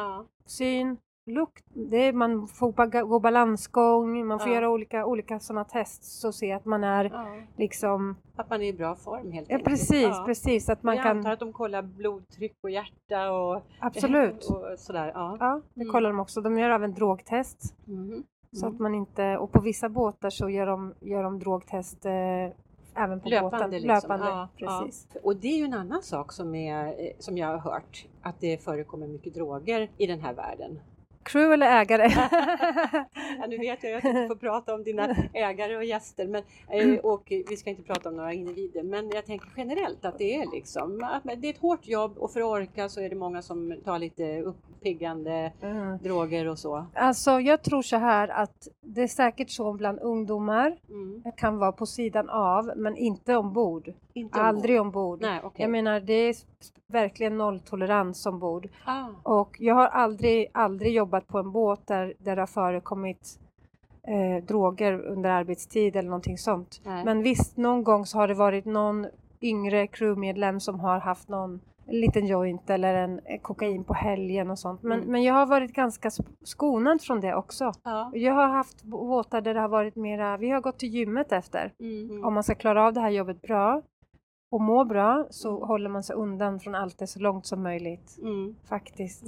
Syn, 0.46 0.96
lukt, 1.26 1.64
det 1.74 2.12
man 2.12 2.48
får 2.48 3.02
gå 3.02 3.20
balansgång, 3.20 4.26
man 4.26 4.38
får 4.38 4.48
ja. 4.48 4.54
göra 4.54 4.70
olika, 4.70 5.06
olika 5.06 5.40
sådana 5.40 5.64
test 5.64 6.04
så 6.04 6.32
se 6.32 6.52
att 6.52 6.64
man 6.64 6.84
är 6.84 7.04
ja. 7.04 7.26
liksom... 7.56 8.16
Att 8.36 8.50
man 8.50 8.62
är 8.62 8.66
i 8.66 8.72
bra 8.72 8.94
form 8.94 9.32
helt 9.32 9.50
enkelt. 9.50 9.64
Precis, 9.64 10.02
ja. 10.02 10.22
precis. 10.26 10.68
Att 10.68 10.82
man 10.82 10.96
Jag 10.96 11.04
kan... 11.04 11.16
antar 11.16 11.32
att 11.32 11.40
de 11.40 11.52
kollar 11.52 11.82
blodtryck 11.82 12.56
och 12.62 12.70
hjärta 12.70 13.30
och, 13.30 13.62
Absolut. 13.80 14.44
och 14.50 14.78
sådär. 14.78 15.12
Ja, 15.14 15.36
ja 15.40 15.60
det 15.74 15.82
mm. 15.82 15.92
kollar 15.92 16.10
de 16.10 16.20
också. 16.20 16.40
De 16.40 16.58
gör 16.58 16.70
även 16.70 16.94
drogtest. 16.94 17.74
Mm. 17.88 18.04
Mm. 18.04 18.24
Så 18.52 18.66
att 18.66 18.78
man 18.78 18.94
inte, 18.94 19.36
och 19.36 19.52
på 19.52 19.60
vissa 19.60 19.88
båtar 19.88 20.30
så 20.30 20.48
gör 20.48 20.66
de, 20.66 20.94
gör 21.00 21.22
de 21.22 21.38
drogtest 21.38 22.06
eh, 22.06 22.12
även 22.94 23.20
på 23.20 23.28
löpande, 23.28 23.56
båten. 23.56 23.70
Liksom. 23.70 23.88
Löpande, 23.88 24.26
ja, 24.26 24.48
precis. 24.56 25.08
Ja. 25.14 25.20
Och 25.24 25.36
det 25.36 25.48
är 25.48 25.58
ju 25.58 25.64
en 25.64 25.74
annan 25.74 26.02
sak 26.02 26.32
som, 26.32 26.54
är, 26.54 26.86
eh, 26.86 27.12
som 27.18 27.38
jag 27.38 27.46
har 27.48 27.58
hört, 27.58 28.06
att 28.22 28.40
det 28.40 28.64
förekommer 28.64 29.06
mycket 29.06 29.34
droger 29.34 29.90
i 29.96 30.06
den 30.06 30.20
här 30.20 30.34
världen. 30.34 30.80
Crew 31.26 31.54
eller 31.54 31.80
ägare? 31.80 32.08
ja, 33.38 33.46
nu 33.48 33.58
vet 33.58 33.84
jag 33.84 33.94
att 33.94 34.02
du 34.02 34.08
inte 34.08 34.26
får 34.26 34.36
prata 34.36 34.74
om 34.74 34.84
dina 34.84 35.16
ägare 35.32 35.76
och 35.76 35.84
gäster 35.84 36.26
men, 36.26 36.42
eh, 36.70 36.98
och 36.98 37.22
vi 37.26 37.56
ska 37.56 37.70
inte 37.70 37.82
prata 37.82 38.08
om 38.08 38.16
några 38.16 38.32
individer 38.32 38.82
men 38.82 39.10
jag 39.10 39.26
tänker 39.26 39.48
generellt 39.56 40.04
att 40.04 40.18
det 40.18 40.34
är 40.34 40.50
liksom 40.52 41.06
det 41.36 41.48
är 41.48 41.50
ett 41.50 41.60
hårt 41.60 41.86
jobb 41.86 42.18
och 42.18 42.32
för 42.32 42.40
att 42.40 42.46
orka 42.46 42.88
så 42.88 43.00
är 43.00 43.10
det 43.10 43.16
många 43.16 43.42
som 43.42 43.80
tar 43.84 43.98
lite 43.98 44.42
uppiggande 44.42 45.52
mm. 45.62 45.98
droger 45.98 46.48
och 46.48 46.58
så. 46.58 46.86
Alltså 46.94 47.40
jag 47.40 47.62
tror 47.62 47.82
så 47.82 47.96
här 47.96 48.28
att 48.28 48.68
det 48.80 49.02
är 49.02 49.08
säkert 49.08 49.50
så 49.50 49.72
bland 49.72 50.00
ungdomar 50.00 50.76
mm. 50.88 51.22
kan 51.36 51.58
vara 51.58 51.72
på 51.72 51.86
sidan 51.86 52.30
av 52.30 52.72
men 52.76 52.96
inte 52.96 53.36
ombord. 53.36 53.92
Inte 54.12 54.40
Aldrig 54.40 54.80
ombord. 54.80 55.20
Nej, 55.20 55.40
okay. 55.44 55.62
Jag 55.62 55.70
menar 55.70 56.00
det 56.00 56.12
är 56.12 56.34
verkligen 56.86 57.38
nolltolerans 57.38 58.26
ombord. 58.26 58.68
Ah. 58.84 59.06
Och 59.22 59.56
jag 59.58 59.74
har 59.74 59.86
aldrig, 59.86 60.46
aldrig 60.52 60.92
jobbat 60.92 61.15
på 61.20 61.38
en 61.38 61.52
båt 61.52 61.86
där, 61.86 62.14
där 62.18 62.36
det 62.36 62.42
har 62.42 62.46
förekommit 62.46 63.38
eh, 64.02 64.44
droger 64.44 64.92
under 65.06 65.30
arbetstid 65.30 65.96
eller 65.96 66.08
någonting 66.08 66.38
sånt. 66.38 66.80
Nej. 66.84 67.04
Men 67.04 67.22
visst, 67.22 67.56
någon 67.56 67.84
gång 67.84 68.06
så 68.06 68.18
har 68.18 68.28
det 68.28 68.34
varit 68.34 68.64
någon 68.64 69.06
yngre 69.40 69.86
crewmedlem 69.86 70.60
som 70.60 70.80
har 70.80 70.98
haft 70.98 71.28
någon 71.28 71.60
en 71.88 72.00
liten 72.00 72.26
joint 72.26 72.70
eller 72.70 72.94
en 72.94 73.20
eh, 73.24 73.40
kokain 73.40 73.84
på 73.84 73.94
helgen 73.94 74.50
och 74.50 74.58
sånt. 74.58 74.82
Men, 74.82 74.98
Mm. 74.98 75.12
men 75.12 75.22
jag 75.22 75.34
har 75.34 75.46
varit 75.46 75.72
ganska 75.72 76.10
skonad 76.44 77.02
från 77.02 77.20
det 77.20 77.34
också. 77.34 77.72
Ja. 77.82 78.10
Jag 78.14 78.34
har 78.34 78.48
haft 78.48 78.82
båtar 78.82 79.40
där 79.40 79.54
det 79.54 79.60
har 79.60 79.68
varit 79.68 79.96
mera, 79.96 80.36
vi 80.36 80.50
har 80.50 80.60
gått 80.60 80.78
till 80.78 80.88
gymmet 80.88 81.32
efter. 81.32 81.72
Mm. 81.80 82.24
Om 82.24 82.34
man 82.34 82.42
ska 82.42 82.54
klara 82.54 82.86
av 82.86 82.92
det 82.92 83.00
här 83.00 83.10
jobbet 83.10 83.42
bra 83.42 83.82
och 84.50 84.60
må 84.60 84.84
bra 84.84 85.26
så 85.30 85.64
håller 85.64 85.90
man 85.90 86.02
sig 86.02 86.16
undan 86.16 86.60
från 86.60 86.74
allt 86.74 86.98
det 86.98 87.06
så 87.06 87.20
långt 87.20 87.46
som 87.46 87.62
möjligt. 87.62 88.18
Mm. 88.22 88.54
Faktiskt. 88.68 89.24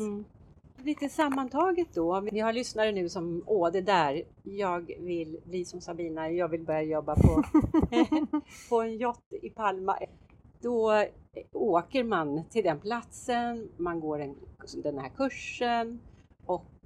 Lite 0.84 1.08
sammantaget 1.08 1.94
då, 1.94 2.20
vi 2.32 2.40
har 2.40 2.52
lyssnare 2.52 2.92
nu 2.92 3.08
som 3.08 3.42
åh 3.46 3.72
det 3.72 3.80
där, 3.80 4.22
jag 4.42 4.92
vill 4.98 5.40
bli 5.44 5.64
som 5.64 5.80
Sabina, 5.80 6.30
jag 6.30 6.48
vill 6.48 6.64
börja 6.64 6.82
jobba 6.82 7.14
på, 7.14 7.44
på 8.68 8.82
en 8.82 8.98
yacht 8.98 9.32
i 9.42 9.50
Palma. 9.50 9.98
Då 10.60 10.92
eh, 10.92 11.08
åker 11.52 12.04
man 12.04 12.44
till 12.50 12.64
den 12.64 12.80
platsen, 12.80 13.68
man 13.76 14.00
går 14.00 14.18
en, 14.18 14.36
den 14.82 14.98
här 14.98 15.08
kursen 15.08 16.00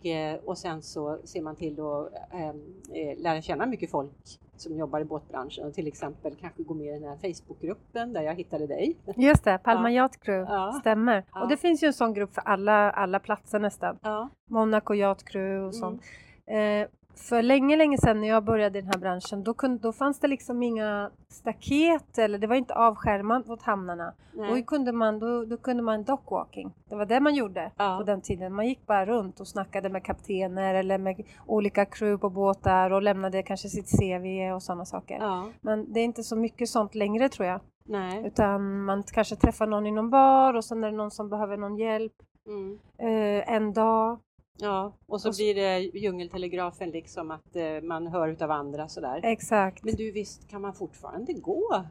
och, 0.02 0.06
eh, 0.06 0.38
och 0.44 0.58
sen 0.58 0.82
så 0.82 1.18
ser 1.24 1.42
man 1.42 1.56
till 1.56 1.80
att 1.80 2.12
eh, 2.32 3.18
lära 3.22 3.42
känna 3.42 3.66
mycket 3.66 3.90
folk 3.90 4.12
som 4.56 4.76
jobbar 4.76 5.00
i 5.00 5.04
båtbranschen 5.04 5.66
och 5.66 5.74
till 5.74 5.86
exempel 5.86 6.34
kanske 6.40 6.62
gå 6.62 6.74
med 6.74 6.86
i 6.86 6.98
den 6.98 7.08
här 7.08 7.16
Facebookgruppen 7.16 8.12
där 8.12 8.22
jag 8.22 8.34
hittade 8.34 8.66
dig. 8.66 8.96
Just 9.16 9.44
det, 9.44 9.58
Palma 9.58 9.90
Ja. 9.90 10.02
Yacht 10.02 10.20
Crew, 10.24 10.52
Ja. 10.54 10.72
stämmer. 10.80 11.24
Ja. 11.34 11.42
Och 11.42 11.48
det 11.48 11.56
finns 11.56 11.82
ju 11.82 11.86
en 11.86 11.92
sån 11.92 12.14
grupp 12.14 12.34
för 12.34 12.42
alla, 12.42 12.90
alla 12.90 13.18
platser 13.18 13.58
nästan. 13.58 13.98
Ja. 14.02 14.28
Monaco 14.50 14.94
Yacht 14.94 15.24
Crew 15.28 15.66
och 15.66 15.74
sånt. 15.74 16.02
Eh, 16.46 16.88
för 17.14 17.42
länge, 17.42 17.76
länge 17.76 17.98
sedan 17.98 18.20
när 18.20 18.28
jag 18.28 18.44
började 18.44 18.78
i 18.78 18.82
den 18.82 18.90
här 18.94 18.98
branschen 19.00 19.42
då, 19.44 19.54
kunde, 19.54 19.78
då 19.82 19.92
fanns 19.92 20.18
det 20.20 20.28
liksom 20.28 20.62
inga 20.62 21.10
staket 21.28 22.18
eller 22.18 22.38
det 22.38 22.46
var 22.46 22.56
inte 22.56 22.74
avskärmat 22.74 23.46
mot 23.46 23.62
hamnarna. 23.62 24.12
Nej. 24.32 24.60
Då 24.60 24.66
kunde, 24.66 24.92
man, 24.92 25.18
då, 25.18 25.44
då 25.44 25.56
kunde 25.56 25.82
man 25.82 26.04
dockwalking. 26.04 26.74
Det 26.88 26.96
var 26.96 27.06
det 27.06 27.20
man 27.20 27.34
gjorde 27.34 27.72
Ja. 27.76 27.96
på 27.98 28.04
den 28.04 28.20
tiden. 28.20 28.54
Man 28.54 28.66
gick 28.68 28.86
bara 28.86 29.06
runt 29.06 29.40
och 29.40 29.48
snackade 29.48 29.88
med 29.88 30.04
kaptener 30.04 30.74
eller 30.74 30.98
med 30.98 31.22
olika 31.46 31.84
crew 31.84 32.18
på 32.20 32.30
båtar 32.30 32.90
och 32.90 33.02
lämnade 33.02 33.42
kanske 33.42 33.68
sitt 33.68 33.98
CV 34.00 34.52
och 34.54 34.62
sådana 34.62 34.84
saker. 34.84 35.18
ja. 35.20 35.48
Men 35.60 35.92
det 35.92 36.00
är 36.00 36.04
inte 36.04 36.22
så 36.22 36.36
mycket 36.36 36.68
sånt 36.68 36.94
längre 36.94 37.28
tror 37.28 37.48
jag. 37.48 37.60
Nej. 37.84 38.26
Utan 38.26 38.84
man 38.84 39.02
kanske 39.02 39.36
träffar 39.36 39.66
någon 39.66 39.86
i 39.86 39.90
någon 39.90 40.10
bar 40.10 40.54
och 40.54 40.64
sen 40.64 40.84
är 40.84 40.90
det 40.90 40.96
någon 40.96 41.10
som 41.10 41.28
behöver 41.28 41.56
någon 41.56 41.76
hjälp 41.76 42.12
Mm. 42.46 42.78
eh, 42.98 43.54
en 43.54 43.72
dag. 43.72 44.18
Ja, 44.62 44.92
och 45.06 45.20
så 45.20 45.28
Och 45.28 45.34
så- 45.34 45.40
blir 45.42 45.54
det 45.54 45.78
djungeltelegrafen 45.80 46.90
liksom 46.90 47.30
att 47.30 47.56
eh, 47.56 47.80
man 47.82 48.06
hör 48.06 48.28
utav 48.28 48.50
andra 48.50 48.88
sådär. 48.88 49.20
Exakt. 49.24 49.84
Men 49.84 49.94
du 49.94 50.12
visst 50.12 50.48
kan 50.48 50.60
man 50.62 50.74
fortfarande 50.74 51.32
gå? 51.32 51.84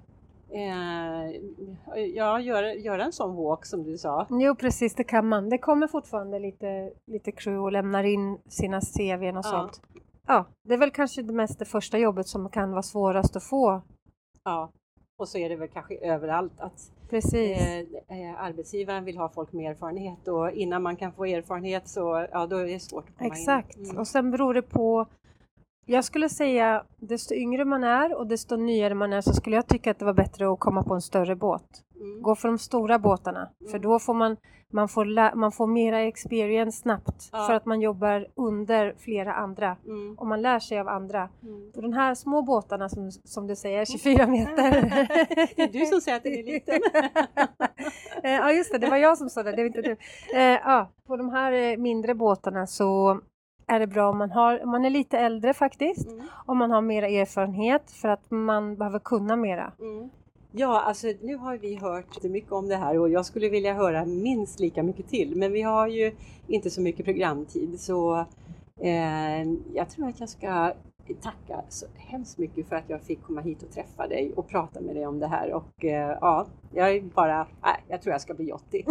Eh, 0.50 1.32
ja, 2.16 2.40
göra, 2.40 2.74
göra 2.74 3.04
en 3.04 3.12
sån 3.12 3.36
walk 3.36 3.66
som 3.66 3.84
du 3.84 3.98
sa. 3.98 4.28
Jo 4.30 4.56
precis, 4.56 4.96
det 4.96 5.04
kan 5.04 5.28
man. 5.28 5.50
Det 5.50 5.58
kommer 5.58 5.88
fortfarande 5.88 6.40
lite, 6.40 6.92
lite 7.12 7.32
crew 7.32 7.64
och 7.64 7.72
lämnar 7.72 8.04
in 8.04 8.38
sina 8.48 8.82
CVn 8.82 9.38
och 9.38 9.46
Ja. 9.46 9.50
sånt. 9.50 9.82
Ja, 10.28 10.46
det 10.68 10.74
är 10.74 10.78
väl 10.78 10.92
kanske 10.92 11.22
det 11.22 11.34
mest 11.34 11.60
det 11.60 11.66
första 11.66 11.98
jobbet 11.98 12.28
som 12.28 12.50
kan 12.50 12.72
vara 12.72 12.82
svårast 12.84 13.36
att 13.36 13.44
få. 13.44 13.82
Ja. 14.44 14.70
Och 15.20 15.28
så 15.28 15.38
är 15.38 15.50
det 15.50 15.56
väl 15.56 15.68
kanske 15.70 15.96
överallt 15.98 16.60
att 16.60 16.92
Precis. 17.12 17.58
eh, 17.58 17.80
eh, 17.80 18.44
arbetsgivaren 18.44 19.06
vill 19.06 19.18
ha 19.18 19.30
folk 19.30 19.54
med 19.54 19.72
erfarenhet 19.72 20.28
och 20.28 20.52
innan 20.52 20.84
man 20.84 20.96
kan 20.96 21.14
få 21.14 21.26
erfarenhet 21.26 21.88
så 21.88 22.28
ja, 22.32 22.48
då 22.48 22.58
är 22.58 22.66
det 22.66 22.80
svårt 22.80 23.10
att 23.10 23.18
komma 23.18 23.28
Exakt. 23.28 23.78
in. 23.78 23.86
Mm. 23.86 23.98
Och 23.98 24.08
sen 24.08 24.32
beror 24.32 24.54
det 24.54 24.62
på 24.62 25.08
jag 25.86 26.06
skulle 26.06 26.30
säga 26.30 26.84
desto 26.98 27.34
yngre 27.34 27.66
man 27.66 27.84
är 27.84 28.18
och 28.18 28.28
desto 28.28 28.56
nyare 28.56 28.96
man 28.96 29.14
är 29.14 29.22
så 29.22 29.34
skulle 29.34 29.56
jag 29.56 29.68
tycka 29.68 29.92
att 29.92 30.00
det 30.00 30.06
var 30.06 30.14
bättre 30.14 30.54
att 30.54 30.60
komma 30.60 30.84
på 30.84 30.94
en 30.94 31.02
större 31.02 31.36
båt. 31.36 31.84
Mm. 32.02 32.22
Gå 32.22 32.36
för 32.36 32.48
de 32.48 32.58
stora 32.58 33.00
båtarna. 33.00 33.50
För 33.60 33.78
Mm. 33.78 33.82
då 33.82 34.00
får 34.00 34.14
man, 34.14 34.38
man, 34.74 34.88
får 34.90 35.36
man 35.36 35.52
får 35.52 35.68
mera 35.68 36.00
experience 36.02 36.82
snabbt. 36.82 37.30
Ja. 37.32 37.46
För 37.48 37.54
att 37.54 37.66
man 37.66 37.82
jobbar 37.82 38.28
under 38.36 38.96
flera 38.98 39.34
andra. 39.34 39.78
Mm. 39.86 40.16
Och 40.18 40.28
man 40.28 40.42
lär 40.42 40.60
sig 40.60 40.80
av 40.80 40.88
andra. 40.88 41.30
Mm. 41.44 41.72
Och 41.76 41.82
de 41.82 41.94
här 41.94 42.16
små 42.16 42.42
båtarna 42.42 42.90
som, 42.90 43.12
som 43.12 43.48
du 43.48 43.56
säger, 43.56 43.86
24 43.86 44.28
meter. 44.28 44.72
Det 45.56 45.64
är 45.64 45.72
du 45.80 45.86
som 45.86 46.02
säger 46.02 46.18
att 46.18 46.24
den 46.24 46.34
är 46.34 46.44
liten. 46.44 46.82
Eh, 48.24 48.32
ja 48.32 48.52
just 48.52 48.72
det, 48.72 48.78
det 48.78 48.90
var 48.90 48.98
jag 48.98 49.18
som 49.18 49.30
sa 49.30 49.44
det, 49.44 49.52
det 49.52 49.58
var 49.58 49.68
inte 49.68 49.82
du. 49.82 49.92
Eh, 50.36 50.60
ja, 50.64 50.90
på 51.08 51.18
de 51.18 51.30
här 51.30 51.52
eh, 51.52 51.78
mindre 51.78 52.16
båtarna 52.16 52.68
så 52.68 53.20
är 53.68 53.80
det 53.80 53.88
bra 53.88 54.10
om 54.10 54.18
man, 54.18 54.32
har, 54.32 54.66
man 54.66 54.86
är 54.86 54.90
lite 54.90 55.18
äldre 55.18 55.54
faktiskt. 55.54 56.08
Mm. 56.08 56.26
Om 56.46 56.58
man 56.58 56.72
har 56.72 56.82
mera 56.82 57.08
erfarenhet 57.08 57.92
för 57.92 58.08
att 58.08 58.32
man 58.32 58.76
behöver 58.76 59.00
kunna 59.00 59.36
mera. 59.36 59.72
Mm. 59.80 60.10
Ja, 60.52 60.82
alltså 60.82 61.08
nu 61.22 61.36
har 61.36 61.58
vi 61.58 61.76
hört 61.76 62.24
mycket 62.24 62.52
om 62.52 62.68
det 62.68 62.76
här 62.76 63.00
och 63.00 63.10
jag 63.10 63.26
skulle 63.26 63.50
vilja 63.50 63.74
höra 63.74 64.06
minst 64.06 64.60
lika 64.60 64.84
mycket 64.84 65.08
till. 65.08 65.36
Men 65.36 65.52
vi 65.52 65.62
har 65.62 65.88
ju 65.88 66.16
inte 66.48 66.70
så 66.70 66.82
mycket 66.82 67.06
programtid 67.06 67.80
så 67.80 68.26
eh, 68.80 69.44
jag 69.74 69.90
tror 69.90 70.08
att 70.08 70.20
jag 70.20 70.30
ska 70.30 70.74
tacka 71.22 71.62
så 71.70 71.86
hemskt 71.96 72.38
mycket 72.38 72.70
för 72.70 72.76
att 72.76 72.90
jag 72.90 73.02
fick 73.02 73.24
komma 73.24 73.42
hit 73.42 73.64
och 73.64 73.72
träffa 73.72 74.08
dig 74.08 74.34
och 74.36 74.50
prata 74.50 74.82
med 74.82 74.96
dig 74.96 75.08
om 75.08 75.20
det 75.20 75.28
här. 75.28 75.54
Och 75.54 75.86
eh, 75.86 76.18
ja, 76.22 76.48
jag 76.74 76.96
är 76.96 77.02
bara, 77.02 77.48
nej, 77.64 77.84
jag 77.88 78.02
tror 78.02 78.12
jag 78.12 78.22
ska 78.22 78.34
bli 78.34 78.50
Jotti. 78.50 78.86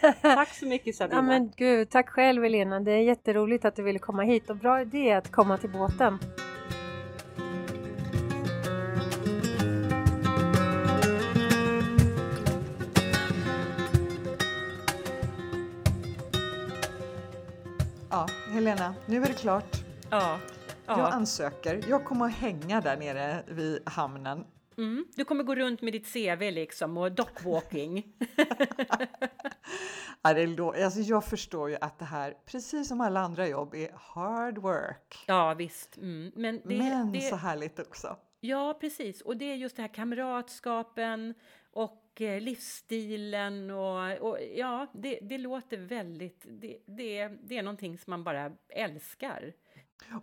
Tack 0.22 0.48
så 0.48 0.66
mycket 0.66 0.96
Sabina. 0.96 1.18
ja 1.18 1.22
men 1.22 1.52
gud, 1.56 1.90
tack 1.90 2.08
själv 2.08 2.44
Elena. 2.44 2.80
Det 2.80 2.92
är 2.92 3.02
jätteroligt 3.02 3.64
att 3.64 3.76
du 3.76 3.82
ville 3.82 3.98
komma 3.98 4.22
hit 4.22 4.50
och 4.50 4.56
bra 4.56 4.80
idé 4.80 5.12
att 5.12 5.30
komma 5.30 5.58
till 5.58 5.70
båten. 5.70 6.18
Helena, 18.52 18.94
nu 19.06 19.16
är 19.22 19.28
det 19.28 19.34
klart. 19.34 19.76
Ja. 20.10 20.38
Jag 20.86 20.98
ja. 20.98 21.08
ansöker. 21.08 21.84
Jag 21.88 22.04
kommer 22.04 22.24
att 22.24 22.32
hänga 22.32 22.80
där 22.80 22.96
nere 22.96 23.42
vid 23.48 23.88
hamnen. 23.88 24.44
Mm. 24.78 25.06
Du 25.16 25.24
kommer 25.24 25.44
gå 25.44 25.54
runt 25.54 25.82
med 25.82 25.92
ditt 25.92 26.12
CV 26.12 26.50
liksom 26.50 26.96
och 26.96 27.12
dockwalking. 27.12 28.12
Ja, 30.24 30.34
det 30.34 30.46
lå- 30.46 30.84
alltså 30.84 31.00
jag 31.00 31.24
förstår 31.24 31.70
ju 31.70 31.76
att 31.80 31.98
det 31.98 32.04
här, 32.04 32.34
precis 32.46 32.88
som 32.88 33.00
alla 33.00 33.20
andra 33.20 33.48
jobb, 33.48 33.74
är 33.74 33.90
hard 33.94 34.58
work. 34.58 35.24
ja, 35.26 35.54
visst. 35.54 35.96
Mm. 35.96 36.32
Men, 36.36 36.60
det, 36.64 36.78
Men 36.78 37.12
det, 37.12 37.20
så 37.20 37.36
härligt 37.36 37.78
också. 37.78 38.16
Ja, 38.40 38.78
precis. 38.80 39.20
Och 39.20 39.36
det 39.36 39.44
är 39.44 39.54
just 39.54 39.76
det 39.76 39.82
här 39.82 39.94
kamratskapen 39.94 41.34
och 41.72 42.01
eh, 42.20 42.40
livsstilen 42.40 43.70
och, 43.70 44.12
och 44.18 44.38
ja, 44.54 44.86
det, 44.94 45.18
det 45.22 45.38
låter 45.38 45.76
väldigt... 45.76 46.46
Det, 46.48 46.78
det, 46.86 47.28
det 47.28 47.58
är 47.58 47.62
någonting 47.62 47.98
som 47.98 48.10
man 48.10 48.24
bara 48.24 48.52
älskar. 48.68 49.52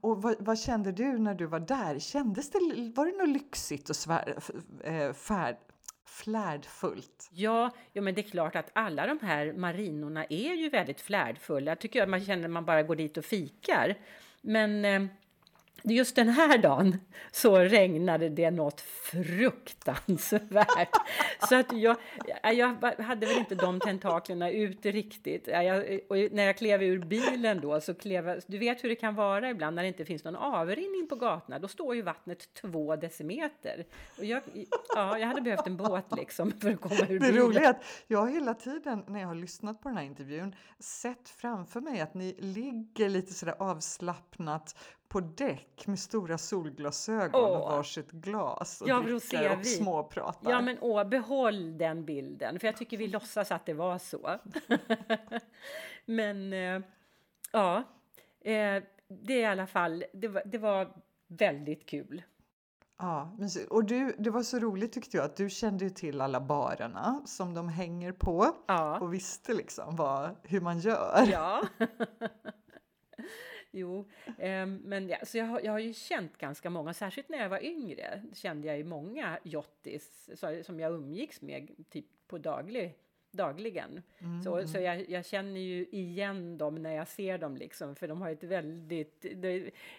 Och 0.02 0.22
vad, 0.22 0.36
vad 0.40 0.60
kände 0.60 0.92
du 0.92 1.18
när 1.18 1.34
du 1.34 1.46
var 1.46 1.60
där? 1.60 2.00
Kändes 2.00 2.52
det, 2.52 2.60
var 2.96 3.06
det 3.06 3.18
något 3.18 3.30
lyxigt 3.30 3.90
och 3.90 3.96
svär, 3.96 4.38
eh, 4.84 5.14
färd, 5.14 5.58
flärdfullt? 6.06 7.30
Ja, 7.32 7.72
ja, 7.94 8.02
men 8.02 8.16
det 8.16 8.22
är 8.22 8.30
klart 8.30 8.56
att 8.56 8.72
alla 8.74 9.08
de 9.08 9.20
här 9.22 9.54
marinorna 9.54 10.26
är 10.26 10.54
ju 10.54 10.70
väldigt 10.70 11.02
flärdfulla. 11.02 11.72
Jag 11.72 11.80
tycker 11.80 12.04
att 12.04 12.10
man 12.10 12.26
känner 12.26 12.44
att 12.46 12.52
man 12.52 12.66
bara 12.66 12.84
går 12.84 12.96
dit 12.96 13.18
och 13.18 13.26
fikar. 13.26 13.96
Men 14.42 14.86
eh, 14.86 15.06
just 15.84 16.16
den 16.16 16.30
här 16.30 16.58
dagen 16.58 16.98
så 17.32 17.60
regnade 17.60 18.30
det 18.30 18.52
något 18.52 18.82
fruktansvärt. 18.82 20.90
Så 21.50 21.56
att 21.56 21.74
jag, 21.74 21.98
jag 22.44 22.68
hade 23.04 23.26
väl 23.26 23.38
inte 23.38 23.56
de 23.56 23.80
tentaklerna 23.80 24.52
ute 24.52 24.92
riktigt. 24.92 25.48
Jag, 25.48 26.00
när 26.32 26.44
jag 26.44 26.58
klev 26.58 26.84
ur 26.84 27.00
bilen 27.00 27.62
då 27.62 27.82
så 27.82 27.94
klev 27.94 28.42
du 28.48 28.58
vet 28.58 28.84
hur 28.84 28.90
det 28.90 28.96
kan 28.96 29.16
vara 29.16 29.50
ibland 29.50 29.76
när 29.76 29.84
det 29.84 29.88
inte 29.88 30.06
finns 30.06 30.24
någon 30.24 30.36
avrinning 30.36 31.08
på 31.10 31.16
gatorna. 31.16 31.60
Då 31.60 31.68
står 31.68 31.96
ju 31.96 32.02
vattnet 32.02 32.54
två 32.54 32.96
decimeter. 32.96 33.86
Och 34.18 34.26
jag, 34.26 34.42
ja, 34.96 35.20
jag 35.20 35.28
hade 35.28 35.42
behövt 35.42 35.68
en 35.68 35.78
båt 35.78 36.06
liksom 36.18 36.52
för 36.52 36.70
att 36.72 36.82
komma 36.82 36.96
ur 36.96 37.20
Det 37.20 37.20
bilen. 37.20 37.36
roliga 37.36 37.64
är 37.64 37.70
att 37.70 37.84
jag 38.08 38.32
hela 38.32 38.54
tiden 38.54 39.04
när 39.08 39.20
jag 39.20 39.28
har 39.28 39.36
lyssnat 39.36 39.82
på 39.82 39.90
den 39.90 39.98
här 39.98 40.06
intervjun 40.06 40.56
sett 40.80 41.30
framför 41.30 41.82
mig 41.82 42.02
att 42.02 42.14
ni 42.14 42.36
ligger 42.40 43.10
lite 43.10 43.34
sådär 43.34 43.56
avslappnat 43.60 44.76
på 45.10 45.20
däck 45.20 45.88
med 45.88 46.00
stora 46.00 46.38
solglasögon 46.38 47.42
och 47.46 47.52
Åh. 47.52 47.72
varsitt 47.76 48.12
glas 48.12 48.82
och 48.82 48.90
Ja, 48.90 49.00
dricker 49.00 49.58
och 49.60 49.66
småpratar. 49.66 50.52
Ja, 50.52 50.62
men 50.62 50.78
åh, 50.82 51.04
behåll 51.04 51.78
den 51.78 52.06
bilden, 52.06 52.60
för 52.60 52.68
jag 52.68 52.78
tycker 52.78 52.98
vi 52.98 53.08
låtsas 53.08 53.52
att 53.52 53.66
det 53.66 53.74
var 53.74 53.98
så. 53.98 54.40
men 56.06 56.54
eh, 56.54 56.82
ja, 57.52 57.78
eh, 58.42 58.84
det 59.08 59.34
är 59.34 59.40
i 59.42 59.46
alla 59.46 59.68
fall, 59.68 60.04
det 60.14 60.28
var, 60.28 60.42
det 60.46 60.58
var 60.58 60.94
väldigt 61.28 61.86
kul. 61.86 62.24
Ja, 62.98 63.32
och 63.70 63.86
du, 63.86 64.16
det 64.18 64.30
var 64.30 64.44
så 64.44 64.60
roligt 64.60 64.94
tyckte 64.94 65.18
jag 65.18 65.26
att 65.26 65.36
du 65.36 65.50
kände 65.50 65.84
ju 65.84 65.90
till 65.90 66.22
alla 66.22 66.42
barerna 66.42 67.22
som 67.26 67.54
de 67.54 67.70
hänger 67.70 68.12
på 68.12 68.56
Ja. 68.68 69.00
och 69.00 69.14
visste 69.14 69.54
liksom 69.54 69.96
vad, 69.96 70.36
hur 70.44 70.62
man 70.62 70.80
gör. 70.80 71.28
Ja. 71.32 71.62
Jo, 73.72 74.06
eh, 74.38 74.66
men 74.66 75.10
ja, 75.10 75.18
så 75.24 75.38
jag, 75.38 75.46
har, 75.46 75.62
jag 75.62 75.72
har 75.72 75.80
ju 75.80 75.94
känt 75.94 76.38
ganska 76.38 76.70
många, 76.70 76.94
särskilt 76.94 77.30
när 77.30 77.38
jag 77.38 77.50
var 77.50 77.64
yngre, 77.64 78.24
kände 78.34 78.68
jag 78.68 78.78
ju 78.78 78.84
många 78.84 79.40
jottis 79.44 80.30
som 80.64 80.80
jag 80.80 80.94
umgicks 80.94 81.42
med 81.42 81.72
typ 81.90 82.06
på 82.28 82.38
daglig 82.38 82.96
dagligen. 83.32 84.02
Mm, 84.20 84.44
så 84.44 84.68
så 84.68 84.80
jag, 84.80 85.10
jag, 85.10 85.26
känner 85.26 85.60
ju 85.60 85.86
igen 85.86 86.58
dem 86.58 86.76
när 86.76 86.94
jag 86.94 87.08
ser 87.08 87.38
dem, 87.38 87.58
liksom, 87.58 87.96
för 87.96 88.08
de 88.08 88.22
har 88.22 88.30
ett 88.30 88.44
väldigt, 88.44 89.26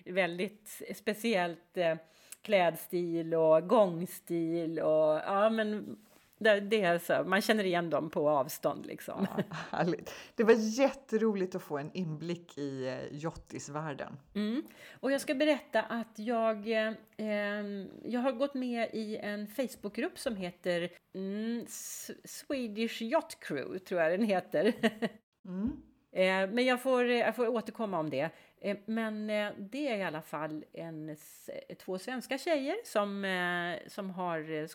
väldigt 0.04 0.82
speciellt 0.94 1.76
eh, 1.76 1.96
klädstil 2.42 3.34
och 3.34 3.68
gångstil 3.68 4.78
och 4.78 5.20
ja, 5.26 5.50
men 5.50 5.98
det, 6.40 6.60
det 6.60 6.82
är 6.82 6.98
så, 6.98 7.24
man 7.24 7.40
känner 7.40 7.64
igen 7.64 7.90
dem 7.90 8.10
på 8.10 8.30
avstånd. 8.30 8.86
Liksom. 8.86 9.26
Ja, 9.36 9.44
härligt. 9.70 10.14
Det 10.34 10.44
var 10.44 10.54
jätteroligt 10.80 11.54
att 11.54 11.62
få 11.62 11.78
en 11.78 11.90
inblick 11.92 12.58
i 12.58 12.86
eh, 12.86 13.18
jottisvärlden. 13.18 14.16
Mm. 14.34 14.62
Och 15.00 15.12
jag 15.12 15.20
ska 15.20 15.34
berätta 15.34 15.82
att 15.82 16.18
jag, 16.18 16.68
eh, 16.68 17.64
jag 18.04 18.20
har 18.20 18.32
gått 18.32 18.54
med 18.54 18.88
i 18.92 19.16
en 19.16 19.46
Facebookgrupp 19.46 20.18
som 20.18 20.36
heter 20.36 20.88
mm, 21.14 21.66
Swedish 22.24 23.02
Yacht 23.02 23.40
Crew, 23.40 23.78
tror 23.78 24.00
jag 24.00 24.12
den 24.12 24.26
heter. 24.26 24.74
Mm. 25.44 25.72
Eh, 26.12 26.50
men 26.50 26.64
jag 26.64 26.82
får, 26.82 27.04
jag 27.04 27.36
får 27.36 27.48
återkomma 27.48 27.98
om 27.98 28.10
det. 28.10 28.30
Eh, 28.60 28.76
men 28.84 29.30
eh, 29.30 29.48
det 29.58 29.88
är 29.88 29.96
i 29.96 30.02
alla 30.02 30.22
fall 30.22 30.64
en, 30.72 31.16
två 31.78 31.98
svenska 31.98 32.38
tjejer 32.38 32.76
som, 32.84 33.24
eh, 33.24 33.88
som 33.88 34.10
har 34.10 34.68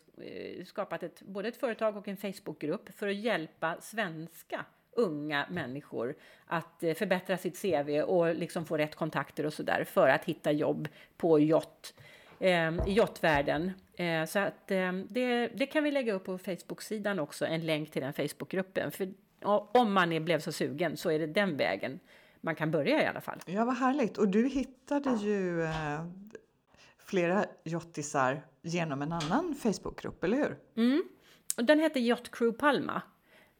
skapat 0.66 1.04
ett, 1.04 1.22
både 1.22 1.48
ett 1.48 1.58
företag 1.58 1.98
och 1.98 2.08
en 2.08 2.18
Facebookgrupp 2.18 2.90
för 2.96 3.08
att 3.08 3.16
hjälpa 3.16 3.78
svenska 3.82 4.66
unga 4.92 5.48
människor 5.50 6.16
att 6.48 6.84
förbättra 6.96 7.38
sitt 7.38 7.62
CV 7.62 8.02
och 8.02 8.36
liksom 8.36 8.66
få 8.66 8.78
rätt 8.78 8.96
kontakter 8.96 9.46
och 9.46 9.54
sådär 9.54 9.84
för 9.84 10.08
att 10.08 10.26
hitta 10.26 10.52
jobb 10.52 10.88
på 11.18 11.40
yacht, 11.40 11.94
i 12.86 12.92
yachtvärlden. 12.92 13.72
Så 14.28 14.40
att 14.40 14.72
ehm, 14.72 15.08
det, 15.10 15.48
det 15.48 15.66
kan 15.66 15.84
vi 15.84 15.92
lägga 15.92 16.14
upp 16.14 16.26
på 16.26 16.38
Facebook-sidan 16.38 17.20
också, 17.20 17.46
en 17.46 17.66
länk 17.66 17.92
till 17.92 18.02
den 18.02 18.14
Facebookgruppen. 18.14 18.92
För 18.92 19.14
om 19.72 19.94
man 19.94 20.12
är, 20.12 20.20
blev 20.20 20.40
så 20.40 20.52
sugen 20.52 20.98
så 20.98 21.12
är 21.12 21.20
det 21.20 21.28
den 21.28 21.58
vägen 21.58 22.00
man 22.46 22.56
kan 22.56 22.72
börja 22.72 23.04
i 23.04 23.06
alla 23.06 23.22
fall. 23.22 23.40
Ja, 23.46 23.66
vad 23.66 23.76
härligt. 23.76 24.18
Och 24.18 24.28
du 24.28 24.48
hittade 24.48 25.16
ju 25.16 25.64
eh, 25.64 26.06
flera 26.98 27.46
jottisar 27.64 28.42
genom 28.62 29.02
en 29.02 29.12
annan 29.12 29.56
Facebookgrupp, 29.56 30.24
eller 30.24 30.38
hur? 30.38 30.58
Mm. 30.76 31.04
Den 31.56 31.80
heter 31.80 32.00
Yacht 32.00 32.32
Crew 32.32 32.60
Palma. 32.60 33.02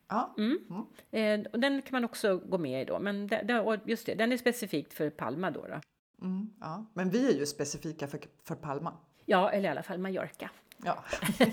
Ja. 0.08 0.36
Mm. 0.38 0.58
Mm. 0.70 1.42
Eh, 1.42 1.52
och 1.52 1.60
den 1.60 1.82
kan 1.82 1.92
man 1.92 2.06
också 2.06 2.38
gå 2.38 2.58
med 2.58 2.82
i 2.82 2.86
då, 2.86 3.00
men 3.00 3.28
det, 3.28 3.80
just 3.86 4.06
det, 4.06 4.16
den 4.16 4.32
är 4.32 4.38
specifikt 4.38 4.94
för 4.94 5.10
Palma 5.10 5.52
då. 5.52 5.68
då. 5.68 5.82
Mm, 6.22 6.50
ja. 6.60 6.86
Men 6.94 7.10
vi 7.10 7.28
är 7.34 7.40
ju 7.40 7.46
specifika 7.46 8.08
för, 8.08 8.20
för 8.44 8.56
Palma. 8.56 8.94
Ja, 9.26 9.52
eller 9.52 9.70
i 9.70 9.72
alla 9.72 9.84
fall 9.84 9.98
Mallorca. 9.98 10.50
Ja. 10.86 11.04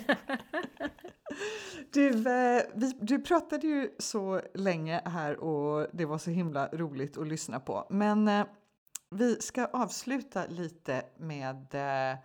Du, 1.92 2.08
eh, 2.08 2.62
vi, 2.74 2.92
du 3.00 3.18
pratade 3.18 3.66
ju 3.66 3.90
så 3.98 4.40
länge 4.54 5.00
här 5.04 5.36
och 5.36 5.86
det 5.92 6.04
var 6.04 6.18
så 6.18 6.30
himla 6.30 6.68
roligt 6.72 7.18
att 7.18 7.26
lyssna 7.26 7.60
på. 7.60 7.86
Men 7.90 8.28
eh, 8.28 8.46
vi 9.10 9.40
ska 9.40 9.66
avsluta 9.66 10.46
lite 10.46 11.02
med 11.16 11.74
eh, 11.74 12.18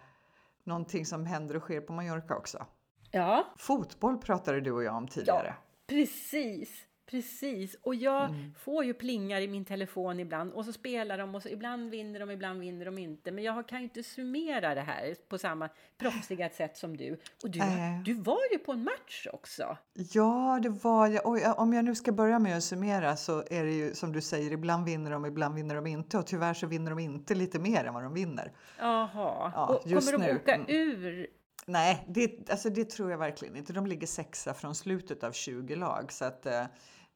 någonting 0.63 1.05
som 1.05 1.25
händer 1.25 1.55
och 1.55 1.61
sker 1.61 1.81
på 1.81 1.93
Mallorca 1.93 2.35
också. 2.35 2.65
Ja. 3.11 3.53
Fotboll 3.57 4.17
pratade 4.17 4.61
du 4.61 4.71
och 4.71 4.83
jag 4.83 4.95
om 4.95 5.07
tidigare. 5.07 5.55
Ja, 5.57 5.63
precis. 5.87 6.86
Precis, 7.11 7.75
och 7.81 7.95
jag 7.95 8.25
mm. 8.29 8.53
får 8.59 8.83
ju 8.83 8.93
plingar 8.93 9.41
i 9.41 9.47
min 9.47 9.65
telefon 9.65 10.19
ibland 10.19 10.53
och 10.53 10.65
så 10.65 10.73
spelar 10.73 11.17
de 11.17 11.35
och 11.35 11.43
så 11.43 11.49
ibland 11.49 11.89
vinner 11.89 12.19
de, 12.19 12.31
ibland 12.31 12.59
vinner 12.59 12.85
de 12.85 12.97
inte. 12.97 13.31
Men 13.31 13.43
jag 13.43 13.67
kan 13.67 13.77
ju 13.77 13.83
inte 13.83 14.03
summera 14.03 14.75
det 14.75 14.81
här 14.81 15.15
på 15.29 15.37
samma 15.37 15.69
proffsiga 15.97 16.49
sätt 16.49 16.77
som 16.77 16.97
du. 16.97 17.19
Och 17.43 17.49
du, 17.49 17.59
äh. 17.59 18.01
du 18.05 18.13
var 18.13 18.39
ju 18.51 18.57
på 18.57 18.71
en 18.71 18.83
match 18.83 19.27
också. 19.33 19.77
Ja, 19.93 20.59
det 20.63 20.69
var 20.69 21.07
jag. 21.07 21.25
Och 21.25 21.59
om 21.59 21.73
jag 21.73 21.85
nu 21.85 21.95
ska 21.95 22.11
börja 22.11 22.39
med 22.39 22.57
att 22.57 22.63
summera 22.63 23.15
så 23.15 23.43
är 23.49 23.63
det 23.63 23.73
ju 23.73 23.93
som 23.95 24.13
du 24.13 24.21
säger, 24.21 24.51
ibland 24.51 24.85
vinner 24.85 25.11
de, 25.11 25.25
ibland 25.25 25.55
vinner 25.55 25.75
de 25.75 25.87
inte. 25.87 26.17
Och 26.17 26.27
tyvärr 26.27 26.53
så 26.53 26.67
vinner 26.67 26.89
de 26.89 26.99
inte 26.99 27.35
lite 27.35 27.59
mer 27.59 27.85
än 27.85 27.93
vad 27.93 28.03
de 28.03 28.13
vinner. 28.13 28.51
Jaha, 28.79 29.51
ja, 29.55 29.65
och 29.65 29.83
kommer 29.83 30.11
de 30.11 30.17
nu. 30.17 30.35
åka 30.35 30.55
mm. 30.55 30.65
ur 30.69 31.27
Nej, 31.69 32.05
det, 32.07 32.49
alltså 32.49 32.69
det 32.69 32.89
tror 32.89 33.11
jag 33.11 33.17
verkligen 33.17 33.55
inte. 33.55 33.73
De 33.73 33.87
ligger 33.87 34.07
sexa 34.07 34.53
från 34.53 34.75
slutet 34.75 35.23
av 35.23 35.31
20 35.31 35.75
lag. 35.75 36.11
Så 36.11 36.25
att, 36.25 36.45
eh, 36.45 36.63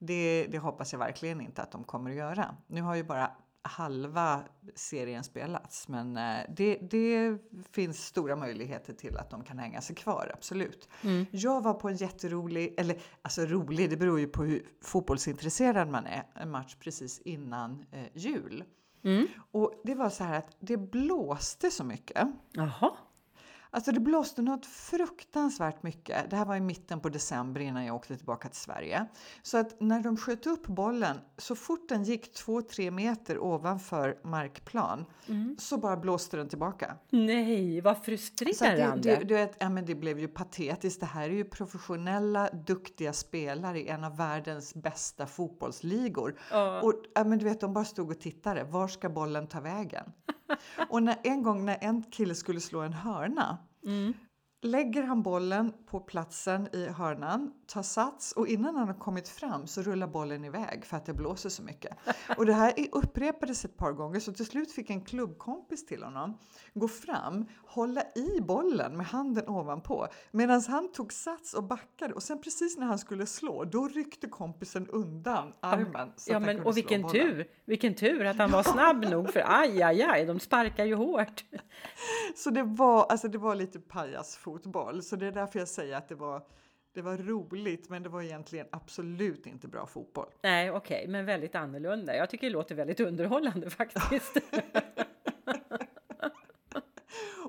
det, 0.02 0.48
det 0.52 0.58
hoppas 0.58 0.92
jag 0.92 1.00
verkligen 1.00 1.42
inte 1.42 1.62
att 1.62 1.72
de 1.72 1.84
kommer 1.84 2.10
att 2.10 2.16
göra. 2.16 2.56
Nu 2.68 2.82
har 2.82 2.96
ju 2.96 3.04
bara 3.04 3.32
halva 3.62 4.44
serien 4.76 5.24
spelats, 5.24 5.88
men 5.88 6.18
eh, 6.18 6.40
det, 6.50 6.76
det, 6.76 7.38
finns 7.72 8.06
stora 8.06 8.36
möjligheter 8.36 8.94
till 8.94 9.18
att 9.18 9.30
de 9.30 9.44
kan 9.44 9.60
hänga 9.60 9.82
sig 9.82 9.96
kvar, 9.96 10.32
absolut. 10.34 10.90
Mm. 11.04 11.26
Jag 11.32 11.64
var 11.64 11.74
på 11.74 11.90
en 11.90 11.96
jätterolig, 11.96 12.74
eller 12.78 13.02
alltså 13.22 13.46
rolig, 13.46 13.90
det 13.90 13.98
beror 13.98 14.20
ju 14.20 14.28
på 14.28 14.44
hur 14.44 14.68
fotbollsintresserad 14.82 15.90
man 15.90 16.06
är, 16.06 16.24
en 16.36 16.52
match 16.52 16.76
precis 16.80 17.20
innan 17.20 17.86
eh, 17.92 18.08
jul. 18.14 18.64
Mm. 19.04 19.28
Och 19.52 19.82
det 19.84 19.96
var 19.96 20.10
så 20.10 20.24
här 20.24 20.38
att 20.38 20.56
det 20.60 20.78
blåste 20.78 21.72
så 21.72 21.84
mycket. 21.84 22.28
Jaha. 22.52 22.92
Alltså 23.74 23.92
det 23.92 24.00
blåste 24.00 24.42
något 24.42 24.66
fruktansvärt 24.66 25.84
mycket. 25.84 26.30
Det 26.30 26.36
här 26.36 26.46
var 26.46 26.56
i 26.56 26.60
mitten 26.60 27.00
på 27.00 27.10
december 27.10 27.62
innan 27.62 27.86
jag 27.86 27.96
åkte 27.96 28.18
tillbaka 28.18 28.50
till 28.50 28.60
Sverige. 28.60 29.06
Så 29.42 29.58
att 29.58 29.82
när 29.82 30.00
de 30.00 30.18
sköt 30.18 30.48
upp 30.48 30.68
bollen, 30.68 31.18
så 31.38 31.56
fort 31.56 31.90
den 31.90 32.04
gick 32.04 32.38
2-3 32.46 32.92
meter 32.92 33.44
ovanför 33.44 34.18
markplan, 34.24 35.06
mm. 35.28 35.56
så 35.60 35.78
bara 35.78 35.98
blåste 35.98 36.38
den 36.38 36.50
tillbaka. 36.50 36.96
Nej, 37.10 37.82
vad 37.82 38.04
frustrerande! 38.04 39.10
Det, 39.10 39.16
det, 39.16 39.24
du 39.24 39.34
vet, 39.34 39.56
ja, 39.60 39.70
men 39.70 39.86
det 39.86 39.96
blev 39.96 40.20
ju 40.20 40.28
patetiskt. 40.28 41.00
Det 41.00 41.06
här 41.06 41.30
är 41.30 41.34
ju 41.34 41.44
professionella, 41.44 42.50
duktiga 42.50 43.14
spelare 43.14 43.80
i 43.80 43.88
en 43.88 44.04
av 44.04 44.18
världens 44.18 44.76
bästa 44.76 45.28
fotbollsligor. 45.28 46.40
Oh. 46.52 46.80
Och 46.80 46.94
ja, 47.16 47.24
men 47.24 47.40
du 47.40 47.46
vet, 47.46 47.60
de 47.60 47.74
bara 47.74 47.86
stod 47.86 48.12
och 48.12 48.20
tittade. 48.20 48.64
Var 48.64 48.88
ska 48.88 49.10
bollen 49.10 49.48
ta 49.48 49.60
vägen? 49.60 50.12
och 50.90 51.04
när, 51.04 51.18
en 51.24 51.44
gång 51.44 51.66
när 51.66 51.78
en 51.82 52.04
kille 52.04 52.36
skulle 52.36 52.60
slå 52.60 52.82
en 52.82 52.94
hörna 52.94 53.58
mm 53.86 54.14
lägger 54.62 55.04
han 55.04 55.24
bollen 55.24 55.74
på 55.86 56.00
platsen 56.00 56.76
i 56.76 56.86
hörnan, 56.86 57.52
tar 57.68 57.84
sats 57.84 58.32
och 58.32 58.48
innan 58.48 58.76
han 58.76 58.88
har 58.88 59.00
kommit 59.00 59.30
fram 59.30 59.68
så 59.68 59.82
rullar 59.82 60.08
bollen 60.08 60.46
iväg 60.46 60.86
för 60.86 60.98
att 60.98 61.06
det 61.06 61.14
blåser 61.14 61.50
så 61.50 61.64
mycket. 61.64 61.98
Och 62.38 62.46
det 62.46 62.54
här 62.54 62.74
upprepades 62.92 63.66
ett 63.66 63.78
par 63.78 63.92
gånger 63.92 64.20
så 64.20 64.34
till 64.34 64.46
slut 64.46 64.72
fick 64.72 64.90
en 64.90 65.02
klubbkompis 65.02 65.86
till 65.86 66.04
honom 66.04 66.38
gå 66.74 66.88
fram, 66.88 67.46
hålla 67.66 68.02
i 68.16 68.42
bollen 68.42 68.98
med 68.98 69.06
handen 69.06 69.48
ovanpå 69.48 70.08
medan 70.32 70.62
han 70.68 70.92
tog 70.92 71.14
sats 71.14 71.54
och 71.54 71.64
backade 71.64 72.14
och 72.14 72.24
sen 72.24 72.42
precis 72.42 72.78
när 72.78 72.86
han 72.86 73.00
skulle 73.00 73.26
slå 73.26 73.64
då 73.64 73.88
ryckte 73.88 74.28
kompisen 74.28 74.88
undan 74.88 75.54
armen. 75.60 76.12
Så 76.16 76.32
ja, 76.32 76.40
men, 76.40 76.62
och 76.62 76.78
vilken 76.78 77.10
tur, 77.10 77.48
vilken 77.66 77.96
tur 77.96 78.26
att 78.26 78.38
han 78.38 78.52
var 78.52 78.64
snabb 78.64 79.06
nog 79.06 79.34
för 79.34 79.44
aj, 79.46 79.84
aj, 79.84 80.04
aj, 80.04 80.26
de 80.26 80.40
sparkar 80.40 80.86
ju 80.86 80.96
hårt. 80.96 81.46
Så 82.36 82.50
det 82.50 82.64
var, 82.64 83.06
alltså 83.06 83.28
det 83.28 83.38
var 83.38 83.56
lite 83.56 83.80
pajas 83.80 84.38
fotboll. 84.52 85.04
Så 85.04 85.16
det 85.16 85.28
är 85.28 85.32
därför 85.32 85.60
jag 85.60 85.68
säger 85.68 85.98
att 85.98 86.10
det 86.10 86.16
var, 86.16 86.42
det 86.94 87.02
var 87.02 87.18
roligt 87.18 87.90
men 87.90 88.04
det 88.04 88.10
var 88.10 88.22
egentligen 88.22 88.68
absolut 88.72 89.46
inte 89.46 89.68
bra 89.68 89.86
fotboll. 89.86 90.30
Nej, 90.44 90.72
okej, 90.72 90.98
okay, 90.98 91.12
men 91.12 91.26
väldigt 91.26 91.56
annorlunda. 91.56 92.16
Jag 92.16 92.30
tycker 92.30 92.48
det 92.48 92.54
låter 92.54 92.76
väldigt 92.76 93.00
underhållande 93.00 93.70
faktiskt. 93.80 94.38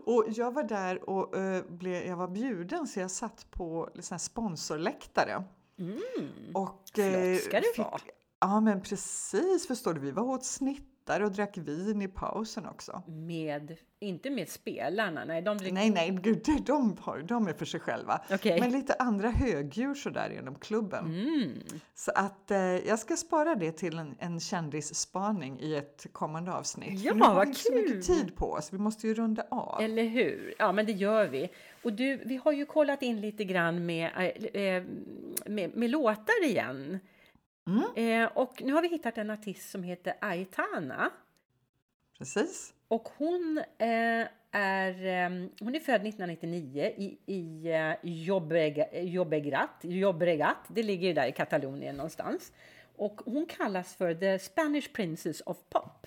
och 0.05 0.25
jag 0.29 0.53
var 0.53 0.63
där 0.63 1.11
och 1.11 1.37
uh, 1.37 1.63
blev, 1.69 2.07
jag 2.07 2.17
var 2.17 2.29
bjuden 2.29 2.87
så 2.87 3.01
jag 3.01 3.11
satt 3.11 3.51
på 3.51 3.91
liksom, 3.95 4.19
sponsorläktare. 4.19 5.45
Mm, 5.79 6.01
och, 6.55 6.83
Flott 6.95 7.43
ska 7.43 7.61
det 7.61 7.79
vara. 7.79 8.01
Ja 8.41 8.61
men 8.61 8.83
precis, 8.83 9.67
förstår 9.67 9.95
du. 9.95 10.01
Vi 10.01 10.11
var 10.11 10.23
åt 10.23 10.45
snitt 10.45 10.92
och 11.11 11.33
drack 11.33 11.59
vin 11.59 12.03
i 12.03 12.09
pausen 12.09 12.67
också. 12.67 13.03
Med, 13.07 13.77
inte 13.99 14.31
med 14.31 14.49
spelarna? 14.49 15.25
Nej, 15.25 15.43
de 15.43 15.59
drick... 15.59 15.73
nej, 15.73 15.91
nej 15.91 16.19
gud, 16.23 16.43
de, 16.67 16.97
har, 17.01 17.19
de 17.19 17.47
är 17.47 17.53
för 17.53 17.65
sig 17.65 17.81
själva. 17.81 18.21
Okay. 18.31 18.61
Men 18.61 18.71
lite 18.73 18.95
andra 18.99 19.31
högdjur 19.31 19.95
sådär 19.95 20.39
inom 20.39 20.55
klubben. 20.55 21.05
Mm. 21.07 21.51
Så 21.95 22.13
att 22.15 22.51
eh, 22.51 22.59
jag 22.59 22.99
ska 22.99 23.17
spara 23.17 23.55
det 23.55 23.73
till 23.73 23.99
en, 23.99 24.15
en 24.19 24.41
kändisspaning 24.41 25.61
i 25.61 25.75
ett 25.75 26.07
kommande 26.13 26.53
avsnitt. 26.53 27.01
Ja, 27.01 27.15
vad 27.15 27.31
har 27.31 27.45
kul! 27.45 27.55
så 27.55 27.73
mycket 27.73 28.07
tid 28.07 28.37
på 28.37 28.53
oss, 28.53 28.73
vi 28.73 28.79
måste 28.79 29.07
ju 29.07 29.15
runda 29.15 29.47
av. 29.51 29.81
Eller 29.81 30.05
hur? 30.05 30.55
Ja, 30.59 30.73
men 30.73 30.87
det 30.87 30.93
gör 30.93 31.27
vi. 31.27 31.51
Och 31.83 31.93
du, 31.93 32.17
vi 32.17 32.37
har 32.37 32.53
ju 32.53 32.67
kollat 32.67 33.03
in 33.03 33.21
lite 33.21 33.45
grann 33.45 33.87
med, 33.87 34.11
äh, 34.53 34.83
med, 35.47 35.77
med 35.77 35.91
låtar 35.91 36.45
igen. 36.45 36.99
Mm. 37.67 38.23
Eh, 38.25 38.31
och 38.35 38.63
nu 38.63 38.73
har 38.73 38.83
vi 38.83 38.89
hittat 38.89 39.19
en 39.19 39.31
artist 39.31 39.71
som 39.71 39.83
heter 39.83 40.15
Aitana. 40.21 41.11
Precis. 42.19 42.75
Och 42.89 43.09
hon 43.19 43.59
eh, 43.79 44.27
är, 44.51 45.07
ehm, 45.07 45.51
hon 45.61 45.75
är 45.75 45.81
född 45.81 46.07
1999 46.07 46.93
i, 46.97 47.19
i 47.27 47.73
eh, 47.73 47.95
Jobbregat, 48.03 48.89
Jobbregat, 49.83 50.59
Det 50.69 50.83
ligger 50.83 51.09
ju 51.09 51.15
där 51.15 51.27
i 51.27 51.33
Katalonien 51.33 51.97
någonstans. 51.97 52.53
Och 52.97 53.21
hon 53.25 53.47
kallas 53.47 53.95
för 53.95 54.15
The 54.15 54.39
Spanish 54.39 54.93
Princess 54.93 55.41
of 55.41 55.57
Pop. 55.69 56.07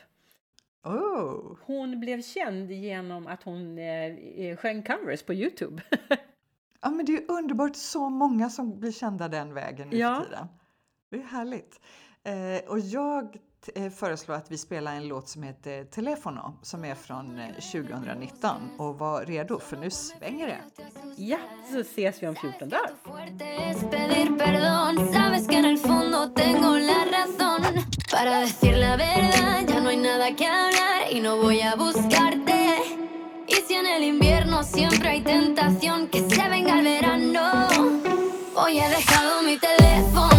Oh. 0.84 1.58
Hon 1.62 2.00
blev 2.00 2.22
känd 2.22 2.72
genom 2.72 3.28
att 3.28 3.44
hon 3.44 3.78
eh, 3.78 4.06
eh 4.16 4.58
sjöng 4.58 4.84
covers 4.84 5.24
på 5.24 5.34
Youtube. 5.34 5.84
ja, 6.82 6.90
men 6.90 7.06
det 7.06 7.14
är 7.14 7.32
underbart 7.32 7.76
så 7.76 8.10
många 8.10 8.50
som 8.50 8.80
blir 8.80 8.92
kända 8.92 9.28
den 9.28 9.54
vägen 9.54 9.90
nu 9.90 9.98
ja. 9.98 10.16
för 10.16 10.26
tiden. 10.26 10.48
Det 11.10 11.18
är 11.18 11.24
härligt. 11.24 11.80
Eh, 12.24 12.70
och 12.72 12.80
jag 12.80 13.38
eh, 13.76 13.90
föreslår 13.90 14.36
att 14.36 14.52
vi 14.52 14.58
spelar 14.58 14.96
en 14.96 15.08
låt 15.08 15.30
som 15.30 15.44
heter 15.44 15.84
Telefono 15.84 16.60
som 16.62 16.86
är 16.86 16.96
från 16.96 17.40
eh, 17.40 17.54
2019 17.56 18.52
och 18.78 19.00
var 19.00 19.26
redo 19.26 19.60
för 19.60 19.78
nu 19.78 19.90
svänger 19.90 20.48
det. 20.48 20.62
Ja, 21.18 21.38
så 21.72 21.80
ses 21.80 22.24
vi 22.24 22.28
om 22.28 22.36
14 22.36 22.70
dagar. 22.70 22.92
Hoy 38.56 38.80
he 38.80 38.88
dejado 38.90 39.42
mi 39.42 39.60
teléfono 39.60 40.35